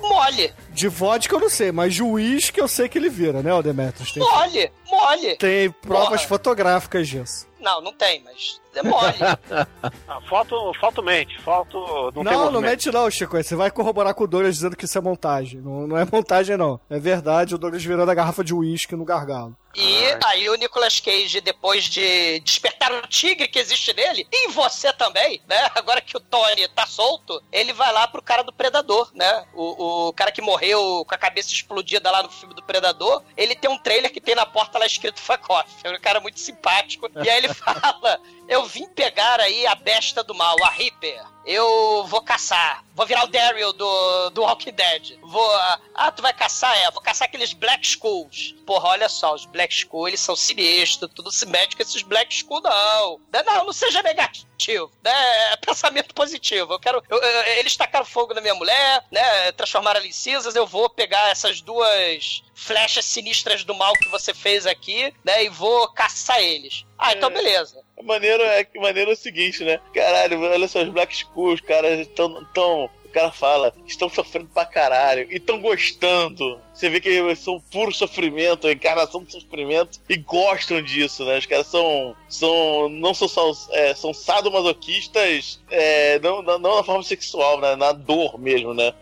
[0.00, 3.52] Mole, De vodka eu não sei, mas de uísque eu sei que ele vira, né,
[3.52, 4.12] o Demetrius?
[4.12, 5.36] Tem, mole, mole.
[5.36, 6.28] tem provas Porra.
[6.28, 7.47] fotográficas disso.
[7.60, 9.14] Não, não tem, mas é mole.
[10.08, 11.76] Ah, falta, falta o mente, falta.
[12.14, 13.36] Não, Não, não mente não, Chico.
[13.36, 15.60] Você vai corroborar com o Douglas dizendo que isso é montagem.
[15.60, 16.80] Não, não é montagem, não.
[16.88, 19.54] É verdade, o Douglas virando a garrafa de uísque no gargalo.
[19.74, 24.92] E aí o Nicolas Cage, depois de despertar o tigre que existe nele, e você
[24.92, 25.68] também, né?
[25.74, 29.44] Agora que o Tony tá solto, ele vai lá pro cara do Predador, né?
[29.54, 33.54] O, o cara que morreu com a cabeça explodida lá no filme do Predador, ele
[33.54, 35.68] tem um trailer que tem na porta lá escrito fuck off.
[35.84, 37.08] É um cara muito simpático.
[37.22, 41.22] E aí ele fala: Eu vim pegar aí a besta do mal, a Reaper.
[41.44, 42.82] Eu vou caçar.
[42.94, 45.18] Vou virar o Daryl do, do Walking Dead.
[45.22, 45.50] Vou.
[45.94, 46.76] Ah, tu vai caçar?
[46.78, 48.54] É, vou caçar aqueles Black Skulls.
[48.66, 52.34] Porra, olha só, os Black Skull, eles são sinistros, tudo se mete com esses Black
[52.34, 53.20] Skull, não.
[53.46, 54.90] Não, não seja negativo.
[55.02, 55.52] Né?
[55.52, 56.72] É pensamento positivo.
[56.74, 57.02] Eu quero.
[57.08, 59.52] eu- eu- eles tacaram fogo na minha mulher, né?
[59.52, 60.54] Transformaram ela em cinzas.
[60.56, 65.44] Eu vou pegar essas duas flechas sinistras do mal que você fez aqui, né?
[65.44, 66.84] E vou caçar eles.
[66.98, 67.32] Ah, então É.
[67.32, 67.82] beleza.
[67.98, 69.80] O maneiro é, que maneiro é o seguinte, né?
[69.92, 72.44] Caralho, olha só, os Black Skulls, cara, estão.
[72.54, 76.60] Tão, o cara fala, estão sofrendo pra caralho e estão gostando.
[76.74, 81.38] Você vê que eles são puro sofrimento, encarnação do sofrimento e gostam disso, né?
[81.38, 82.14] Os caras são.
[82.28, 83.50] são não são só.
[83.70, 87.74] É, são sadomasoquistas, é, não, não, não na forma sexual, né?
[87.76, 88.92] Na dor mesmo, né?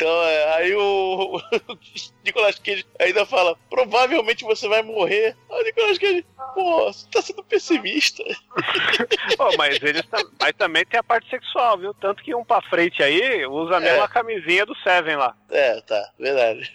[0.00, 1.42] Então, é, aí o, o
[2.24, 5.36] Nicolas Cage ainda fala: provavelmente você vai morrer.
[5.50, 8.22] Aí o Nicolas Cage, pô, você tá sendo pessimista.
[9.36, 10.02] Pô, mas eles
[10.38, 11.94] mas também tem a parte sexual, viu?
[11.94, 13.80] Tanto que um pra frente aí usa a É.
[13.80, 15.34] mesma camisinha do Seven lá.
[15.50, 16.70] É, tá, verdade.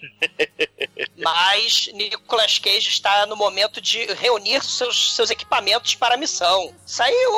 [1.17, 6.73] Mas Nicolas Cage está no momento de reunir seus, seus equipamentos para a missão.
[6.85, 7.31] Saiu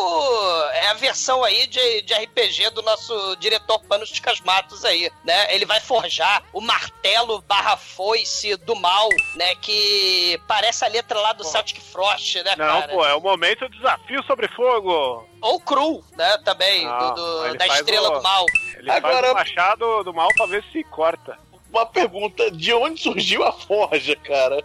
[0.74, 5.54] é a versão aí de, de RPG do nosso diretor Panos de Casmatos aí, né?
[5.54, 9.56] Ele vai forjar o martelo barra foice do mal, né?
[9.62, 12.94] Que parece a letra lá do Celtic Frost, né, Não, cara?
[12.94, 15.28] pô, é o momento do desafio sobre fogo.
[15.42, 17.16] Ou Cru, né, também, Ah, do-
[17.50, 18.46] do- da Estrela o- do Mal.
[18.78, 21.38] Ele Agora- faz o machado do mal pra ver se corta.
[21.70, 24.64] Uma pergunta: de onde surgiu a forja, cara?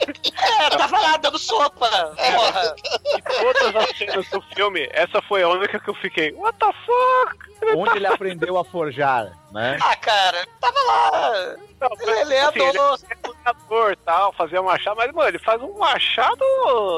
[0.00, 2.74] É, tava lá dando sopa, porra.
[3.16, 6.72] E todas as cenas do filme, essa foi a única que eu fiquei, what the
[6.86, 7.48] fuck?
[7.76, 9.76] Onde ele aprendeu a forjar, né?
[9.82, 11.56] Ah, cara, tava lá.
[11.80, 12.98] Não, Ele é assim, ele dono.
[13.06, 16.44] é e tal, fazia machado, mas, mano, ele faz um machado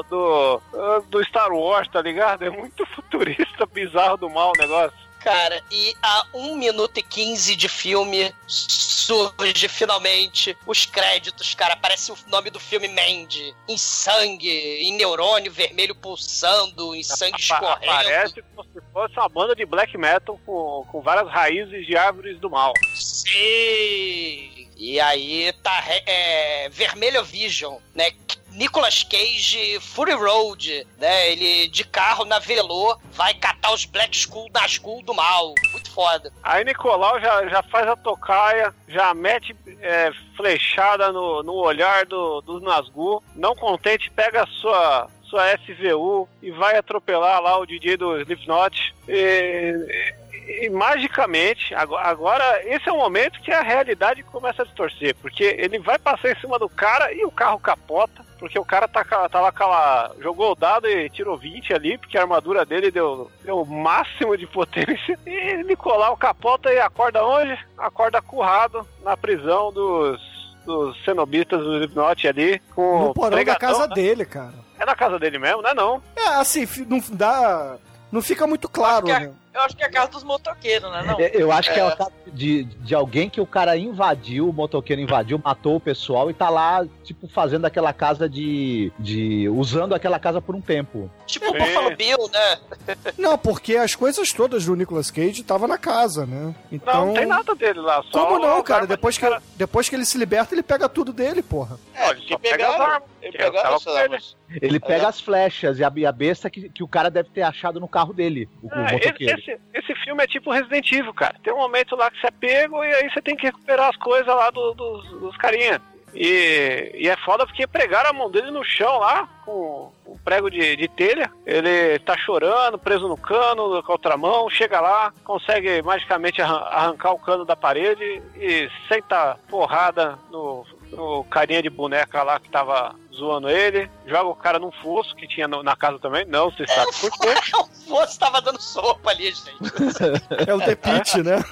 [0.09, 0.61] do,
[1.09, 2.43] do Star Wars, tá ligado?
[2.43, 4.97] É muito futurista, bizarro do mal o negócio.
[5.23, 11.73] Cara, e a 1 minuto e 15 de filme surge finalmente os créditos, cara.
[11.73, 13.55] Aparece o nome do filme Mandy.
[13.67, 17.91] Em sangue, em neurônio vermelho pulsando, em sangue escorrendo.
[17.91, 22.39] Aparece como se fosse uma banda de black metal com, com várias raízes de árvores
[22.39, 22.73] do mal.
[22.95, 24.61] Sim!
[24.75, 28.09] E aí tá é, Vermelho Vision, né?
[28.51, 31.31] Nicolas Cage Fury Road, né?
[31.31, 35.53] Ele de carro navelou, vai catar os Black Skull na Skull do mal.
[35.71, 36.31] Muito foda.
[36.43, 42.41] Aí Nicolau já, já faz a tocaia, já mete é, flechada no, no olhar do,
[42.41, 43.23] do Nazgûl.
[43.35, 48.93] Não contente, pega a sua, sua SVU e vai atropelar lá o DJ do Slipknot.
[49.07, 54.65] E, e, e magicamente, ago- agora esse é o momento que a realidade começa a
[54.65, 58.29] distorcer, porque ele vai passar em cima do cara e o carro capota.
[58.41, 60.11] Porque o cara tá, tava com aquela.
[60.19, 64.35] jogou o dado e tirou 20 ali, porque a armadura dele deu, deu o máximo
[64.35, 65.17] de potência.
[65.27, 67.55] E Nicolau capota e acorda onde?
[67.77, 70.19] Acorda currado na prisão dos,
[70.65, 72.59] dos cenobitas do Slipknot ali.
[72.73, 73.93] Com No porão da pregadão, casa né?
[73.93, 74.55] dele, cara.
[74.79, 76.01] É na casa dele mesmo, não é não?
[76.15, 77.77] É, assim, não dá.
[78.11, 79.33] Não fica muito claro, é- né?
[79.53, 81.03] Eu acho que é a casa dos motoqueiros, né?
[81.05, 81.19] Não?
[81.19, 81.87] Eu- Eu acho que é É.
[81.87, 86.29] o caso de, de alguém que o cara invadiu, o motoqueiro invadiu, matou o pessoal
[86.29, 88.91] e tá lá, tipo, fazendo aquela casa de.
[88.97, 91.11] de usando aquela casa por um tempo.
[91.25, 91.53] Tipo o.
[91.53, 92.57] Buffalo Bill, né?
[93.17, 96.55] Não, porque as coisas todas do Nicolas Cage estavam na casa, né?
[96.71, 96.93] Então.
[96.93, 98.01] Não, não tem nada dele lá.
[98.11, 98.87] Só Como não, cara?
[98.87, 99.25] Depois que,
[99.55, 101.77] depois que ele se liberta, ele pega tudo dele, porra.
[101.93, 103.09] É, só pega as armas.
[103.21, 103.97] Ele tava ele.
[103.99, 104.35] armas.
[104.61, 107.79] Ele pega as flechas e a, a besta que, que o cara deve ter achado
[107.79, 109.40] no carro dele, o, o É, motoqueiro.
[109.41, 111.35] Esse, esse filme é tipo Resident Evil, cara.
[111.43, 113.97] Tem um momento lá que você é pego e aí você tem que recuperar as
[113.97, 115.81] coisas lá do- dos, dos carinha.
[116.13, 120.51] E, e é foda porque pregaram a mão dele no chão lá, com um prego
[120.51, 121.31] de, de telha.
[121.45, 124.49] Ele tá chorando, preso no cano, com a outra mão.
[124.49, 131.23] Chega lá, consegue magicamente arran- arrancar o cano da parede e senta porrada no, no
[131.25, 133.89] carinha de boneca lá que tava zoando ele.
[134.05, 136.25] Joga o cara num fosso que tinha na casa também.
[136.25, 137.29] Não, você sabe por quê.
[137.87, 139.57] O moço tava dando sopa ali, gente.
[140.47, 141.43] É o The Pit, né?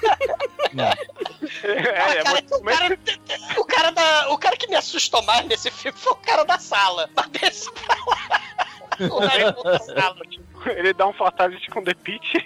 [1.64, 2.98] É, é cara, muito o, cara,
[3.58, 6.58] o, cara da, o cara que me assustou mais nesse filme foi o cara da
[6.58, 7.10] sala.
[7.16, 9.10] Mas desse pra lá.
[9.10, 10.16] O narigudo da sala.
[10.66, 12.44] Ele dá um fatality com The Pit.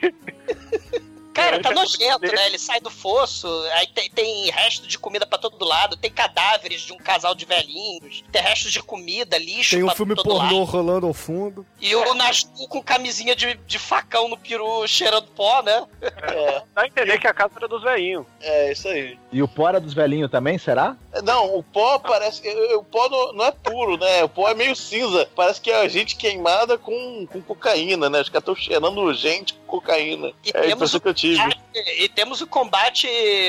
[1.34, 2.46] Cara, tá nojento, né?
[2.46, 6.82] Ele sai do fosso, aí tem, tem resto de comida pra todo lado, tem cadáveres
[6.82, 10.24] de um casal de velhinhos, tem restos de comida, lixo Tem um pra filme todo
[10.24, 10.64] pornô lado.
[10.64, 11.66] rolando ao fundo.
[11.80, 15.84] E o Nascu com camisinha de, de facão no peru cheirando pó, né?
[16.00, 18.24] É, Dá a entender que a casa era dos velhinhos.
[18.40, 19.18] é isso aí.
[19.32, 20.96] E o Pora dos velhinhos também, será?
[21.22, 22.48] Não, o pó parece que.
[22.74, 24.24] O pó não, é puro, né?
[24.24, 25.28] O pó é meio cinza.
[25.36, 28.20] Parece que é gente queimada com, com cocaína, né?
[28.20, 30.32] Os caras estão cheirando gente com cocaína.
[30.44, 31.42] E é a temos impressão o- que eu tive.
[31.98, 33.06] E temos o combate,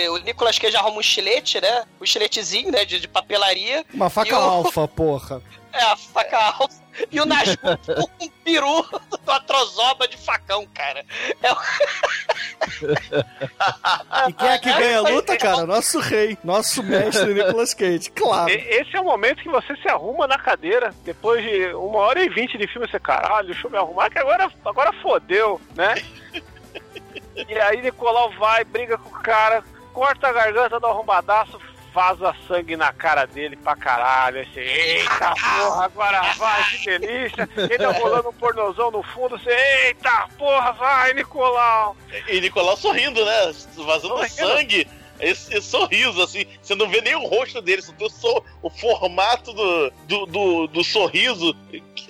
[0.09, 1.85] o Nicolas Cage arruma um estilete, né?
[1.99, 3.85] O estiletezinho, né, de, de papelaria.
[3.93, 5.41] Uma faca o- alfa, porra.
[5.73, 6.84] É, a faca alfa.
[7.11, 8.83] E o Nascu com um peru
[9.23, 11.05] do atrozoba de facão, cara.
[11.41, 11.57] É o-
[14.29, 15.65] E quem é que ganha a luta, cara?
[15.65, 18.49] Nosso rei, nosso mestre Nicolas Cage, claro.
[18.49, 20.93] Esse é o momento que você se arruma na cadeira.
[21.03, 24.19] Depois de uma hora e vinte de filme, você, caralho, deixa eu me arrumar, que
[24.19, 25.95] agora, agora fodeu, né?
[27.35, 29.63] e aí Nicolau vai, briga com o cara,
[29.93, 31.59] corta a garganta do arrombadaço,
[31.95, 34.41] vaza sangue na cara dele pra caralho.
[34.41, 37.49] Esse, eita porra, agora vai, que delícia.
[37.55, 39.49] Ele tá rolando um pornozão no fundo, você,
[39.87, 41.95] eita porra, vai, Nicolau.
[42.27, 43.53] E Nicolau sorrindo, né?
[43.77, 44.35] Vazando Sorrindo.
[44.57, 44.87] sangue.
[45.21, 48.43] esse, esse sorriso, assim, você não vê nem o rosto dele, só tem o, so-
[48.61, 51.55] o formato do, do, do, do sorriso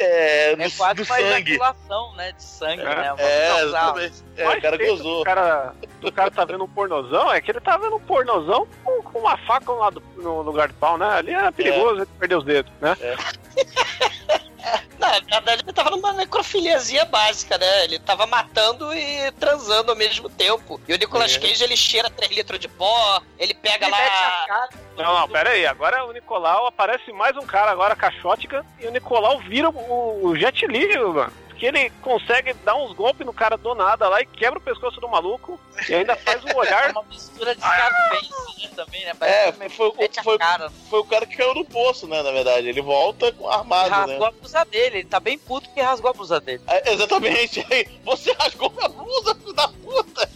[0.01, 1.51] é, É do, quase do uma sangue.
[1.53, 2.31] ejaculação, né?
[2.31, 2.95] De sangue, É.
[2.95, 3.13] né?
[3.13, 4.23] Uma É, exatamente.
[4.38, 5.19] É, o cara gozou.
[5.19, 8.67] do cara, do cara tá vendo um pornozão é que ele tá vendo um pornozão
[8.84, 11.07] com, com uma faca lá do- no lugar do pau, né?
[11.07, 12.95] Ali é perigoso ele perder os dedos, né?
[15.00, 17.84] Na verdade, ele tava numa necrofiliasia básica, né?
[17.84, 20.80] Ele tava matando e transando ao mesmo tempo.
[20.88, 21.40] E o Nicolas É.
[21.40, 24.46] Cage, ele cheira 3 litros de pó, ele pega Ele lá...
[24.48, 25.66] cara Não, não, pera aí.
[25.66, 29.70] Agora o Nicolau aparece mais um cara agora com a shotgun e o Nicolau vira
[29.70, 31.32] o, o Jet Li, mano.
[31.57, 34.99] Que ele consegue dar uns golpes no cara do nada lá e quebra o pescoço
[34.99, 36.91] do maluco e ainda faz um É olhar.
[36.91, 38.30] uma mistura de Scarface,
[38.61, 38.69] né?
[38.76, 39.14] Também, né?
[39.18, 40.69] Parece É, foi, foi, cara.
[40.90, 42.68] foi o cara que caiu no poço, né, na verdade.
[42.68, 43.95] Ele volta com armado, né?
[43.95, 44.98] rasgou a blusa dele.
[44.99, 46.61] Ele tá bem puto que rasgou a blusa dele.
[46.68, 47.65] É, exatamente.
[47.72, 50.30] Aí, você rasgou minha blusa, filho da puta!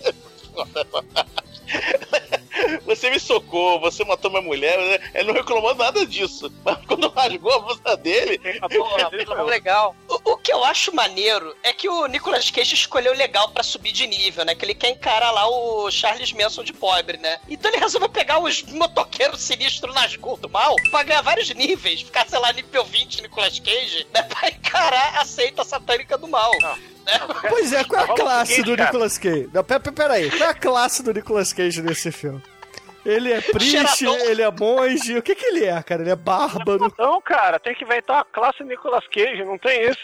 [2.85, 5.11] Você me socou, você matou minha mulher, né?
[5.13, 6.51] ele não reclamou nada disso.
[6.65, 9.95] Mas quando rasgou a blusa dele, Porra, legal.
[10.29, 14.05] O, que eu acho maneiro é que o Nicolas Cage escolheu legal pra subir de
[14.05, 14.53] nível, né?
[14.53, 17.39] Que ele quer encarar lá o Charles Manson de pobre, né?
[17.49, 22.01] Então ele resolveu pegar os motoqueiros sinistros nas Gol do mal pra ganhar vários níveis.
[22.01, 24.23] Ficar, sei lá, nível 20 Nicolas Cage, né?
[24.23, 26.51] Pra encarar a seita satânica do mal.
[26.61, 26.77] né?
[27.49, 28.75] Pois é, qual é a classe do.
[28.75, 29.49] Nicolas Cage?
[29.51, 32.41] Não, pera, pera aí, qual é a classe do Nicolas Cage nesse filme?
[33.09, 36.01] Ele é priest, ele é monge, o que que ele é, cara?
[36.01, 36.93] Ele é bárbaro.
[36.97, 39.99] Não, cara, tem que inventar uma classe Nicolas Cage, não tem isso.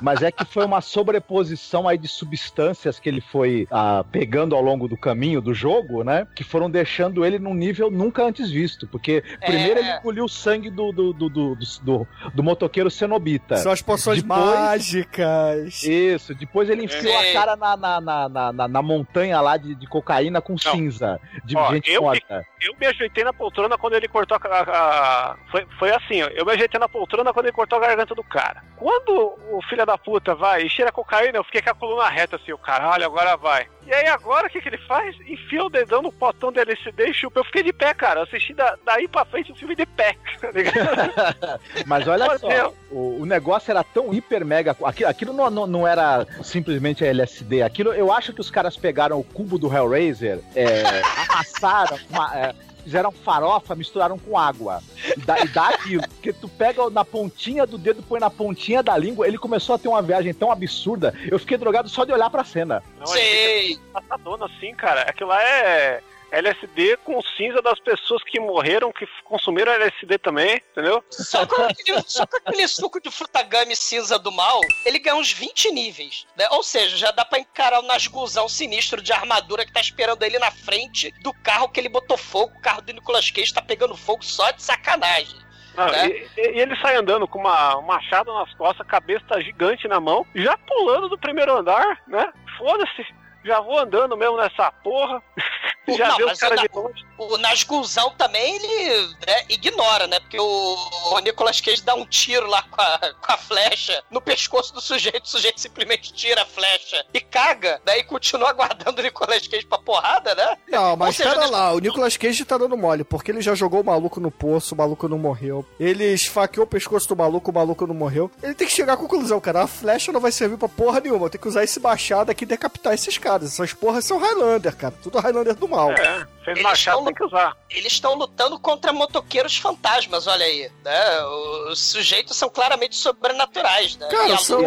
[0.00, 4.62] Mas é que foi uma sobreposição aí de substâncias que ele foi ah, pegando ao
[4.62, 6.26] longo do caminho do jogo, né?
[6.34, 8.86] Que foram deixando ele num nível nunca antes visto.
[8.88, 13.56] Porque primeiro ele engoliu o sangue do, do, do, do, do- do motoqueiro cenobita.
[13.56, 15.82] São as poções Depois- mágicas.
[15.82, 17.32] Isso, depois ele enfiou a Sei.
[17.32, 21.56] cara na, na, na, na, na- na montanha lá de, de cocaína com cinza, de
[21.56, 22.44] Ó, gente eu morta.
[22.60, 24.46] Eu me ajeitei na poltrona quando ele cortou a.
[24.48, 26.26] a- a- Foi, foi assim, ó.
[26.28, 28.62] Eu me ajeitei na poltrona quando ele cortou a garganta do cara.
[28.76, 29.10] Quando
[29.50, 32.52] o filho da puta vai e cheira cocaína, eu fiquei com a coluna reta assim,
[32.52, 33.66] o caralho, agora vai.
[33.86, 35.16] E aí agora o que, que ele faz?
[35.28, 37.40] Enfia o dedão no potão de LCD e chupa.
[37.40, 38.20] Eu fiquei de pé, cara.
[38.20, 41.60] Eu assisti da- daí pra frente o filme de pé, tá ligado?
[41.86, 44.76] Mas olha só, o, o negócio era tão hiper mega.
[44.84, 47.62] Aquilo, aquilo não, não, não era simplesmente LSD.
[47.62, 50.82] Aquilo, eu acho que os caras pegaram o cubo do Hellraiser, é,
[51.28, 54.82] amassaram, uma- é, fizeram farofa, misturaram com água.
[55.16, 56.02] E dá, e dá aquilo.
[56.08, 59.26] Porque tu pega na pontinha do dedo, põe na pontinha da língua.
[59.26, 61.14] Ele começou a ter uma viagem tão absurda.
[61.30, 62.82] Eu fiquei drogado só de olhar pra cena.
[62.98, 63.78] Não, Sei.
[63.92, 65.02] passadona assim, cara.
[65.02, 66.02] Aquilo lá é
[66.32, 71.04] LSD com cinza das pessoas que morreram, que consumiram LSD também, entendeu?
[71.10, 75.30] Só com, aquele, só com aquele suco de frutagame cinza do mal, ele ganha uns
[75.32, 76.26] 20 níveis.
[76.36, 76.46] Né?
[76.52, 80.38] Ou seja, já dá pra encarar o nasguzão sinistro de armadura que tá esperando ele
[80.38, 82.52] na frente do carro que ele botou fogo.
[82.56, 85.40] O carro do Nicolas Cage tá pegando fogo só de sacanagem.
[85.76, 86.08] Não, Né?
[86.08, 90.26] e, e- ele sai andando com uma, um machado nas costas, cabeça gigante na mão,
[90.34, 92.30] já pulando do primeiro andar, né?
[92.58, 93.06] Foda-se,
[93.44, 95.22] já vou andando mesmo nessa porra.
[95.88, 97.04] já Não, caras o de Na- longe.
[97.30, 100.20] O Nasguzão também, ele né, ignora, né?
[100.20, 100.76] Porque o,
[101.12, 104.80] o Nicolas Cage dá um tiro lá com a, com a flecha no pescoço do
[104.80, 109.66] sujeito, o sujeito simplesmente tira a flecha e caga, daí continua aguardando o Nicolas Cage
[109.66, 110.56] pra porrada, né?
[110.68, 113.80] Não, mas seja, pera lá, o Nicolas Cage tá dando mole, porque ele já jogou
[113.80, 115.64] o maluco no poço, o maluco não morreu.
[115.78, 118.30] Ele esfaqueou o pescoço do maluco, o maluco não morreu.
[118.42, 121.30] Ele tem que chegar à conclusão, cara, a flecha não vai servir pra porra nenhuma.
[121.30, 123.52] Tem que usar esse machado aqui e decapitar esses caras.
[123.52, 124.94] Essas porras são Highlander, cara.
[125.02, 125.92] Tudo Highlander do mal.
[125.92, 127.56] É, fez Eles machado, estão tem que usar.
[127.70, 130.70] Eles estão lutando contra motoqueiros fantasmas, olha aí.
[130.84, 131.24] Né?
[131.70, 134.08] Os sujeitos são claramente sobrenaturais, né?
[134.08, 134.60] Cara, são,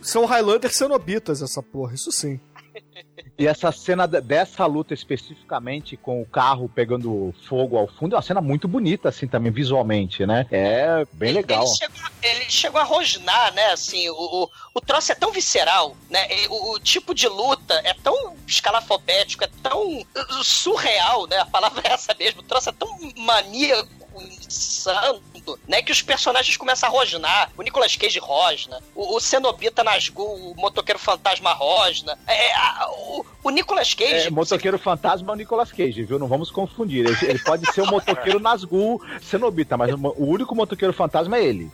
[0.00, 2.40] são Highlander cenobitas essa porra, isso sim.
[3.38, 8.16] E essa cena de- dessa luta especificamente com o carro pegando fogo ao fundo é
[8.16, 10.44] uma cena muito bonita, assim, também visualmente, né?
[10.50, 11.62] É bem legal.
[11.62, 13.66] Ele chegou, ele chegou a rosnar, né?
[13.66, 16.26] Assim, o, o, o troço é tão visceral, né?
[16.50, 21.38] O, o tipo de luta é tão escalafobético, é tão uh, surreal, né?
[21.38, 22.40] A palavra é essa mesmo.
[22.40, 23.88] O troço é tão maníaco,
[24.22, 25.20] insano,
[25.66, 25.82] né?
[25.82, 27.50] Que os personagens começam a rosnar.
[27.56, 32.18] O Nicolas Cage rosna, o, o Cenobita Nazgûl, o motoqueiro fantasma rosna.
[32.26, 34.26] É, a- o, o Nicolas Cage...
[34.26, 36.18] É, motoqueiro fantasma é o Nicolas Cage, viu?
[36.18, 37.06] Não vamos confundir.
[37.06, 41.44] Ele, ele pode ser o motoqueiro Nazgûl Cenobita, mas o, o único motoqueiro fantasma é
[41.44, 41.70] ele.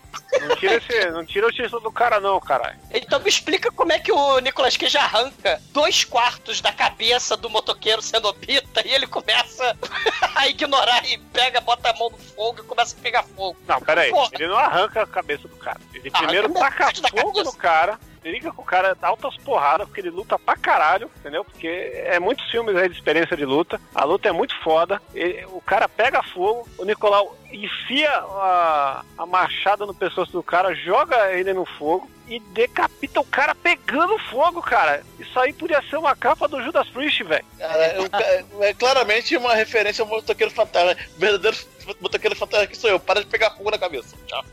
[0.48, 2.78] Não tira, esse, não tira o título do cara, não, caralho.
[2.92, 7.48] Então me explica como é que o Nicolas Cage arranca dois quartos da cabeça do
[7.48, 9.76] motoqueiro cenobita e ele começa
[10.34, 13.56] a ignorar e pega, bota a mão no fogo e começa a pegar fogo.
[13.66, 14.10] Não, peraí.
[14.10, 14.30] Porra.
[14.32, 15.80] Ele não arranca a cabeça do cara.
[15.92, 20.00] Ele Arranca primeiro taca fogo no cara, briga com o cara, dá altas porradas, porque
[20.00, 21.44] ele luta pra caralho, entendeu?
[21.44, 21.66] Porque
[22.06, 23.80] é muitos filmes aí de experiência de luta.
[23.94, 25.00] A luta é muito foda.
[25.14, 30.74] Ele- o cara pega fogo, o Nicolau enfia a, a machada no pescoço do cara,
[30.74, 35.02] joga ele no fogo e decapita o cara pegando fogo, cara.
[35.20, 37.44] Isso aí podia ser uma capa do Judas Priest, velho.
[37.58, 40.96] Cara, o ca- é claramente uma referência ao motoqueiro fantasma.
[41.16, 41.54] O verdadeiro
[42.00, 42.98] motoqueiro fantasma que sou eu.
[43.00, 44.16] Para de pegar fogo na cabeça.
[44.26, 44.44] Tchau.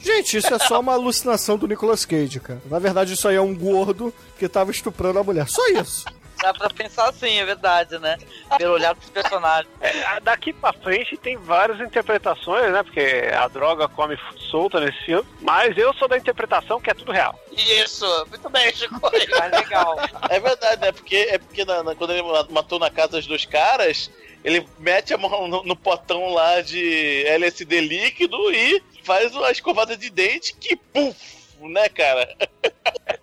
[0.00, 2.60] Gente, isso é só uma alucinação do Nicolas Cage, cara.
[2.66, 5.48] Na verdade, isso aí é um gordo que tava estuprando a mulher.
[5.48, 6.04] Só isso.
[6.42, 8.16] Dá pra pensar assim, é verdade, né?
[8.56, 9.68] Pelo olhar dos personagens.
[9.80, 12.82] É, daqui pra frente tem várias interpretações, né?
[12.82, 14.18] Porque a droga come
[14.50, 15.28] solta nesse filme.
[15.40, 17.38] Mas eu sou da interpretação que é tudo real.
[17.52, 18.98] Isso, muito bem, Chico.
[19.02, 19.96] Mas legal.
[20.30, 20.92] É verdade, né?
[20.92, 24.10] Porque, é porque na- na- quando ele matou na casa os dois caras,
[24.42, 29.96] ele mete a mão no, no potão lá de LSD líquido e faz a escovada
[29.96, 31.16] de dente que puf,
[31.60, 32.34] né, cara?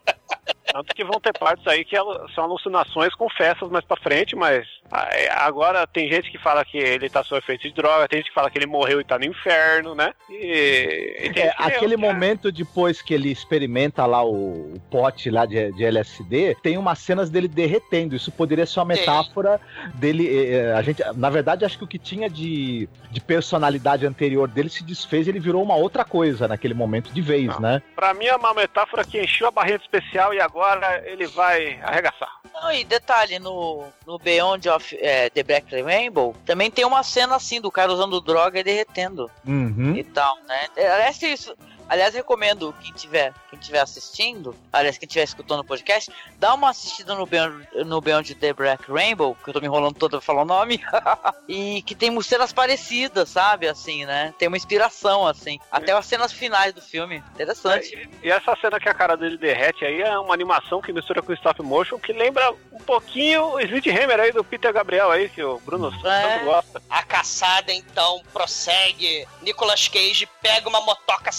[0.77, 1.95] Tanto que vão ter partes aí que
[2.35, 6.63] são alucinações com festas mais pra frente, mas ah, é, agora tem gente que fala
[6.63, 9.03] que ele tá sob efeito de droga, tem gente que fala que ele morreu e
[9.03, 10.13] tá no inferno, né?
[10.29, 12.13] E, e tem É, aquele eu, cara.
[12.13, 16.99] momento depois que ele experimenta lá o, o pote lá de, de LSD, tem umas
[16.99, 18.15] cenas dele derretendo.
[18.15, 19.59] Isso poderia ser uma metáfora
[19.95, 20.27] dele.
[20.27, 24.47] eh, eh, a gente, na verdade, acho que o que tinha de, de personalidade anterior
[24.47, 27.61] dele se desfez e ele virou uma outra coisa naquele momento de vez, Não.
[27.61, 27.81] né?
[27.95, 30.66] Pra mim é uma metáfora que encheu a barreira especial e agora
[31.05, 32.29] ele vai arregaçar.
[32.53, 37.35] Não, e detalhe, no, no Beyond of é, The Black Rainbow, também tem uma cena
[37.35, 39.95] assim, do cara usando droga e derretendo Uhum.
[39.95, 40.67] e tal, né?
[40.75, 41.55] É, Aliás, isso,
[41.89, 46.69] aliás, recomendo quem tiver, quem tiver assistindo, aliás, quem tiver escutando o podcast, dá uma
[46.69, 50.21] assistida no Beyond, no Beyond The Black Rainbow, que eu tô me enrolando todo pra
[50.21, 50.81] falar o nome,
[51.47, 54.33] e que tem cenas parecidas, sabe, assim, né?
[54.37, 58.09] Tem uma inspiração, assim, até as cenas finais do filme, interessante.
[58.21, 61.31] E essa cena que a cara dele derrete aí é uma animação que mistura com
[61.33, 65.59] stop motion que lembra um pouquinho o Hammer aí do Peter Gabriel aí, que o
[65.59, 66.21] Bruno É.
[66.21, 66.81] tanto gosta.
[66.89, 69.27] A caçada então prossegue.
[69.41, 71.31] Nicolas Cage pega uma motoca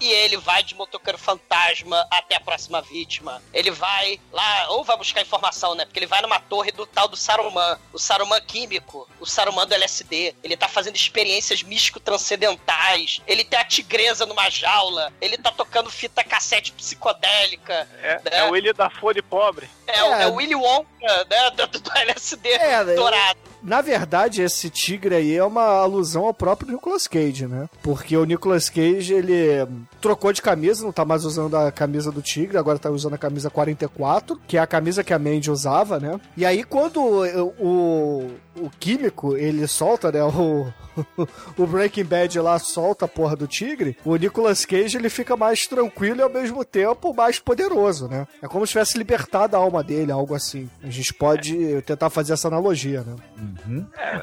[0.00, 3.42] e ele vai de motoqueiro fantasma até a próxima vítima.
[3.52, 5.84] Ele vai lá, ou vai buscar informação, né?
[5.84, 9.74] Porque ele vai numa torre do tal do Saruman, o Saruman químico, o Saruman do
[9.74, 10.34] LSD.
[10.42, 13.20] Ele tá fazendo experiências místico-transcendentais.
[13.26, 15.12] Ele tem a tigresa numa jaula.
[15.20, 17.88] Ele tá tocando fita cassete psicodélica.
[18.02, 18.20] É, Né?
[18.32, 19.68] é o William da Folha Pobre.
[19.86, 20.22] É, o- É.
[20.24, 21.50] é o Willy Wonka, né?
[21.50, 23.38] Do, do LSD É, eu- dourado.
[23.62, 27.68] Na verdade, esse tigre aí é uma alusão ao próprio Nicolas Cage, né?
[27.82, 29.66] Porque o Nicolas Cage, ele
[30.00, 33.18] trocou de camisa, não tá mais usando a camisa do tigre, agora tá usando a
[33.18, 36.20] camisa 44, que é a camisa que a Mandy usava, né?
[36.36, 40.20] E aí, quando o, o, o químico, ele solta, né?
[41.16, 45.36] O, o Breaking Bad lá solta a porra do tigre, o Nicolas Cage, ele fica
[45.36, 48.26] mais tranquilo e ao mesmo tempo mais poderoso, né?
[48.42, 50.68] É como se tivesse libertado a alma dele, algo assim.
[50.82, 53.14] A gente pode tentar fazer essa analogia, né?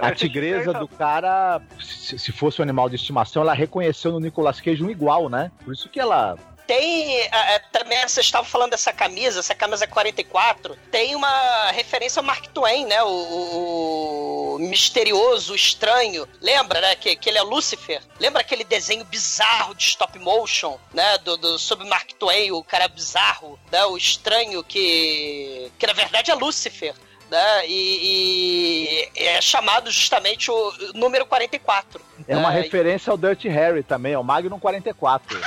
[0.02, 4.60] A tigresa do cara, se, se fosse um animal de estimação, ela reconheceu no Nicolas
[4.62, 5.52] Cage um igual, né?
[5.64, 6.38] Por isso que ela.
[6.68, 12.20] Tem é, é, também, vocês estavam falando dessa camisa, essa camisa 44, tem uma referência
[12.20, 13.04] ao Mark Twain, né?
[13.04, 16.28] O, o- o misterioso, o estranho.
[16.42, 16.96] Lembra, né?
[16.96, 18.02] Que, que ele é Lucifer.
[18.20, 21.18] Lembra aquele desenho bizarro de stop motion, né?
[21.20, 23.84] Do, do, sobre Mark Twain, o cara bizarro, né?
[23.86, 25.72] O estranho que.
[25.78, 26.96] que na verdade é Lucifer.
[27.30, 27.68] Né?
[27.68, 32.02] E, e é chamado justamente o número 44.
[32.28, 32.62] É uma né?
[32.62, 35.40] referência ao Dirty Harry também, ao Magnum 44.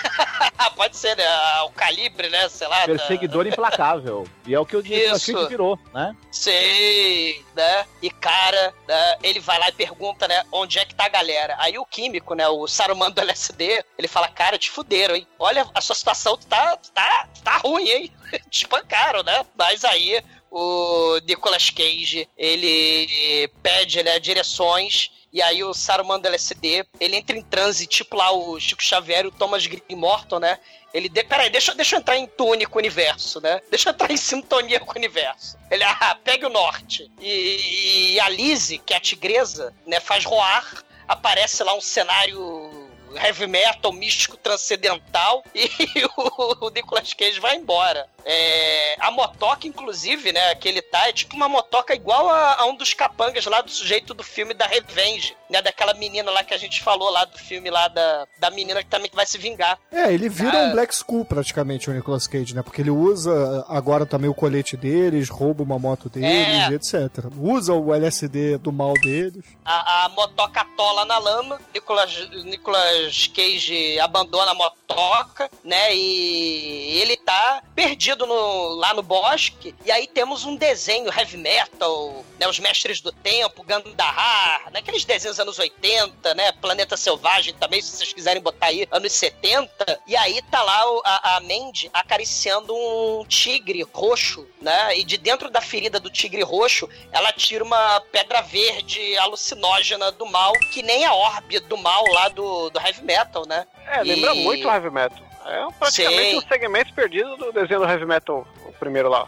[0.59, 1.25] Ah, pode ser, né?
[1.63, 2.49] O calibre, né?
[2.49, 2.81] Sei lá.
[2.81, 4.27] da- Perseguidor implacável.
[4.47, 5.49] E é o que o Isso.
[5.49, 6.15] Virou, né?
[6.31, 7.87] Sei, né?
[8.03, 11.57] E cara, né, ele vai lá e pergunta, né, onde é que tá a galera.
[11.59, 15.27] Aí o químico, né, o Saruman do LSD, ele fala, cara, te fuderam, hein?
[15.39, 18.13] Olha, a sua situação tá, tá, tá ruim, hein?
[18.51, 19.45] te espancaram, né?
[19.57, 26.87] Mas aí o Nicolas Cage, ele pede, né, direções e aí o Saruman do LSD,
[26.99, 30.59] ele entra em transe, tipo lá o Chico Xavier e o Thomas Green Morton, né?
[30.93, 33.61] Ele, de, peraí, deixa, deixa eu entrar em tune com o universo, né?
[33.69, 35.59] Deixa eu entrar em sintonia com o universo.
[35.71, 37.11] Ele, ah, pega o norte.
[37.21, 42.89] E, e a Lizzie, que é a tigresa, né, faz roar, aparece lá um cenário
[43.15, 45.69] heavy metal, místico, transcendental, e
[46.17, 48.09] o, o Nicolas Cage vai embora.
[48.31, 52.67] É, a motoca, inclusive, né, que ele tá, é tipo uma motoca igual a, a
[52.67, 56.53] um dos capangas lá do sujeito do filme da Revenge, né, daquela menina lá que
[56.53, 59.79] a gente falou lá do filme lá da, da menina que também vai se vingar.
[59.91, 60.65] É, ele vira Ah.
[60.67, 62.63] um Black Skull praticamente, o Nicolas Cage, né?
[62.63, 66.29] Porque ele usa agora também o colete deles, rouba uma moto deles,
[66.71, 66.75] É.
[66.75, 67.25] etc.
[67.41, 69.43] Usa o LSD do mal deles.
[69.65, 72.15] A, a motoca atola na lama, Nicolas,
[72.45, 75.95] Nicolas Cage abandona a motoca, né?
[75.95, 79.75] E ele tá perdido no- lá no bosque.
[79.85, 82.49] E aí temos um desenho heavy metal, né?
[82.49, 84.81] Os Mestres do Tempo, Gandahar, né?
[84.81, 86.53] Aqueles desenhos anos 80, né?
[86.53, 90.01] Planeta Selvagem também, se vocês quiserem botar aí, anos 70.
[90.07, 94.97] E aí tá lá a, a Mandy acariciando um tigre roxo, né?
[94.99, 100.27] E de dentro da ferida do tigre roxo, ela tira uma pedra verde alucinógena do
[100.27, 103.67] mal, que nem a orbe do mal lá do, do heavy metal, né?
[103.87, 105.28] É, lembra E- muito o Heavy Metal.
[105.49, 106.37] É praticamente Sim.
[106.39, 109.27] um segmento perdido do desenho do Heavy Metal, o primeiro lá.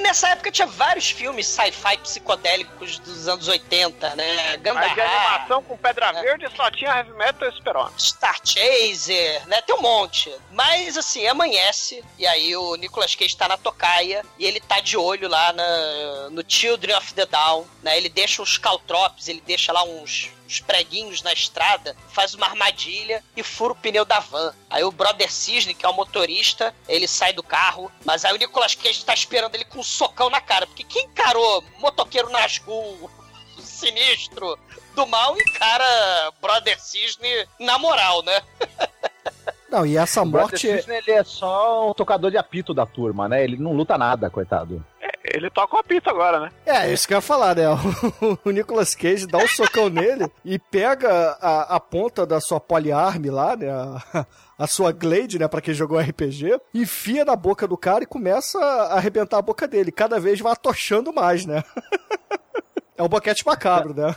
[0.00, 4.24] Nessa época tinha vários filmes sci-fi psicodélicos dos anos 80, né?
[4.36, 6.22] Mas de Gandahar, animação com pedra É.
[6.22, 7.92] verde só tinha Heavy Metal e Super-Homem.
[7.98, 9.60] Star Chaser, né?
[9.62, 10.34] Tem um monte.
[10.50, 14.96] Mas, assim, amanhece, e aí o Nicolas Cage tá na tocaia, e ele tá de
[14.96, 17.96] olho lá na, no Children of the Dawn, né?
[17.96, 23.22] Ele deixa uns caltrópes, ele deixa lá uns, uns preguinhos na estrada, faz uma armadilha
[23.36, 24.54] e fura o pneu da van.
[24.70, 28.38] Aí o Brother Cisne, que é o motorista, ele sai do carro, mas aí o
[28.38, 33.10] Nicolas Cage tá esperando ele com um socão na cara, porque quem encarou motoqueiro Nazgûl
[33.58, 34.58] sinistro
[34.94, 38.40] do mal encara Brother Cisne na moral, né?
[39.70, 40.66] Não, e essa O Brother morte.
[40.66, 43.44] Cisne, ele é só um tocador de apito da turma, né?
[43.44, 44.84] Ele não luta nada, coitado.
[45.32, 46.50] Ele toca o apito agora, né?
[46.66, 47.64] É, isso que eu ia falar, né?
[48.44, 53.26] O Nicolas Cage dá um socão nele e pega a, a ponta da sua polyarm
[53.30, 53.68] lá, né?
[53.70, 54.26] A,
[54.58, 55.46] a sua Glade, né?
[55.46, 59.68] Pra quem jogou RPG, enfia na boca do cara e começa a arrebentar a boca
[59.68, 59.92] dele.
[59.92, 61.62] Cada vez vai atochando mais, né?
[62.96, 64.12] É um boquete macabro, né?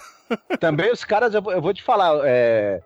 [0.59, 2.81] Também os caras, eu vou, eu vou te falar, é,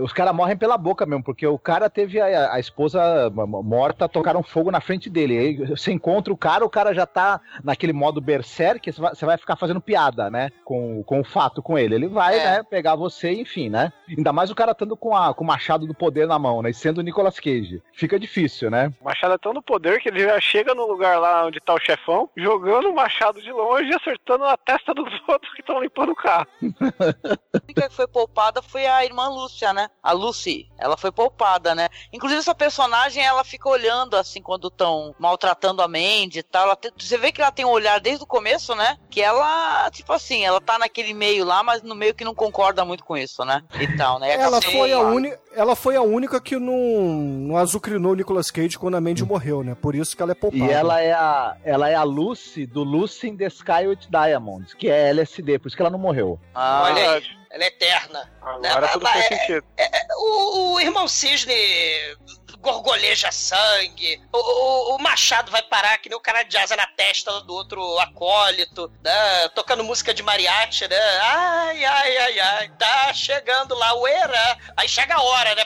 [0.00, 4.42] os caras morrem pela boca mesmo, porque o cara teve a, a esposa morta, tocaram
[4.42, 5.38] fogo na frente dele.
[5.38, 9.26] Aí você encontra o cara, o cara já tá naquele modo berserk, você vai, você
[9.26, 10.50] vai ficar fazendo piada, né?
[10.64, 11.94] Com, com o fato com ele.
[11.94, 12.44] Ele vai, É.
[12.44, 13.92] né, pegar você, enfim, né?
[14.08, 16.70] Ainda mais o cara estando com, a, com o machado do poder na mão, né?
[16.70, 17.82] E sendo o Nicolas Cage.
[17.92, 18.92] Fica difícil, né?
[19.00, 21.74] O machado é tão no poder que ele já chega no lugar lá onde tá
[21.74, 25.80] o chefão, jogando o machado de longe e acertando a testa dos outros que estão
[25.80, 26.46] limpando o carro.
[26.62, 29.88] A única que foi poupada foi a irmã Lúcia, né?
[30.02, 30.68] A Lucy.
[30.78, 31.88] Ela foi poupada, né?
[32.12, 36.64] Inclusive, essa personagem, ela fica olhando, assim, quando estão maltratando a Mandy e tal.
[36.64, 38.96] Ela tem- você vê que ela tem um olhar desde o começo, né?
[39.10, 42.84] Que ela, tipo assim, ela tá naquele meio lá, mas no meio que não concorda
[42.84, 43.62] muito com isso, né?
[43.80, 44.32] E tal, né?
[44.34, 45.32] Ela Assim, foi, a uni...
[45.54, 49.62] ela foi a única que não, não azucrinou o Nicolas Cage quando a Mandy morreu,
[49.62, 49.74] né?
[49.74, 50.64] Por isso que ela é poupada.
[50.64, 54.74] E ela é a, ela é a Lucy do Lucy in the Sky with Diamonds,
[54.74, 56.38] que é LSD, por isso que ela não morreu.
[56.54, 57.22] Ah, Olha aí.
[57.58, 58.32] Ela é eterna.
[58.40, 59.66] Agora Né, tudo mas- faz sentido.
[60.18, 61.54] O, o irmão Cisne
[62.60, 64.20] gorgoleja sangue.
[64.32, 67.54] O, o- o Machado vai parar que nem o cara de asa na testa do
[67.54, 69.48] outro acólito, né?
[69.54, 70.98] Tocando música de mariachi, né?
[71.22, 72.68] Ai, ai, ai, ai.
[72.78, 74.58] Tá chegando lá o Era.
[74.76, 75.64] Aí chega a hora, né?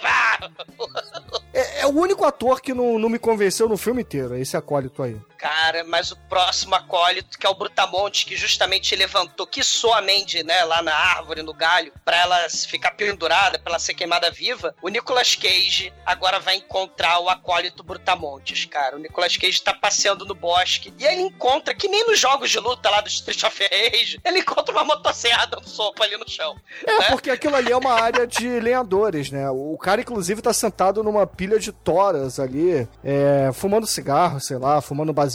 [1.54, 4.56] É, é o único ator que não, não me convenceu no filme inteiro, é esse
[4.56, 5.18] acólito aí.
[5.42, 10.44] Cara, mas o próximo acólito, que é o Brutamonte, que justamente levantou, que a Mandy,
[10.44, 14.72] né, lá na árvore, no galho, pra ela ficar pendurada, pra ela ser queimada viva,
[14.80, 18.94] o Nicolas Cage agora vai encontrar o acólito Brutamontes, cara.
[18.94, 22.60] O Nicolas Cage tá passeando no bosque e ele encontra, que nem nos jogos de
[22.60, 26.54] luta lá do Street of Rage, ele encontra uma motosserra dando sopa ali no chão.
[26.86, 27.06] É, né?
[27.10, 29.50] porque aquilo ali é uma área de lenhadores, né?
[29.50, 34.80] O cara, inclusive, tá sentado numa pilha de toras ali, é, fumando cigarro, sei lá,
[34.80, 35.31] fumando baseado,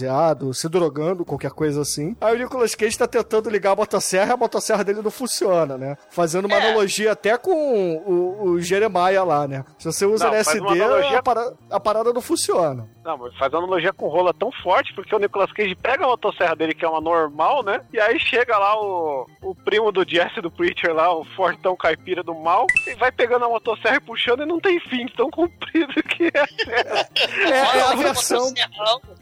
[0.53, 2.15] se drogando, qualquer coisa assim.
[2.21, 5.77] Aí o Nicolas Cage tá tentando ligar a motosserra e a motosserra dele não funciona,
[5.77, 5.97] né?
[6.09, 6.67] Fazendo uma É.
[6.67, 9.63] analogia até com o, o Jeremiah lá, né?
[9.79, 12.87] Se você usa Não, LSD, analogia- a, para- a parada não funciona.
[13.03, 16.07] Não, mas faz uma analogia com rola tão forte, porque o Nicolas Cage pega a
[16.09, 17.79] motosserra dele, que é uma normal, né?
[17.93, 22.21] E aí chega lá o, o primo do Jesse do Preacher lá, o fortão caipira
[22.21, 25.93] do mal, e vai pegando a motosserra e puxando e não tem fim, tão comprido
[26.03, 27.49] que é.
[27.49, 28.53] É, é a versão.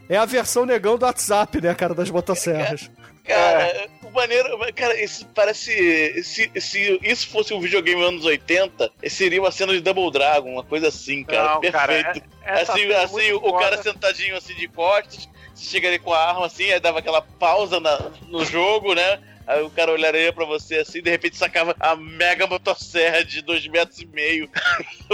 [0.08, 2.90] É a versão negão do WhatsApp, né, cara, das motosserras.
[3.24, 4.56] Cara, o maneiro.
[4.74, 6.22] Cara, isso parece.
[6.22, 10.62] Se, se isso fosse um videogame anos 80, seria uma cena de Double Dragon, uma
[10.62, 11.54] coisa assim, cara.
[11.54, 12.28] Não, cara, perfeito.
[12.44, 13.82] é- essa assim, é assim muito o cara foda.
[13.90, 18.12] sentadinho assim de costas, chega ali com a arma assim, aí dava aquela pausa na-
[18.28, 19.18] no jogo, né?
[19.46, 23.66] Aí o cara olharia pra você assim, de repente sacava a mega motosserra de dois
[23.68, 24.50] metros e meio.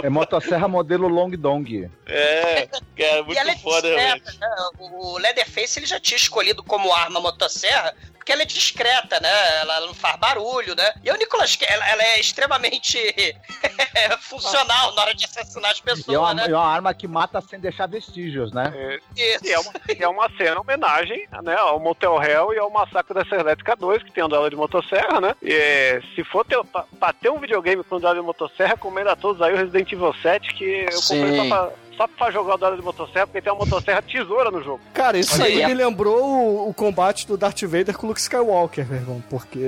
[0.03, 1.91] É motosserra modelo Long Dong.
[2.07, 4.49] É, cara, E muito ela é foda, discreta, né?
[4.81, 9.29] O Leatherface ele já tinha escolhido como arma motosserra porque ela é discreta, né?
[9.63, 10.95] Ela não faz barulho, né?
[11.03, 12.97] E o Nicolas Cage, ela, ela é extremamente
[14.23, 16.45] funcional na hora de assassinar as E é pessoas, uma, né?
[16.49, 18.73] é uma arma que mata sem deixar vestígios, né?
[18.75, 19.01] É,
[19.35, 19.45] Isso.
[19.45, 23.13] E é, uma, e é uma cena homenagem né, ao Motel Hell e ao Massacre
[23.13, 25.35] da Serra Elétrica 2, que tem duelo de motosserra, né?
[25.43, 29.09] E é, se for ter, pra, pra ter um videogame com duelo de motosserra, recomendo
[29.09, 31.49] a todos aí o Resident Evil 7, que eu comprei Sim.
[31.49, 31.71] pra,
[32.03, 34.81] só pra jogar o duelo de motosserra, porque tem uma motosserra tesoura no jogo.
[34.93, 38.21] Cara, isso Olha aí me lembrou o, o combate do Darth Vader com o Luke
[38.21, 39.23] Skywalker, meu irmão.
[39.31, 39.59] Porque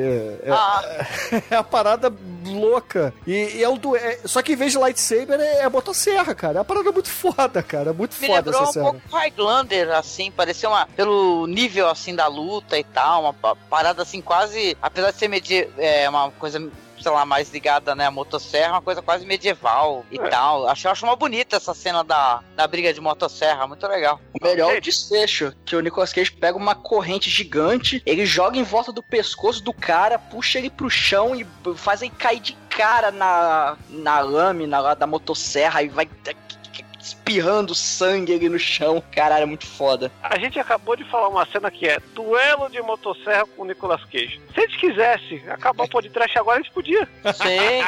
[0.42, 0.82] é, Ah,
[1.50, 2.12] é a parada
[2.46, 3.14] louca.
[3.26, 3.96] E, e é um du...
[3.96, 6.54] é- Só que em vez de lightsaber é, é motosserra, cara.
[6.54, 7.90] É uma parada muito foda, cara.
[7.90, 8.84] É muito me foda lembrou essa um cena.
[8.84, 10.86] pouco Highlander, assim, parecia uma.
[10.86, 14.76] Pelo nível assim da luta e tal, uma pa- parada assim, quase.
[14.82, 16.58] Apesar de ser medi é, uma coisa.
[17.04, 20.28] Sei lá, mais ligada, né, à motosserra, uma coisa quase medieval e É.
[20.30, 20.66] tal.
[20.66, 24.18] Acho, acho uma bonita essa cena da, da briga de motosserra, muito legal.
[24.32, 28.56] O melhor é o desfecho, que o Nicolas Cage pega uma corrente gigante, ele joga
[28.56, 32.54] em volta do pescoço do cara, puxa ele pro chão e faz ele cair de
[32.70, 36.08] cara na, na lâmina lá da motosserra e vai
[37.24, 39.02] espirrando sangue ali no chão.
[39.10, 40.12] Caralho, é muito foda.
[40.22, 44.04] A gente acabou de falar uma cena que é duelo de motosserra com o Nicolas
[44.04, 44.40] Cage.
[44.52, 47.08] Se a gente quisesse acabar o podcast agora, a gente podia.
[47.32, 47.80] Sim.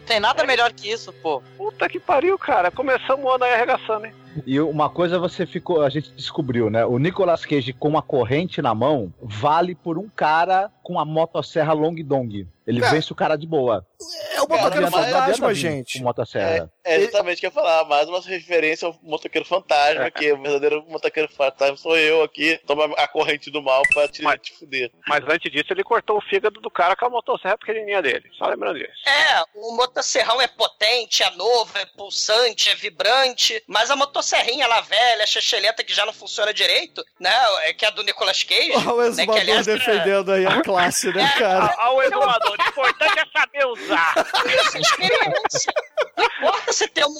[0.06, 1.42] Tem nada melhor que isso, pô.
[1.58, 2.70] Puta que pariu, cara.
[2.70, 4.14] Começamos o ano aí arregaçando, hein?
[4.46, 6.84] E uma coisa você ficou, a gente descobriu, né?
[6.84, 11.72] O Nicolas Cage com uma corrente na mão vale por um cara com a motosserra
[11.72, 12.46] Long Dong.
[12.66, 13.86] Ele Cara, vence o cara de boa.
[14.32, 15.98] É o motoqueiro fantasma, gente.
[15.98, 16.70] Com motosserra.
[16.82, 20.40] É exatamente o que eu ia falar, mais uma referência ao motoqueiro fantasma, que o
[20.40, 24.52] verdadeiro motoqueiro fantasma sou eu aqui, toma a corrente do mal pra te, Mas- te
[24.56, 24.92] fuder.
[25.08, 28.30] Mas antes disso, ele cortou o fígado do cara com a motosserra pequenininha dele.
[28.38, 28.92] Só lembrando disso.
[29.08, 34.80] É, o motosserrão é potente, é novo, é pulsante, é vibrante, mas a motosserrinha lá
[34.82, 37.34] velha, checheleta que já não funciona direito, né?
[37.62, 38.72] É que é a do Nicolas Cage.
[38.72, 41.74] Olha o né, exumador aliás, defendendo aí a classe, né, cara?
[41.78, 44.14] Ah, o exumador, o importante é saber usar.
[44.46, 45.72] Isso é experiência.
[46.16, 47.14] Não importa você ter um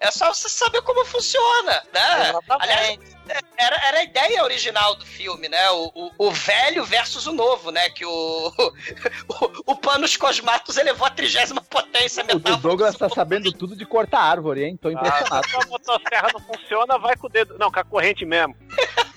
[0.00, 2.32] é só você saber como funciona, né?
[2.48, 2.98] Aliás,
[3.56, 5.70] era, era a ideia original do filme, né?
[5.70, 7.88] O, o, o velho versus o novo, né?
[7.90, 8.10] Que o,
[9.28, 12.54] o, o Panos Cosmatos elevou a trigésima potência O, metal.
[12.54, 14.76] o Douglas tá sabendo tudo de cortar árvore, hein?
[14.80, 15.48] Tô impressionado.
[15.48, 17.56] Se a motosserra não funciona, vai com o dedo.
[17.58, 18.56] Não, com a corrente mesmo.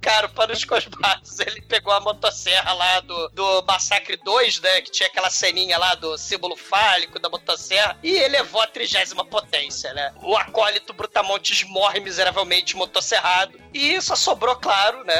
[0.00, 4.80] Cara, o Panos Cosmatos, ele pegou a motosserra lá do, do Massacre 2, né?
[4.80, 9.92] Que tinha aquela ceninha lá do símbolo fálico da motosserra, e elevou a trigésima potência,
[9.94, 10.12] né?
[10.22, 15.14] O acólito Brutamontes morre miseravelmente motosserrado, e só sobrou, claro, né?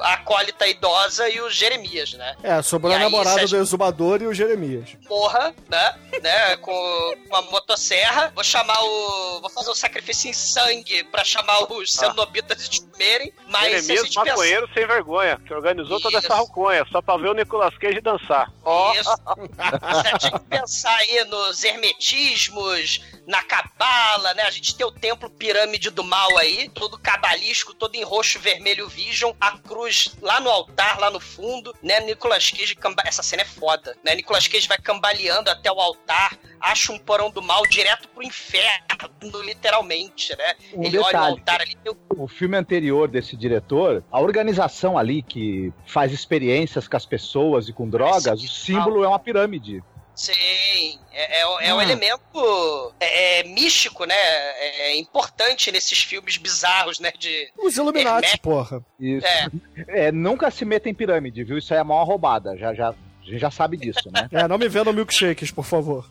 [0.00, 2.36] A acólita idosa e o Jeremias, né?
[2.42, 4.90] É, sobrou a E namorada Sérgio- do exumador e o Jeremias.
[5.08, 5.94] Morra, né?
[6.22, 6.56] né?
[6.58, 8.32] Com, com a motosserra.
[8.34, 9.40] Vou chamar o.
[9.40, 13.32] Vou fazer um sacrifício em sangue pra chamar os cenobitas de comerem.
[13.48, 14.24] Mas se a Jeremias pensar.
[14.24, 16.26] maconheiro sem vergonha, que organizou toda Isso.
[16.26, 18.50] essa alcunha, só pra ver o Nicolas Cage dançar.
[18.98, 19.10] Isso.
[19.14, 24.42] Se a gente pensar aí nos hermetismos, na cabala, né?
[24.44, 28.88] A gente tem o templo pirâmide do mal aí, todo cabalístico, todo em roxo, vermelho,
[28.88, 29.83] vision, a cruz
[30.20, 32.00] lá no altar, lá no fundo, né?
[32.00, 33.02] Nicolas Cage, camba...
[33.06, 34.14] essa cena é foda, né?
[34.14, 39.42] Nicolas Cage vai cambaleando até o altar, acha um porão do mal direto pro inferno,
[39.42, 40.54] literalmente, né?
[40.74, 41.26] Um Ele olha o detalhe.
[41.26, 46.88] altar ali, tem o O filme anterior desse diretor, a organização ali que faz experiências
[46.88, 49.82] com as pessoas e com drogas, o símbolo é uma pirâmide.
[50.14, 51.82] Sim, é, é, um- é um Ah.
[51.82, 54.14] elemento é, é místico, né?
[54.16, 57.12] É, é importante nesses filmes bizarros, né?
[57.18, 58.84] De, Os Illuminati, porra.
[58.98, 59.26] Isso.
[59.26, 59.46] é,
[60.08, 61.58] É, nunca se meta em pirâmide, viu?
[61.58, 62.56] Isso aí é a maior roubada.
[62.56, 64.28] Já, já, a gente já sabe disso, né?
[64.32, 66.08] É, não me vendam milkshakes, por favor.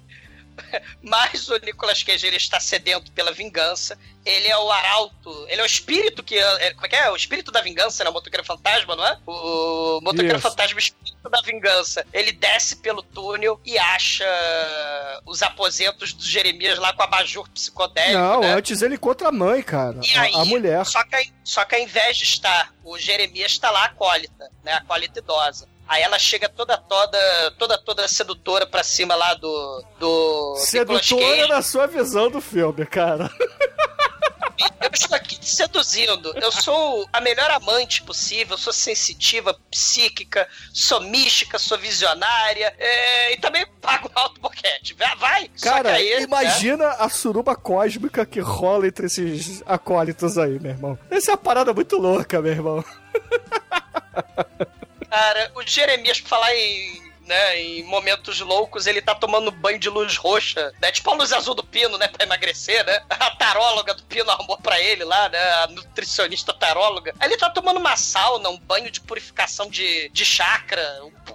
[1.02, 3.98] mas o Nicolas Cage ele está sedento pela vingança.
[4.26, 6.38] Ele é o arauto, ele é o espírito que.
[6.38, 7.12] é- como é que é?
[7.12, 8.10] O espírito da vingança, né?
[8.10, 9.18] O motoqueiro fantasma, não é?
[9.28, 10.50] O motoqueiro Isso.
[10.50, 12.06] fantasma, o espírito da vingança.
[12.14, 14.26] Ele desce pelo túnel e acha
[15.26, 18.18] os aposentos do Jeremias lá com a abajur psicodélico.
[18.18, 18.54] Não, né?
[18.54, 20.00] antes ele contra a mãe, cara.
[20.02, 20.86] E A, aí, a mulher.
[20.86, 24.74] Só que, só que ao invés de estar o Jeremias, está lá acólita, né?
[24.74, 25.68] Acólita idosa.
[25.88, 29.84] Aí ela chega toda, toda, toda, toda sedutora pra cima lá do.
[30.00, 33.30] do Sedutora na sua visão do filme, cara.
[34.82, 36.32] Eu estou aqui te seduzindo.
[36.38, 38.58] Eu sou a melhor amante possível.
[38.58, 42.74] Sou sensitiva, psíquica, sou mística, sou visionária.
[42.78, 44.96] é, e também pago alto boquete.
[45.18, 46.22] Vai, Cara, aí, né?
[46.22, 51.00] imagina a suruba cósmica que rola entre esses acólitos aí, meu irmão.
[51.10, 52.86] Essa é uma parada muito louca, meu irmão.
[55.14, 59.90] Cara, o Jeremias, pra falar em né, em momentos loucos, ele tá tomando banho de
[59.90, 60.92] luz roxa, né?
[60.92, 62.08] Tipo a luz azul do Pino, né?
[62.08, 63.02] Pra emagrecer, né?
[63.10, 65.40] A taróloga do Pino arrumou pra ele lá, né?
[65.40, 67.14] A nutricionista taróloga.
[67.22, 70.82] Ele tá tomando uma sauna, um banho de purificação de, de chakra.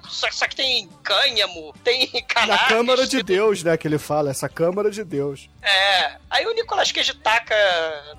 [0.08, 2.60] Só, só que tem cânhamo, tem cannabis.
[2.62, 5.48] Na Câmara de Deus, né, que ele fala, essa Câmara de Deus.
[5.62, 6.16] É.
[6.30, 7.54] Aí o Nicolas Cage taca,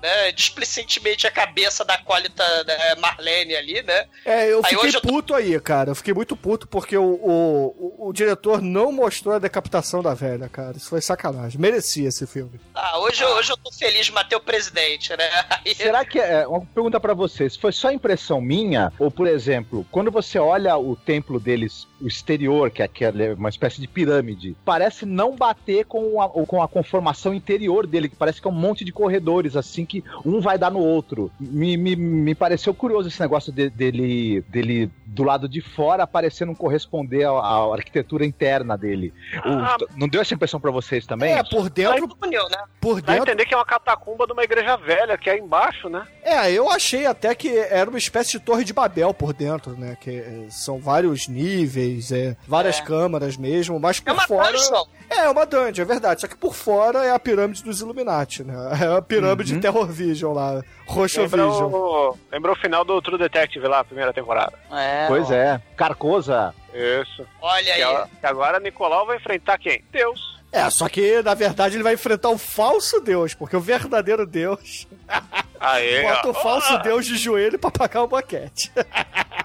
[0.02, 4.06] né, displicentemente a cabeça da acólita né, Marlene ali, né?
[4.24, 5.90] É, eu Aí fiquei hoje eu tô- puto aí, cara.
[5.90, 10.12] Eu fiquei muito puto porque o, o, o, o diretor não mostrou a decapitação da
[10.12, 10.76] velha, cara.
[10.76, 11.60] Isso foi sacanagem.
[11.60, 12.60] Merecia esse filme.
[12.74, 15.28] Ah, hoje, hoje eu tô feliz de matar o presidente, né?
[15.64, 17.56] Aí, Será que é uma pergunta pra vocês?
[17.56, 18.92] Foi só impressão minha?
[18.98, 23.48] Ou, por exemplo, quando você olha o templo deles, o exterior, que é aquela- uma
[23.48, 28.40] espécie de pirâmide, parece não bater com a, com a conformação interior dele, que parece
[28.40, 31.30] que é um monte de corredores, assim, que um vai dar no outro.
[31.38, 36.44] Me, me, me pareceu curioso esse negócio de- dele, dele do lado de fora parecer
[36.46, 39.12] não corresponder à, à arquitetura interna dele.
[39.44, 39.76] O- Ah.
[39.96, 41.32] não deu essa impressão pra vocês também?
[41.32, 42.58] É, por dentro, uniu, né?
[42.80, 43.22] por dentro.
[43.24, 46.06] entender que é uma catacumba de uma igreja velha, que é embaixo, né?
[46.22, 49.96] É, eu achei até que era uma espécie de torre de Babel por dentro, né?
[50.00, 52.82] Que é, são vários níveis, é, várias É.
[52.82, 54.52] câmaras mesmo, mas por É uma fora.
[54.52, 54.84] dungeon.
[55.08, 56.20] É, uma dungeon, é verdade.
[56.20, 58.54] Só que por fora é a pirâmide dos Illuminati, né?
[58.82, 59.60] É a pirâmide Uhum.
[59.60, 61.72] Terror Vision lá, Roxo Vision.
[61.72, 64.52] o, lembra o final do True Detective lá, a primeira temporada.
[64.72, 65.34] É, Pois ó.
[65.34, 65.60] é.
[65.76, 66.54] Carcosa.
[66.72, 67.26] Isso.
[67.42, 67.82] Olha Que, aí.
[67.82, 69.82] a- que agora Nicolau vai enfrentar quem?
[69.90, 70.38] Deus.
[70.52, 74.84] É, só que na verdade ele vai enfrentar o falso Deus, porque o verdadeiro Deus
[75.60, 78.70] Aê, bota o falso Deus de joelho pra pagar o boquete.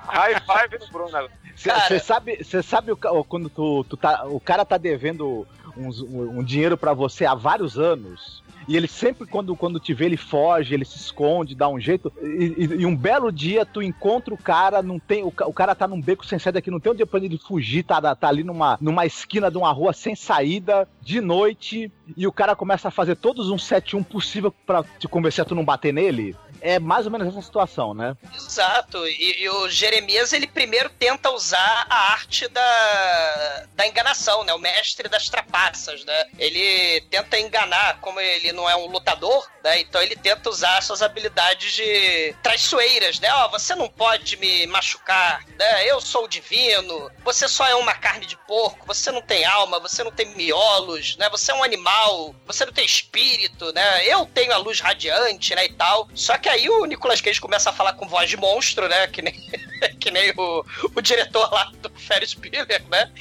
[0.08, 1.10] High five no Bruno.
[1.16, 1.32] agora.
[1.56, 6.40] Você sabe, cê sabe o, quando tu, tu tá, o cara tá devendo uns- um,
[6.40, 8.44] um dinheiro pra você há vários anos.
[8.68, 12.12] E ele sempre, quando, quando te vê, ele foge, ele se esconde, dá um jeito.
[12.20, 15.24] E, e- e um belo dia tu encontra o cara, não tem.
[15.24, 17.84] O, o cara tá num beco sem saída aqui, não tem onde pra ele fugir,
[17.84, 22.32] tá, tá ali numa, numa esquina de uma rua sem saída, de noite, e o
[22.32, 25.94] cara começa a fazer todos uns 7-1 possível pra te convencer a tu não bater
[25.94, 26.36] nele.
[26.62, 28.16] É mais ou menos essa situação, né?
[28.34, 29.06] Exato.
[29.08, 34.54] E, e o Jeremias, ele primeiro tenta usar a arte da, da enganação, né?
[34.54, 36.26] O mestre das trapaças, né?
[36.38, 39.80] Ele tenta enganar, como ele não é um lutador, né?
[39.80, 43.34] Então ele tenta usar suas habilidades de traiçoeiras, né?
[43.34, 45.86] Ó, você não pode me machucar, né?
[45.86, 50.04] Eu sou divino, você só é uma carne de porco, você não tem alma, você
[50.04, 51.30] não tem miolos, né?
[51.30, 54.06] Você é um animal, você não tem espírito, né?
[54.08, 55.66] Eu tenho a luz radiante, né?
[55.66, 56.08] E tal.
[56.14, 59.08] Só que aí o Nicolas Cage começa a falar com voz de monstro, né?
[59.08, 59.34] Que nem,
[60.00, 60.66] que nem o,
[60.96, 63.12] o diretor lá do Ferris Bueller, né?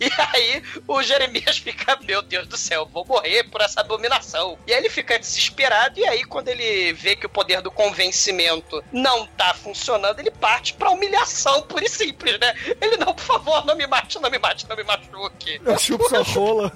[0.00, 4.58] E aí o Jeremias fica, meu Deus do céu, vou morrer por essa abominação.
[4.66, 8.82] E aí ele fica desesperado, e aí quando ele vê que o poder do convencimento
[8.92, 12.54] não tá funcionando, ele parte pra humilhação pura e simples, né?
[12.80, 15.60] Ele, não, por favor, não me mate, não me mate, não me machuque.
[15.64, 16.72] Eu chupo sua rola.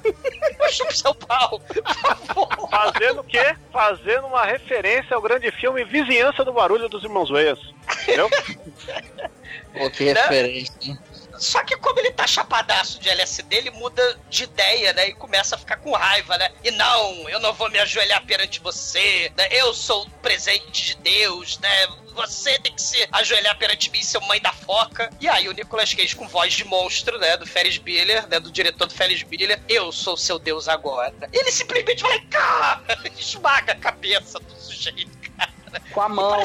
[0.58, 2.70] Eu chupo seu pau, por favor.
[2.70, 3.56] Fazendo o quê?
[3.72, 7.60] Fazendo uma referência ao grande filme Vizinhança do Barulho dos Irmãos Wayans.
[8.02, 8.28] Entendeu?
[9.72, 10.72] Pô, que referência.
[10.82, 10.98] hein?
[11.38, 15.08] Só que como ele tá chapadaço de LSD, ele muda de ideia, né?
[15.08, 16.48] E começa a ficar com raiva, né?
[16.62, 19.48] E não, eu não vou me ajoelhar perante você, né?
[19.50, 21.68] Eu sou o presente de Deus, né?
[22.14, 25.10] Você tem que se ajoelhar perante mim, seu mãe da foca.
[25.20, 27.36] E aí o Nicolas Cage com voz de monstro, né?
[27.36, 28.38] Do Ferris Bueller, né?
[28.38, 29.60] Do diretor do Ferris Bueller.
[29.68, 31.12] Eu sou seu Deus agora.
[31.32, 32.84] Ele simplesmente vai, cara,
[33.18, 35.10] esmaga a cabeça do sujeito,
[35.92, 36.42] Com a mão.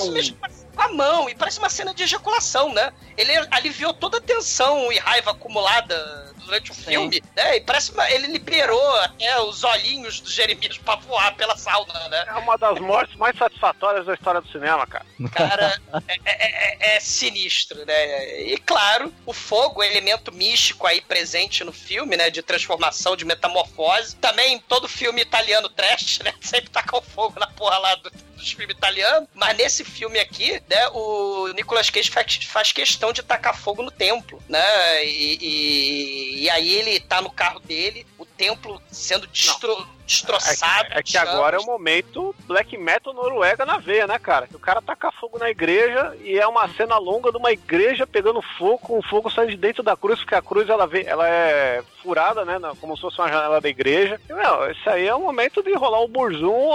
[0.75, 2.93] Com a mão, e parece uma cena de ejaculação, né?
[3.17, 6.83] Ele aliviou toda a tensão e raiva acumulada durante o Sim.
[6.83, 7.57] filme, né?
[7.57, 12.23] E parece uma, ele liberou até os olhinhos do Jeremias pra voar pela sauna, né?
[12.27, 15.05] É uma das mortes mais satisfatórias da história do cinema, cara.
[15.33, 18.41] Cara, é, é- é- é sinistro, né?
[18.41, 22.29] E claro, o fogo, elemento místico aí presente no filme, né?
[22.29, 24.15] De transformação, de metamorfose.
[24.15, 26.33] Também todo filme italiano trash, né?
[26.39, 29.27] Sempre taca o fogo na porra lá do, dos filmes italianos.
[29.33, 30.87] Mas nesse filme aqui, né?
[30.93, 35.05] O Nicolas Cage faz, faz questão de tacar fogo no templo, né?
[35.05, 40.89] E, e- e aí ele tá no carro dele, o templo sendo destro, É destroçado.
[40.89, 44.47] que, é que agora é o momento black metal Noruega na veia, né, cara?
[44.47, 48.07] Que o cara taca fogo na igreja e é uma cena longa de uma igreja
[48.07, 51.03] pegando fogo, com o fogo saindo de dentro da cruz, porque a cruz ela, vê,
[51.05, 52.57] ela é furada, né?
[52.79, 54.19] Como se fosse uma janela da igreja.
[54.29, 56.71] E, meu, isso aí é o momento de rolar o burzum,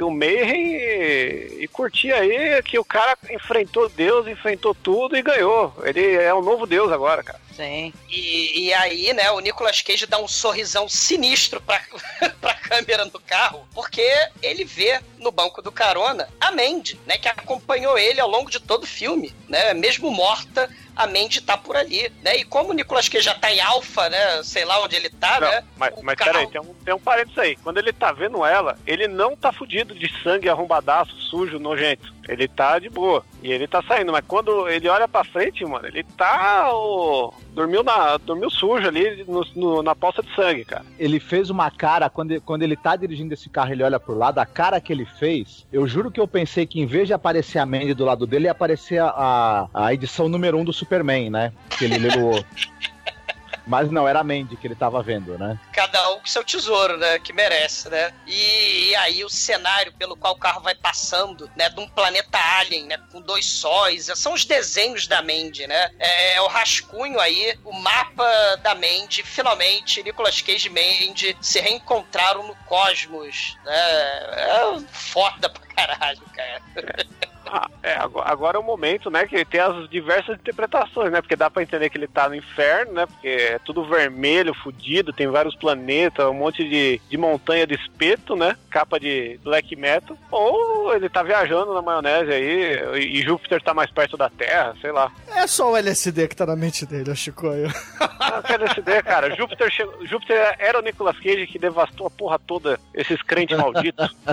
[0.00, 5.74] o Mayhem e, e curtir aí que o cara enfrentou Deus, enfrentou tudo e ganhou.
[5.82, 7.40] Ele é o novo Deus agora, cara.
[7.54, 7.92] Sim.
[8.10, 11.80] E, e aí, né, o Nicolas Cage dá um sorrisão sinistro pra,
[12.40, 14.04] pra câmera no carro, porque
[14.42, 17.16] ele vê no banco do carona a Mandy, né?
[17.16, 19.72] Que acompanhou ele ao longo de todo o filme, né?
[19.74, 22.36] Mesmo morta, a Mandy tá por ali, né?
[22.36, 24.42] E como o Nicolas Cage já tá em alfa, né?
[24.42, 25.64] Sei lá onde ele tá, Não, né?
[25.76, 27.56] mas, O mas carro- peraí, tem um, tem um parênteses aí.
[27.56, 32.12] Quando ele tá vendo ela, ele não tá fudido de sangue arrombadaço, sujo, nojento.
[32.26, 33.22] Ele tá de boa.
[33.42, 34.10] E ele tá saindo.
[34.12, 36.70] Mas quando ele olha pra frente, mano, ele tá.
[37.52, 40.84] dormiu, na, dormiu sujo ali no- no- na poça de sangue, cara.
[40.98, 44.16] Ele fez uma cara, quando ele, quando ele tá dirigindo esse carro, ele olha pro
[44.16, 47.12] lado, a cara que ele fez, eu juro que eu pensei que em vez de
[47.14, 49.08] aparecer a Mandy do lado dele, ia aparecer a,
[49.74, 51.52] a, a edição número 1 um do Superman, né?
[51.76, 52.44] Que ele levou.
[53.66, 55.58] Mas não, era a Mandy que ele tava vendo, né?
[55.94, 57.18] cada um com seu tesouro, né?
[57.20, 58.12] Que merece, né?
[58.26, 61.68] E, e aí o cenário pelo qual o carro vai passando, né?
[61.68, 62.98] De um planeta alien, né?
[63.12, 64.10] Com dois sóis.
[64.16, 65.90] São os desenhos da Mandy, né?
[65.98, 69.22] É, o rascunho aí, o mapa da Mandy.
[69.22, 73.76] Finalmente, Nicolas Cage e Mandy se reencontraram no cosmos, né?
[73.76, 76.62] É foda pra caralho, cara.
[77.46, 81.36] Ah, é, agora, agora é o momento, né, que tem as diversas interpretações, né, porque
[81.36, 85.26] dá pra entender que ele tá no inferno, né, porque é tudo vermelho, fudido, tem
[85.28, 90.94] vários planetas, um monte de, de montanha de espeto, né, capa de black metal, ou
[90.94, 94.90] ele tá viajando na maionese aí e, e Júpiter tá mais perto da Terra, sei
[94.90, 95.12] lá.
[95.28, 97.68] É só o LSD que tá na mente dele, ô Chicoio.
[98.00, 102.38] Ah, que LSD, cara, Júpiter, chegou- Júpiter era o Nicolas Cage que devastou a porra
[102.38, 104.14] toda, esses crentes malditos.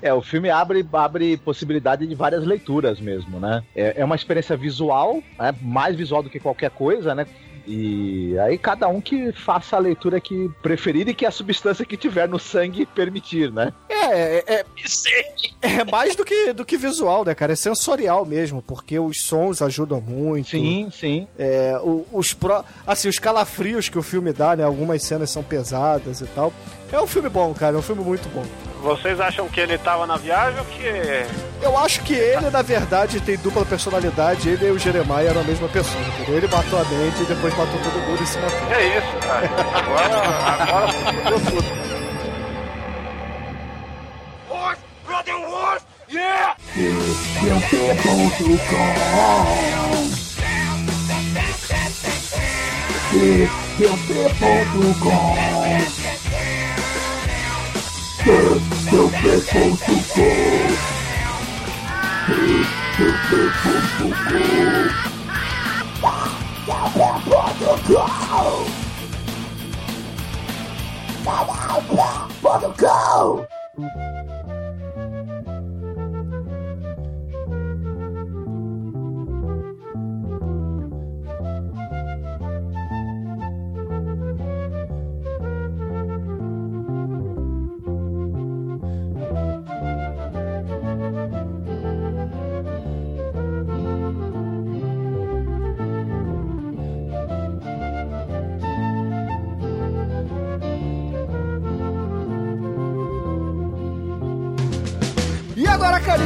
[0.00, 3.62] É, o filme abre, abre possibilidade de várias leituras mesmo, né?
[3.74, 5.54] É, é uma experiência visual, né?
[5.60, 7.26] mais visual do que qualquer coisa, né?
[7.64, 11.96] E aí cada um que faça a leitura que preferir e que a substância que
[11.96, 13.72] tiver no sangue permitir, né?
[13.88, 14.64] É, é, é,
[15.80, 17.52] é mais do que, do que visual, né, cara?
[17.52, 20.50] É sensorial mesmo, porque os sons ajudam muito.
[20.50, 21.28] Sim, sim.
[21.38, 22.64] É, o- os pró...
[22.84, 24.64] Assim, os calafrios que o filme dá, né?
[24.64, 26.52] Algumas cenas são pesadas e tal.
[26.92, 27.74] É um filme bom, cara.
[27.76, 28.44] É um filme muito bom.
[28.82, 30.84] Vocês acham que ele tava na viagem ou que
[31.62, 34.48] Eu acho que ele, na verdade, tem dupla personalidade.
[34.48, 36.36] Ele e o Jeremiah eram a mesma pessoa, entendeu?
[36.36, 38.72] Ele matou a mente e depois matou todo mundo e se matou.
[38.72, 39.50] É isso, cara.
[39.78, 40.18] Agora,
[40.62, 41.82] agora fudeu tudo.
[58.24, 58.62] E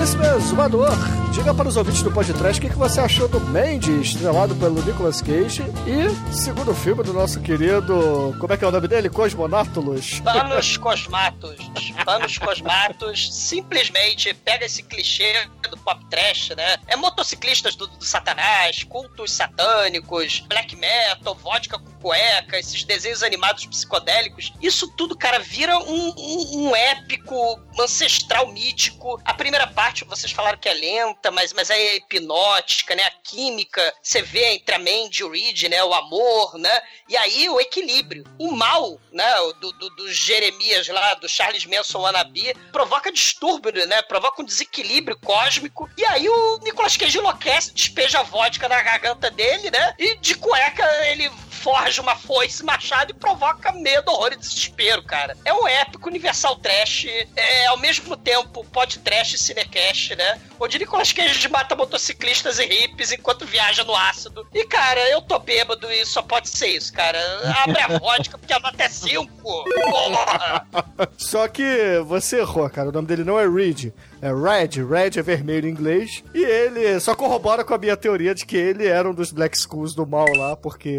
[0.06, 0.90] caríssimo exumador,
[1.32, 4.80] diga para os ouvintes do podcast o que, que você achou do Mandy, estrelado pelo
[4.82, 8.36] Nicolas Cage, e segundo filme do nosso querido.
[8.38, 9.10] Como é que é o nome dele?
[9.10, 10.20] Cosmonátulus.
[10.20, 11.56] Panos Cosmatos.
[12.04, 15.32] Panos Cosmatos simplesmente pega esse clichê
[15.66, 16.78] do pop trash, né?
[16.86, 23.66] É motociclistas do, do satanás, cultos satânicos, black metal, vodka com cueca, esses desenhos animados
[23.66, 24.52] psicodélicos.
[24.62, 29.20] Isso tudo, cara, vira um, um- um épico ancestral mítico.
[29.24, 33.02] A primeira parte, vocês falaram que é lenta, mas, mas é hipnótica, né?
[33.04, 35.82] A química, você vê entre a Mandy e o Reed, né?
[35.82, 36.80] O amor, né?
[37.08, 38.24] E aí o equilíbrio.
[38.38, 39.34] O mal, né?
[39.60, 44.02] Do, do, do Jeremias lá, do Charles Manson Wannabe, provoca distúrbio, né?
[44.02, 45.55] Provoca um desequilíbrio cósmico.
[45.96, 49.94] E aí o Nicolas Cage enlouquece, despeja a vodka na garganta dele, né?
[49.98, 51.30] E de cueca ele
[51.66, 55.36] forja uma foice machado e provoca medo, horror e desespero, cara.
[55.44, 60.40] É um épico universal trash, é ao mesmo tempo pod trash e cinecast, né?
[60.60, 64.46] Onde Nicolas Cage mata motociclistas e hippies enquanto viaja no ácido.
[64.54, 67.18] E, cara, eu tô bêbado e só pode ser isso, cara.
[67.64, 69.26] Abre a vodka porque a nota é 5.
[69.42, 70.66] Porra!
[71.18, 72.90] Só que você errou, cara.
[72.90, 73.92] O nome dele não é Reed.
[74.22, 76.24] É red, red é vermelho em inglês.
[76.34, 79.56] E ele só corrobora com a minha teoria de que ele era um dos Black
[79.56, 80.98] Skulls do mal lá, porque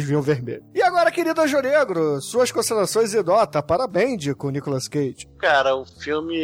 [0.00, 0.62] eles viam vermelho.
[0.74, 5.28] E agora, querido Anjo Negro, suas considerações e nota para Band com Nicolas Cage.
[5.38, 6.38] Cara, o filme.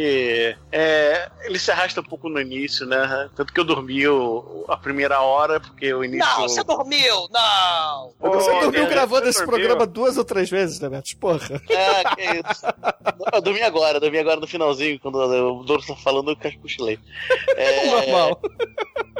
[0.71, 3.29] É, ele se arrasta um pouco no início, né?
[3.35, 6.25] Tanto que eu dormi o- a primeira hora, porque o início.
[6.27, 7.27] Não, você dormiu!
[7.31, 8.13] Não!
[8.19, 9.57] Você Ô, dormiu cara, gravando você esse dormiu?
[9.67, 11.15] programa duas ou três vezes, né, Beto?
[11.17, 11.61] Porra.
[11.69, 12.21] É, que
[12.51, 12.65] isso.
[13.33, 16.97] Eu dormi agora, eu dormi agora no finalzinho, quando o Douro tá falando, eu cochilei.
[17.57, 18.39] É, Normal.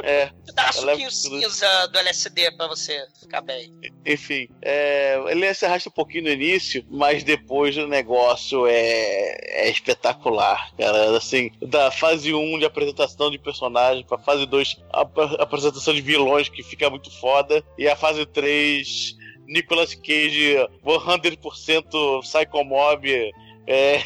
[0.02, 3.72] É, Dá Eu levo suquinho cinza do LSD pra você ficar bem.
[4.06, 4.48] enfim.
[4.62, 10.72] é, ele se arrasta um pouquinho no início, mas depois o negócio é, é espetacular,
[10.76, 11.16] cara.
[11.16, 16.00] Assim, da fase 1 de apresentação de personagem pra fase 2, a, a apresentação de
[16.00, 19.16] vilões, que fica muito foda, e a fase 3.
[19.48, 23.32] Nicolas Cage 100% Psycho Mob
[23.70, 24.00] é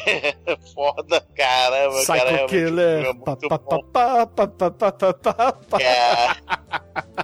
[0.75, 3.05] foda, caramba, cara, Psycho filme Killer.
[3.05, 3.79] é muito bom.
[5.79, 6.27] É.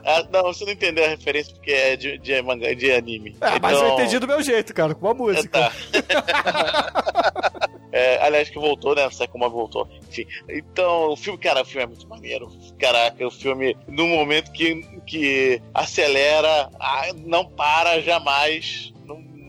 [0.05, 3.35] Ah, não, você não entendeu a referência porque é de, de, manga, de anime.
[3.41, 5.49] Ah, mas eu Então- entendi do meu jeito, cara, com a música.
[5.49, 5.71] Tá.
[7.91, 9.09] É, aliás, que voltou, né?
[9.09, 9.89] Sai como voltou.
[10.07, 10.23] Enfim.
[10.47, 12.47] Então, o filme, cara, o filme é muito maneiro.
[12.79, 16.69] Caraca, o filme, no momento que, que acelera,
[17.25, 18.93] não para jamais.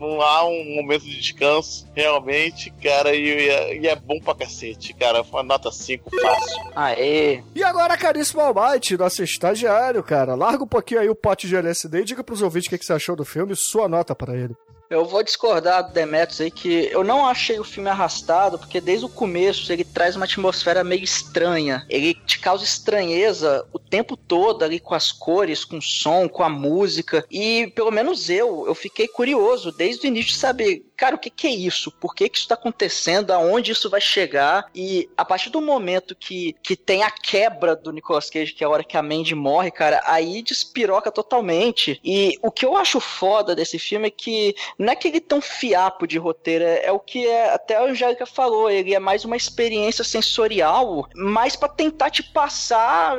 [0.01, 4.33] Não, há um momento de descanso, realmente, cara, e, e é- e é bom pra
[4.33, 5.23] cacete, cara.
[5.23, 6.71] Foi uma nota 5 fácil.
[6.75, 7.43] Aê.
[7.53, 11.99] E agora, caríssimo Almighty, nosso estagiário, cara, larga um pouquinho aí o pote de LSD
[12.01, 14.55] e diga pros ouvintes o que, que você achou do filme, sua nota para ele.
[14.91, 19.05] Eu vou discordar do Demetrius aí que eu não achei o filme arrastado, porque desde
[19.05, 21.85] o começo ele traz uma atmosfera meio estranha.
[21.89, 26.43] Ele te causa estranheza o tempo todo ali com as cores, com o som, com
[26.43, 27.25] a música.
[27.31, 31.31] E pelo menos eu, eu fiquei curioso desde o início de saber, cara, o que,
[31.31, 31.89] que é isso?
[31.89, 33.31] Por que, que isso tá acontecendo?
[33.31, 34.69] Aonde isso vai chegar?
[34.75, 38.67] E a partir do momento que, que tem a quebra do Nicolas Cage, que é
[38.67, 41.99] a hora que a Mandy morre, cara, aí despiroca totalmente.
[42.03, 45.39] E o que eu acho foda desse filme é que não é que ele tem
[45.39, 48.99] um fiapo de roteiro, é, é o que é, até a Angélica falou, ele é
[48.99, 53.17] mais uma experiência sensorial, mais pra tentar te passar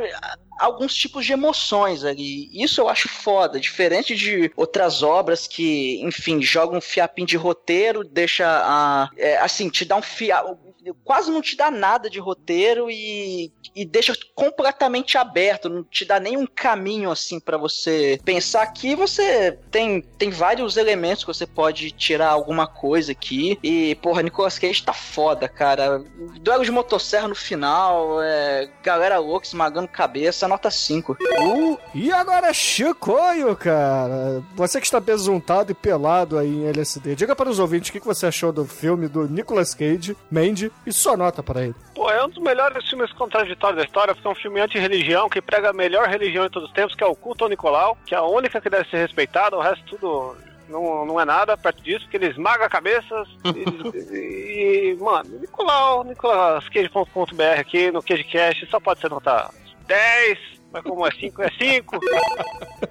[0.58, 2.50] alguns tipos de emoções ali.
[2.52, 8.04] Isso eu acho foda, diferente de outras obras que, enfim, jogam um fiapinho de roteiro,
[8.04, 9.10] deixa a.
[9.16, 10.58] é, assim, te dá um fiapo.
[11.04, 16.18] Quase não te dá nada de roteiro e, e deixa completamente aberto, não te dá
[16.18, 18.96] nenhum caminho assim pra você pensar aqui.
[18.96, 23.58] Você tem, tem vários elementos que você pode tirar alguma coisa aqui.
[23.62, 26.02] E, porra, Nicolas Cage tá foda, cara.
[26.40, 31.12] Duelo de motosserra no final, é, galera louca esmagando cabeça, nota 5.
[31.12, 37.34] Uh, e agora, Chicoio, cara, você que está besuntado e pelado aí em LSD, diga
[37.34, 41.16] para os ouvintes o que você achou do filme do Nicolas Cage, Mandy, e sua
[41.16, 41.74] nota para ele.
[41.94, 45.40] Pô, é um dos melhores filmes contraditórios da história, porque é um filme anti-religião que
[45.40, 48.14] prega a melhor religião de todos os tempos, que é o culto ao Nicolau, que
[48.14, 50.36] é a única que deve ser respeitada, o resto tudo
[50.68, 53.28] não, não é nada perto disso, que ele esmaga cabeças.
[53.44, 59.50] e, e, mano, Nicolau, nicolascage.com.br aqui no CageCast, só pode ser nota
[59.88, 60.36] 10,
[60.72, 61.98] mas como é 5, é 5.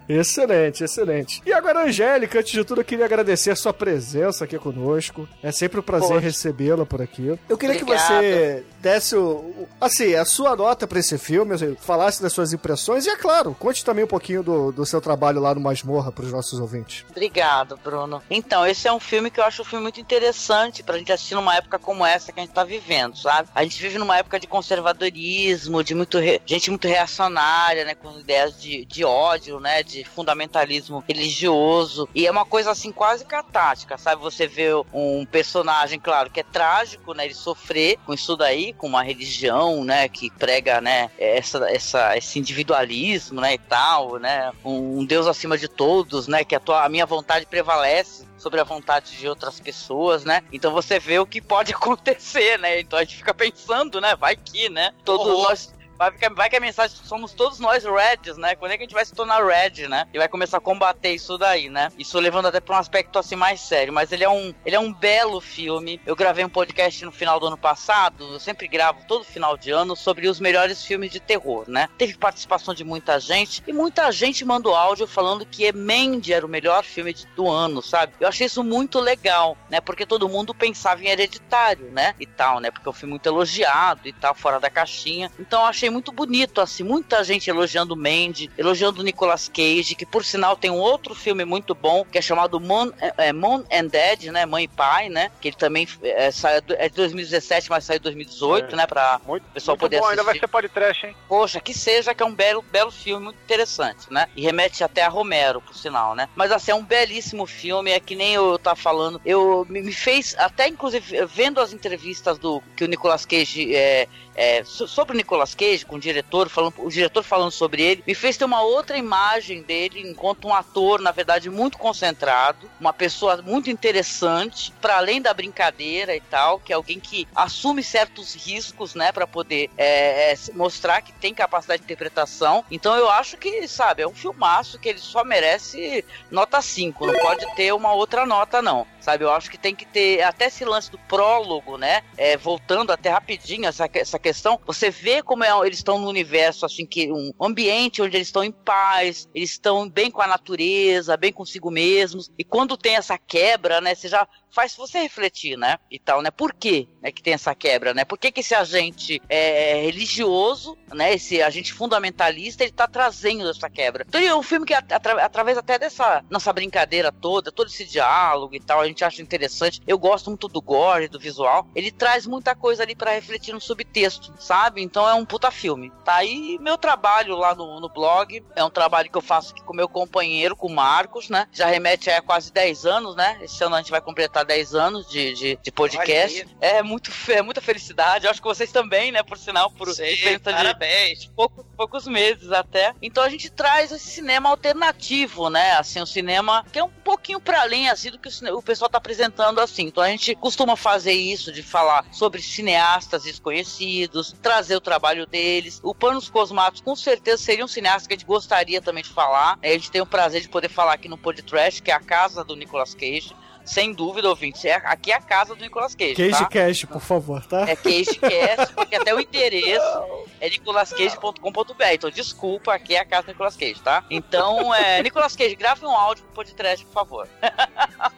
[0.08, 1.42] Excelente, excelente.
[1.46, 5.28] E agora, Angélica, antes de tudo, eu queria agradecer a sua presença aqui conosco.
[5.42, 7.38] É sempre um prazer recebê-la por aqui.
[7.48, 8.16] Eu queria que Obrigada.
[8.22, 12.52] você desse o, o- assim, a sua nota para esse filme, assim, falasse das suas
[12.54, 16.12] impressões e, é claro, conte também um pouquinho do, do seu trabalho lá no Masmorra
[16.12, 17.06] para os nossos ouvintes.
[17.10, 18.22] Obrigado, Bruno.
[18.30, 21.36] Então, esse é um filme que eu acho um filme muito interessante pra gente assistir
[21.36, 23.50] numa época como essa que a gente tá vivendo, sabe?
[23.56, 27.96] A gente vive numa época de conservadorismo, de muito re- gente muito reacionária, né?
[27.96, 29.84] Com ideias de, de ódio, né?
[29.84, 32.08] De fundamentalismo religioso.
[32.14, 34.22] E é uma coisa assim quase catártica, sabe?
[34.22, 37.26] Você vê um personagem, claro, que é trágico, né?
[37.26, 40.08] Ele sofrer com isso daí, com uma religião, né?
[40.08, 41.10] Que prega, né?
[41.18, 43.54] Essa, essa, esse individualismo, né?
[43.54, 44.52] E tal, né?
[44.64, 46.44] Um, um Deus acima de todos, né?
[46.44, 50.44] Que a, tua, a minha vontade prevalece sobre a vontade de outras pessoas, né?
[50.52, 52.80] Então você vê o que pode acontecer, né?
[52.80, 54.16] Então a gente fica pensando, né?
[54.16, 54.92] Vai que, né?
[55.06, 55.50] Todos Horror.
[55.50, 55.74] nós.
[56.02, 58.56] Vai que, vai que a mensagem somos todos nós Reds, né?
[58.56, 60.08] Quando é que a gente vai se tornar Red, né?
[60.12, 61.90] E vai começar a combater isso daí, né?
[61.96, 63.94] Isso levando até pra um aspecto assim mais sério.
[63.94, 66.02] Mas ele é um, ele é um belo filme.
[66.04, 68.34] Eu gravei um podcast no final do ano passado.
[68.34, 71.88] Eu sempre gravo todo final de ano sobre os melhores filmes de terror, né?
[72.00, 76.50] Teve participação de muita gente e muita gente mandou áudio falando que Mandy era o
[76.50, 78.14] melhor filme de- do ano, sabe?
[78.20, 79.80] Eu achei isso muito legal, né?
[79.80, 82.16] Porque todo mundo pensava em Hereditário, né?
[82.20, 82.72] E tal, né?
[82.72, 85.32] Porque é um filme muito elogiado e tal, fora da caixinha.
[85.40, 89.96] Então eu achei muito bonito, assim, muita gente elogiando o Mandy, elogiando o Nicolas Cage,
[89.96, 93.64] que por sinal tem um outro filme muito bom, que é chamado Moon, é, Moon
[93.72, 94.46] and Dad, né?
[94.46, 95.30] Mãe e Pai, né?
[95.42, 98.78] Que ele também é, saiu, é de 2017, mas saiu em 2018, É.
[98.78, 98.88] né?
[98.88, 100.48] Pra Muito, o pessoal muito poder bom, ainda vai assistir.
[100.48, 101.16] ser podcast, hein?
[101.28, 104.28] Poxa, que seja, que é um belo, belo filme, muito interessante, né?
[104.36, 106.30] E remete até a Romero, por sinal, né?
[106.36, 109.22] Mas assim, é um belíssimo filme, é que nem eu tava falando.
[109.26, 114.08] Eu me me fez, até inclusive, vendo as entrevistas do que o Nicolas Cage é,
[114.36, 118.04] é, so- sobre o Nicolas Cage, com o diretor, falando, o diretor falando sobre ele,
[118.06, 122.94] me fez ter uma outra imagem dele enquanto um ator, na verdade, muito concentrado, uma
[122.94, 128.34] pessoa muito interessante, para além da brincadeira e tal, que é alguém que assume certos
[128.34, 132.64] riscos, né, para poder é, é, mostrar que tem capacidade de interpretação.
[132.72, 137.20] Então eu acho que, sabe, é um filmaço que ele só merece nota 5, não
[137.20, 138.86] pode ter uma outra nota, não.
[139.00, 142.04] Sabe, eu acho que tem que ter até esse lance do prólogo, né?
[142.16, 146.66] É, voltando até rapidinho essa, essa questão, você vê como é, eles estão no universo,
[146.66, 151.18] assim, que um ambiente onde eles estão em paz, eles estão bem com a natureza,
[151.18, 152.32] bem consigo mesmos.
[152.38, 153.96] E quando tem essa quebra, né?
[153.96, 155.78] Você já faz você refletir, né?
[155.90, 156.30] E tal, né?
[156.32, 158.04] Por quê né, que tem essa quebra, né?
[158.06, 161.14] Por que, que esse agente é, religioso, né?
[161.14, 164.06] Esse agente fundamentalista, ele tá trazendo essa quebra.
[164.08, 168.56] Então é um filme que, atra- através até dessa nossa brincadeira toda, todo esse diálogo
[168.56, 169.82] e tal, a gente acha interessante.
[169.88, 171.68] Eu gosto muito do gore, do visual.
[171.76, 174.82] Ele traz muita coisa ali pra refletir no subtexto, sabe?
[174.82, 175.92] Então é um puta filme.
[176.04, 178.44] Tá aí meu trabalho lá no, no blog.
[178.56, 181.48] É um trabalho que eu faço aqui com meu companheiro, com o Marcos, né?
[181.52, 183.40] Já remete a quase 10 anos, né?
[183.42, 186.48] Esse ano a gente vai completar 10 anos de, de, de podcast.
[186.60, 188.26] É muito, é muita felicidade.
[188.26, 189.24] Eu acho que vocês também, né?
[189.24, 191.32] Por sinal, por Sim, diferença de parabéns.
[191.78, 192.94] poucos, meses até.
[193.02, 195.74] Então a gente traz esse cinema alternativo, né?
[195.74, 198.90] Assim, um cinema que é um pouquinho para além assim do que o, o pessoal
[198.90, 199.84] tá apresentando assim.
[199.84, 205.80] Então a gente costuma fazer isso de falar sobre cineastas desconhecidos, trazer o trabalho deles.
[205.84, 209.58] O Panos Cosmatos com certeza seria um cineasta que a gente gostaria também de falar.
[209.62, 212.44] A gente tem o prazer de poder falar aqui no Podcast, que é a casa
[212.44, 213.36] do Nicolas Cage.
[213.66, 216.16] Sem dúvida, ouvintes, é, aqui é a casa do Nicolas Cage.
[216.16, 216.46] Cage tá?
[216.46, 217.62] Cash, por favor, tá?
[217.70, 220.04] É CageCast, porque até o endereço
[220.40, 221.84] é nicolascage.com.br.
[221.94, 224.04] Então, desculpa, aqui é a casa do Nicolas Cage, tá?
[224.10, 227.28] Então, é, Nicolas Cage, grave um áudio pro podcast, por favor.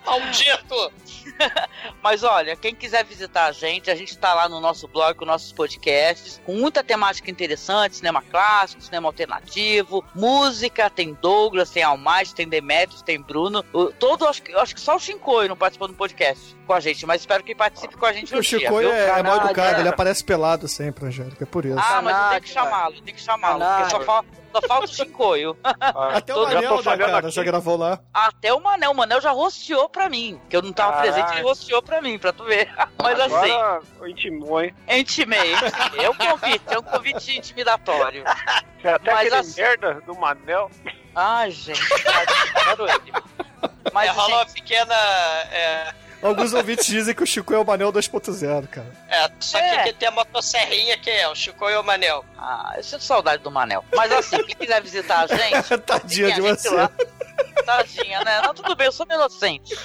[0.06, 0.92] Maldito!
[2.02, 5.26] Mas olha, quem quiser visitar a gente, a gente tá lá no nosso blog com
[5.26, 12.36] nossos podcasts, com muita temática interessante, cinema clássico, cinema alternativo, música, tem Douglas, tem Almighty,
[12.36, 13.64] tem Demetrius, tem Bruno.
[14.00, 15.00] Todo, acho, que- eu acho que só o
[15.34, 18.34] Shinkoi não participou do podcast com a gente, mas espero que participe com a gente
[18.34, 18.92] um O dia, Chico viu?
[18.92, 21.78] é, é mal educado, ele aparece pelado sempre, Angélica, é por isso.
[21.80, 24.24] Ah, mas eu tenho que chamá-lo, tem que chamá-lo, porque só, fa-
[24.54, 25.58] só falta o Shinkoio.
[26.14, 28.00] Até o já Manel, né, falhando cara, já gravou lá.
[28.14, 31.14] Até o Manel, o Manel já rosteou pra mim, que eu não tava Caralho.
[31.14, 32.70] presente, ele rosteou pra mim, pra tu ver.
[33.02, 34.74] Mas assim, Agora intimou, hein?
[34.90, 36.06] intimei, intimei.
[36.06, 38.24] É um convite, é um convite intimidatório.
[38.28, 40.70] Até Mas aquele assim- merda do Manel.
[41.16, 41.80] Ai, gente,
[42.66, 43.14] quero ele.
[43.92, 44.94] Mas, é, rola uma pequena.
[45.52, 48.88] É, Alguns ouvintes dizem que o Chico é o Manel 2.0, cara.
[49.10, 49.80] é, só que É.
[49.82, 52.24] aqui tem a motosserrinha que é o Chico e o Manel.
[52.38, 53.84] ah, eu sinto saudade do Manel.
[53.94, 56.70] Mas assim, quem quiser visitar a gente, Tadinha de você.
[56.70, 56.90] lá.
[57.66, 58.42] Tadinha, né?
[58.42, 59.76] Não, tudo bem, eu sou inocente.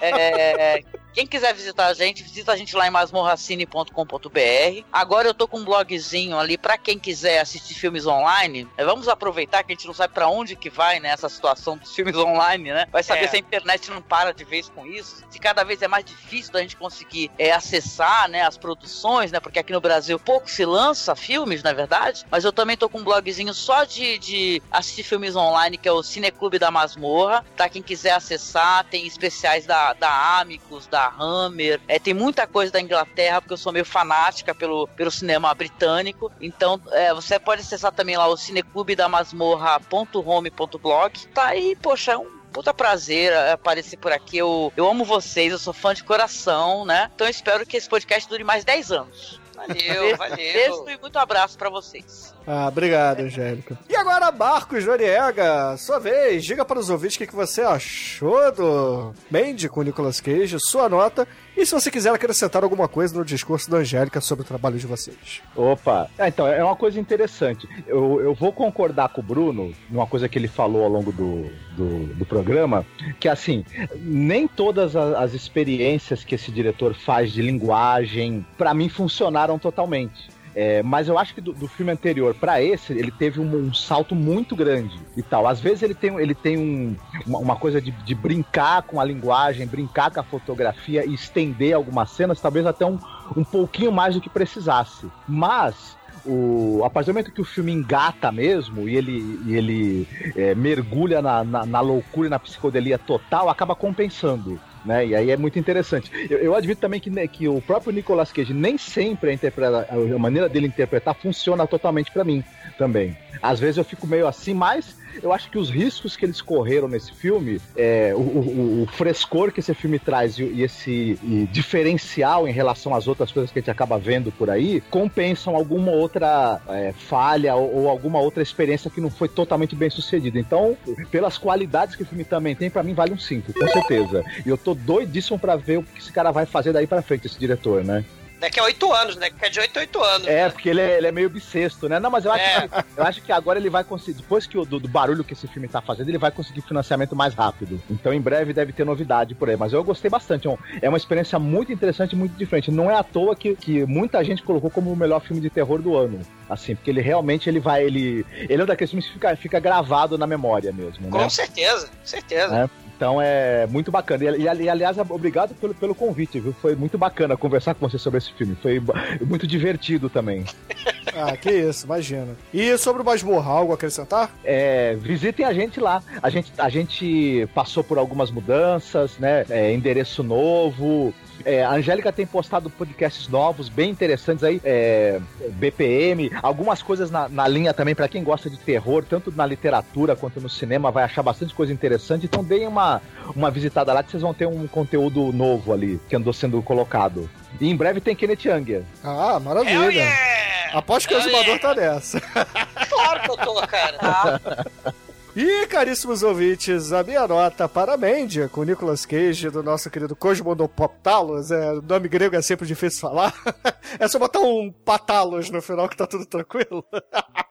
[0.00, 0.80] É,
[1.16, 4.84] quem quiser visitar a gente, visita a gente lá em masmorracine.com.br.
[4.92, 8.68] Agora eu tô com um blogzinho ali pra quem quiser assistir filmes online.
[8.76, 11.08] É, Vamos aproveitar que a gente não sabe pra onde que vai, né?
[11.08, 12.86] Essa situação dos filmes online, né?
[12.92, 13.28] Vai saber É.
[13.28, 15.24] se a internet não para de vez com isso.
[15.30, 18.42] Se cada vez é mais difícil da gente conseguir é, acessar, né?
[18.42, 19.40] As produções, né?
[19.40, 22.26] Porque aqui no Brasil pouco se lança filmes, na verdade.
[22.30, 25.92] Mas eu também tô com um blogzinho só de, de assistir filmes online, que é
[25.92, 27.42] o Cineclube da Masmorra.
[27.56, 27.70] Tá?
[27.70, 31.80] Quem quiser acessar, tem especiais da, da Amicus, da Hammer.
[31.88, 36.30] É, tem muita coisa da Inglaterra, porque eu sou meio fanática pelo, pelo cinema britânico.
[36.40, 41.26] Então, é, você pode acessar também lá o cineclubedamasmorra.home.blog.
[41.28, 44.38] Tá aí, poxa, é um puta prazer é, aparecer por aqui.
[44.38, 47.10] Eu, eu amo vocês, eu sou fã de coração, né?
[47.14, 49.40] Então eu espero que esse podcast dure mais 10 anos.
[49.54, 50.36] Valeu, valeu.
[50.36, 52.35] Beijo e muito abraço pra vocês.
[52.46, 53.76] Ah, obrigado, Angélica.
[53.88, 56.44] E agora, Marcos Noriega, sua vez.
[56.44, 60.56] Diga para os ouvintes o que que você achou do Mandy com o Nicolas Cage,
[60.60, 61.26] sua nota.
[61.56, 64.86] E se você quiser acrescentar alguma coisa no discurso da Angélica sobre o trabalho de
[64.86, 65.42] vocês.
[65.56, 67.66] Opa, é, então, é uma coisa interessante.
[67.86, 71.50] Eu, eu vou concordar com o Bruno numa coisa que ele falou ao longo do,
[71.76, 72.86] do, do programa,
[73.18, 73.64] que assim,
[73.96, 80.35] nem todas as experiências que esse diretor faz de linguagem, pra mim, funcionaram totalmente.
[80.58, 83.74] É, mas eu acho que do, do filme anterior pra esse, ele teve um, um
[83.74, 85.46] salto muito grande e tal.
[85.46, 86.96] Às vezes ele tem, ele tem um-
[87.26, 91.74] uma, uma coisa de, de brincar com a linguagem, brincar com a fotografia e estender
[91.74, 92.98] algumas cenas, talvez até um,
[93.36, 95.06] um pouquinho mais do que precisasse.
[95.28, 100.08] Mas o, a partir do momento que o filme engata mesmo e ele, e ele
[100.34, 104.58] é, mergulha na, na, na loucura e na psicodelia total, acaba compensando.
[104.86, 105.08] Né?
[105.08, 106.10] E aí é muito interessante.
[106.30, 110.18] Eu, eu admito também que, que o próprio Nicolas Cage nem sempre a, interpreta, a
[110.18, 112.44] maneira dele interpretar funciona totalmente para mim
[112.78, 113.16] também.
[113.42, 116.88] Às vezes eu fico meio assim, mas eu acho que os riscos que eles correram
[116.88, 121.48] nesse filme, é, o, o, o, frescor que esse filme traz e, e esse e
[121.52, 125.90] diferencial em relação às outras coisas que a gente acaba vendo por aí, compensam alguma
[125.92, 130.38] outra é, falha ou, ou, alguma outra experiência que não foi totalmente bem sucedida.
[130.38, 130.76] Então,
[131.10, 134.24] pelas qualidades que o filme também tem, para mim vale um 5, com certeza.
[134.44, 137.26] E eu tô doidíssimo para ver o que esse cara vai fazer daí para frente,
[137.26, 138.04] esse diretor, né?
[138.38, 139.30] Daqui a oito anos, né?
[139.30, 140.28] Que é de oito, oito anos.
[140.28, 140.50] É, né?
[140.50, 141.98] porque ele é, ele é, meio bissexto, né?
[141.98, 142.68] Não, mas eu acho, é.
[142.68, 145.32] que, eu acho que agora ele vai conseguir, depois que o, do, do, barulho que
[145.32, 147.80] esse filme tá fazendo, ele vai conseguir financiamento mais rápido.
[147.90, 149.56] Então em breve deve ter novidade por aí.
[149.56, 150.46] Mas eu gostei bastante.
[150.48, 152.70] É, é uma experiência muito interessante e muito diferente.
[152.70, 155.80] Não é à toa que, que muita gente colocou como o melhor filme de terror
[155.80, 156.20] do ano.
[156.48, 157.84] Assim, porque ele realmente ele vai.
[157.84, 161.08] Ele, ele é um daqueles filmes que fica, fica gravado na memória mesmo.
[161.08, 161.28] Com né?
[161.28, 162.54] certeza, certeza.
[162.54, 162.85] É.
[162.96, 164.24] Então é muito bacana.
[164.24, 166.54] E, e, e, aliás, obrigado pelo, pelo convite, viu?
[166.54, 168.56] Foi muito bacana conversar com você sobre esse filme.
[168.60, 168.82] Foi
[169.20, 170.44] muito divertido também.
[171.14, 172.28] ah, que isso, imagina.
[172.52, 174.30] E sobre o Masmorra, algo a acrescentar?
[174.42, 176.02] É, visitem a gente lá.
[176.22, 179.44] A gente, a gente passou por algumas mudanças, né?
[179.50, 181.12] É, endereço novo,
[181.44, 185.20] é, a Angélica tem postado podcasts novos, bem interessantes aí, é,
[185.52, 190.16] BPM, algumas coisas na, na linha também, para quem gosta de terror, tanto na literatura
[190.16, 192.26] quanto no cinema, vai achar bastante coisa interessante.
[192.26, 193.00] Então deem uma,
[193.34, 197.28] uma visitada lá que vocês vão ter um conteúdo novo ali, que andou sendo colocado.
[197.60, 198.82] E em breve tem Kenneth Anger.
[199.02, 199.90] Ah, maravilha.
[199.90, 200.78] Yeah!
[200.78, 201.60] Aposto que o exumador yeah!
[201.60, 202.20] tá nessa.
[202.20, 203.96] Claro que eu tô, cara.
[204.00, 204.94] Ah.
[205.38, 209.90] E, caríssimos ouvintes, a minha nota para a Mandy, com o Nicolas Cage, do nosso
[209.90, 213.34] querido Cosmonopoptalos, é, o nome grego é sempre difícil falar.
[214.00, 216.82] é só botar um patalos no final que tá tudo tranquilo.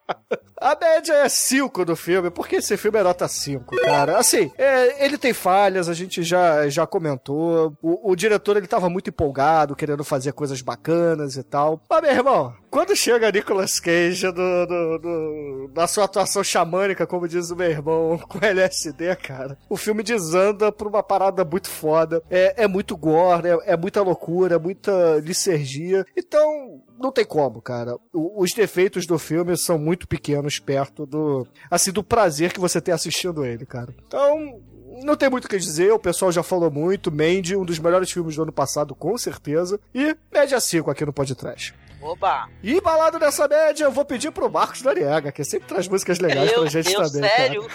[0.66, 4.18] A média é 5 do filme, porque esse filme é nota 5, cara.
[4.18, 7.78] Assim, é, ele tem falhas, a gente já, já comentou.
[7.84, 11.80] O, o, diretor, ele tava muito empolgado, querendo fazer coisas bacanas e tal.
[11.88, 17.28] Mas, meu irmão, quando chega Nicolas Cage do, do, do, da sua atuação xamânica, como
[17.28, 22.24] diz o meu irmão, com LSD, cara, o filme desanda por uma parada muito foda.
[22.28, 26.04] É, é muito gore, é, é muita loucura, muita licergia.
[26.18, 27.96] Então, não tem como, cara.
[28.14, 32.80] O, os defeitos do filme são muito pequenos perto do, assim, do prazer que você
[32.82, 33.94] tem assistindo ele, cara.
[34.08, 34.60] Então,
[35.04, 37.12] não tem muito o que dizer, o pessoal já falou muito.
[37.12, 39.80] Mandy, um dos melhores filmes do ano passado, com certeza.
[39.94, 41.74] E média 5 aqui no podcast.
[42.06, 42.48] Oba!
[42.62, 46.52] E balado nessa média, eu vou pedir pro Marcos Noriega, que sempre traz músicas legais
[46.52, 47.30] eu, pra gente eu, também.
[47.30, 47.68] Sério?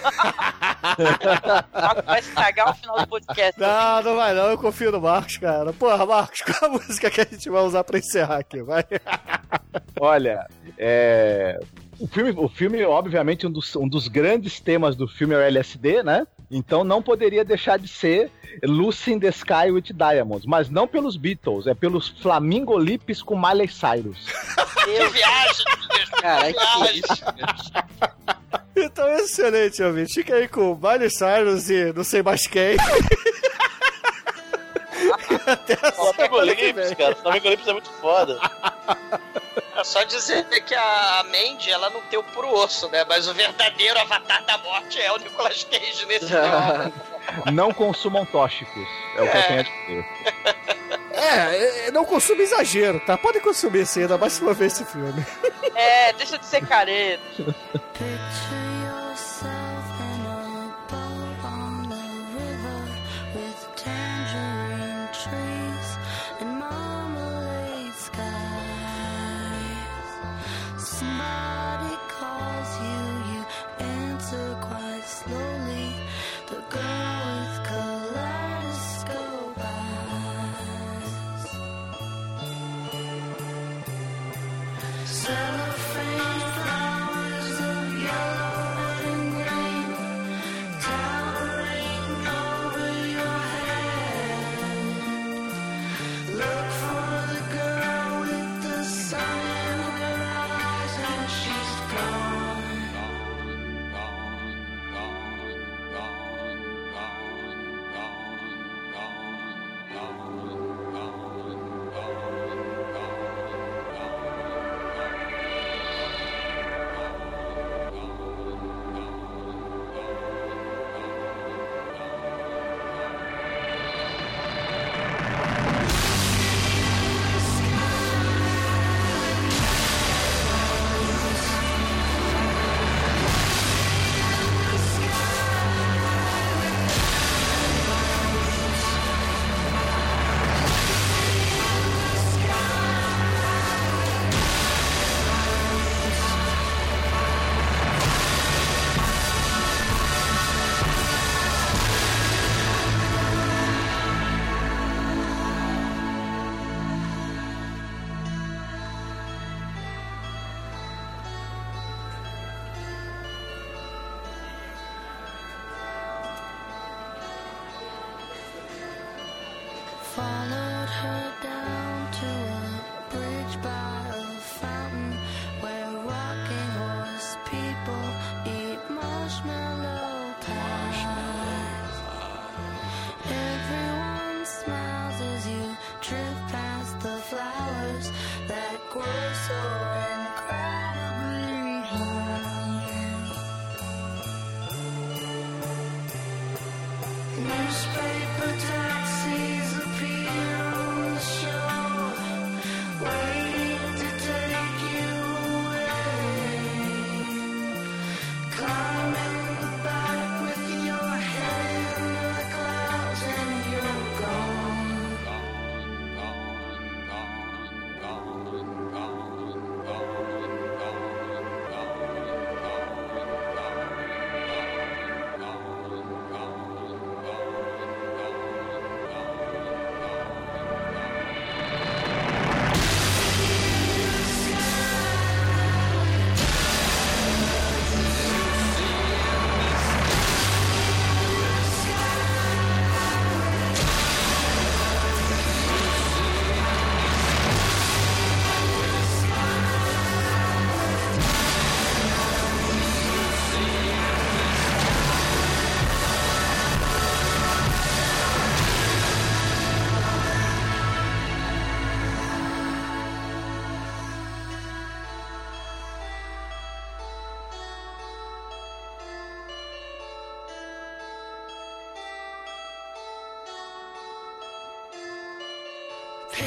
[2.06, 3.60] vai estragar o final do podcast.
[3.60, 5.72] Não, não vai não, eu confio no Marcos, cara.
[5.72, 8.62] Porra, Marcos, qual a música que a gente vai usar pra encerrar aqui?
[8.62, 8.84] Vai.
[9.98, 10.46] Olha,
[10.78, 11.58] é.
[12.00, 15.42] O filme, o filme, obviamente, um dos, um dos grandes temas do filme é o
[15.42, 16.26] LSD, né?
[16.50, 18.30] Então não poderia deixar de ser
[18.62, 23.38] Lucy in the Sky with Diamonds, mas não pelos Beatles, é pelos Flamingo Lips com
[23.38, 24.26] Miley Cyrus.
[24.86, 25.62] Eu viajo,
[26.20, 26.58] cara, que
[26.98, 27.22] isso?
[28.74, 30.14] Então, excelente, ouvinte.
[30.14, 32.76] Fica aí com Miley Cyrus e não sei mais quem.
[35.46, 37.14] Até a Flamingo Lips, cara.
[37.16, 38.40] Flamingo Lips é muito foda.
[39.76, 43.04] É só dizer que a Mandy, ela não tem o puro osso, né?
[43.08, 47.52] Mas o verdadeiro avatar da morte é o Nicolas Cage nesse filme.
[47.52, 49.40] não consumam tóxicos, é o que é.
[49.40, 50.06] eu tenho a dizer.
[51.12, 53.18] É, é, não consuma exagero, tá?
[53.18, 55.24] Pode consumir sim, ainda mais se for ver esse filme.
[55.74, 57.22] É, deixa de ser careta.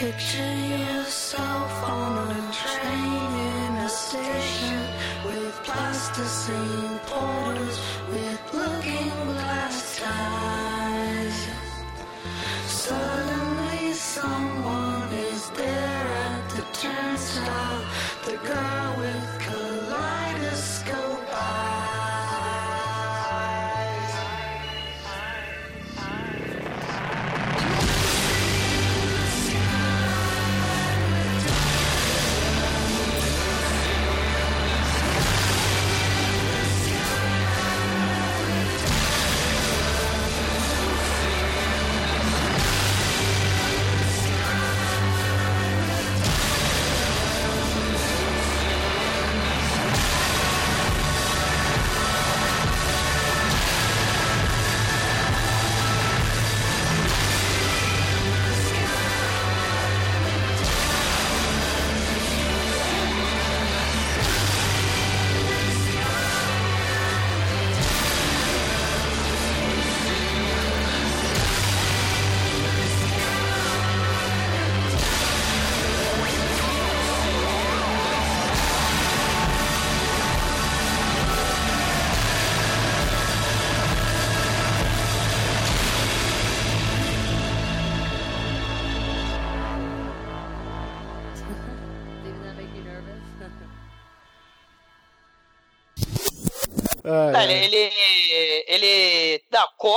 [0.04, 0.93] 的只有。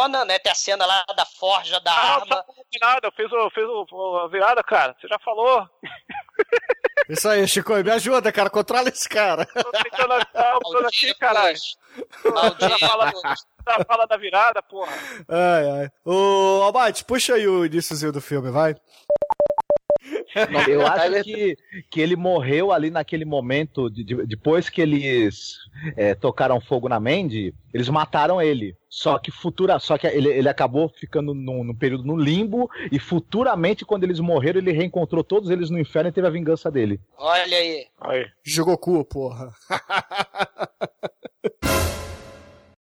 [0.06, 0.38] Conan, né?
[0.38, 2.44] Tem a cena lá da forja da Ah, arma.
[2.48, 4.94] não nada, eu fiz, o, fiz o, a virada, cara.
[5.00, 5.66] Você já falou.
[7.08, 8.50] Isso aí, Chico, me ajuda, cara.
[8.50, 9.46] Controla esse cara.
[9.46, 11.56] Tô tentando ajudar o aqui, caralho.
[12.24, 12.78] Maldito.
[12.78, 14.92] Fala, já fala da virada, porra.
[15.28, 15.90] Ai, ai.
[16.04, 18.74] Ô, Albate, puxa aí o iníciozinho do filme, vai.
[20.68, 21.56] Eu acho que,
[21.90, 25.56] que ele morreu ali naquele momento, de- de- depois que eles
[25.96, 28.76] é, tocaram fogo na Mandy, eles mataram ele.
[28.88, 32.98] Só que futura, só que ele, ele acabou ficando num, num período no limbo e
[32.98, 37.00] futuramente, quando eles morreram, ele reencontrou todos eles no inferno e teve a vingança dele.
[37.18, 37.86] Olha aí.
[38.00, 38.26] Aí.
[38.44, 39.52] Jogou cu, porra.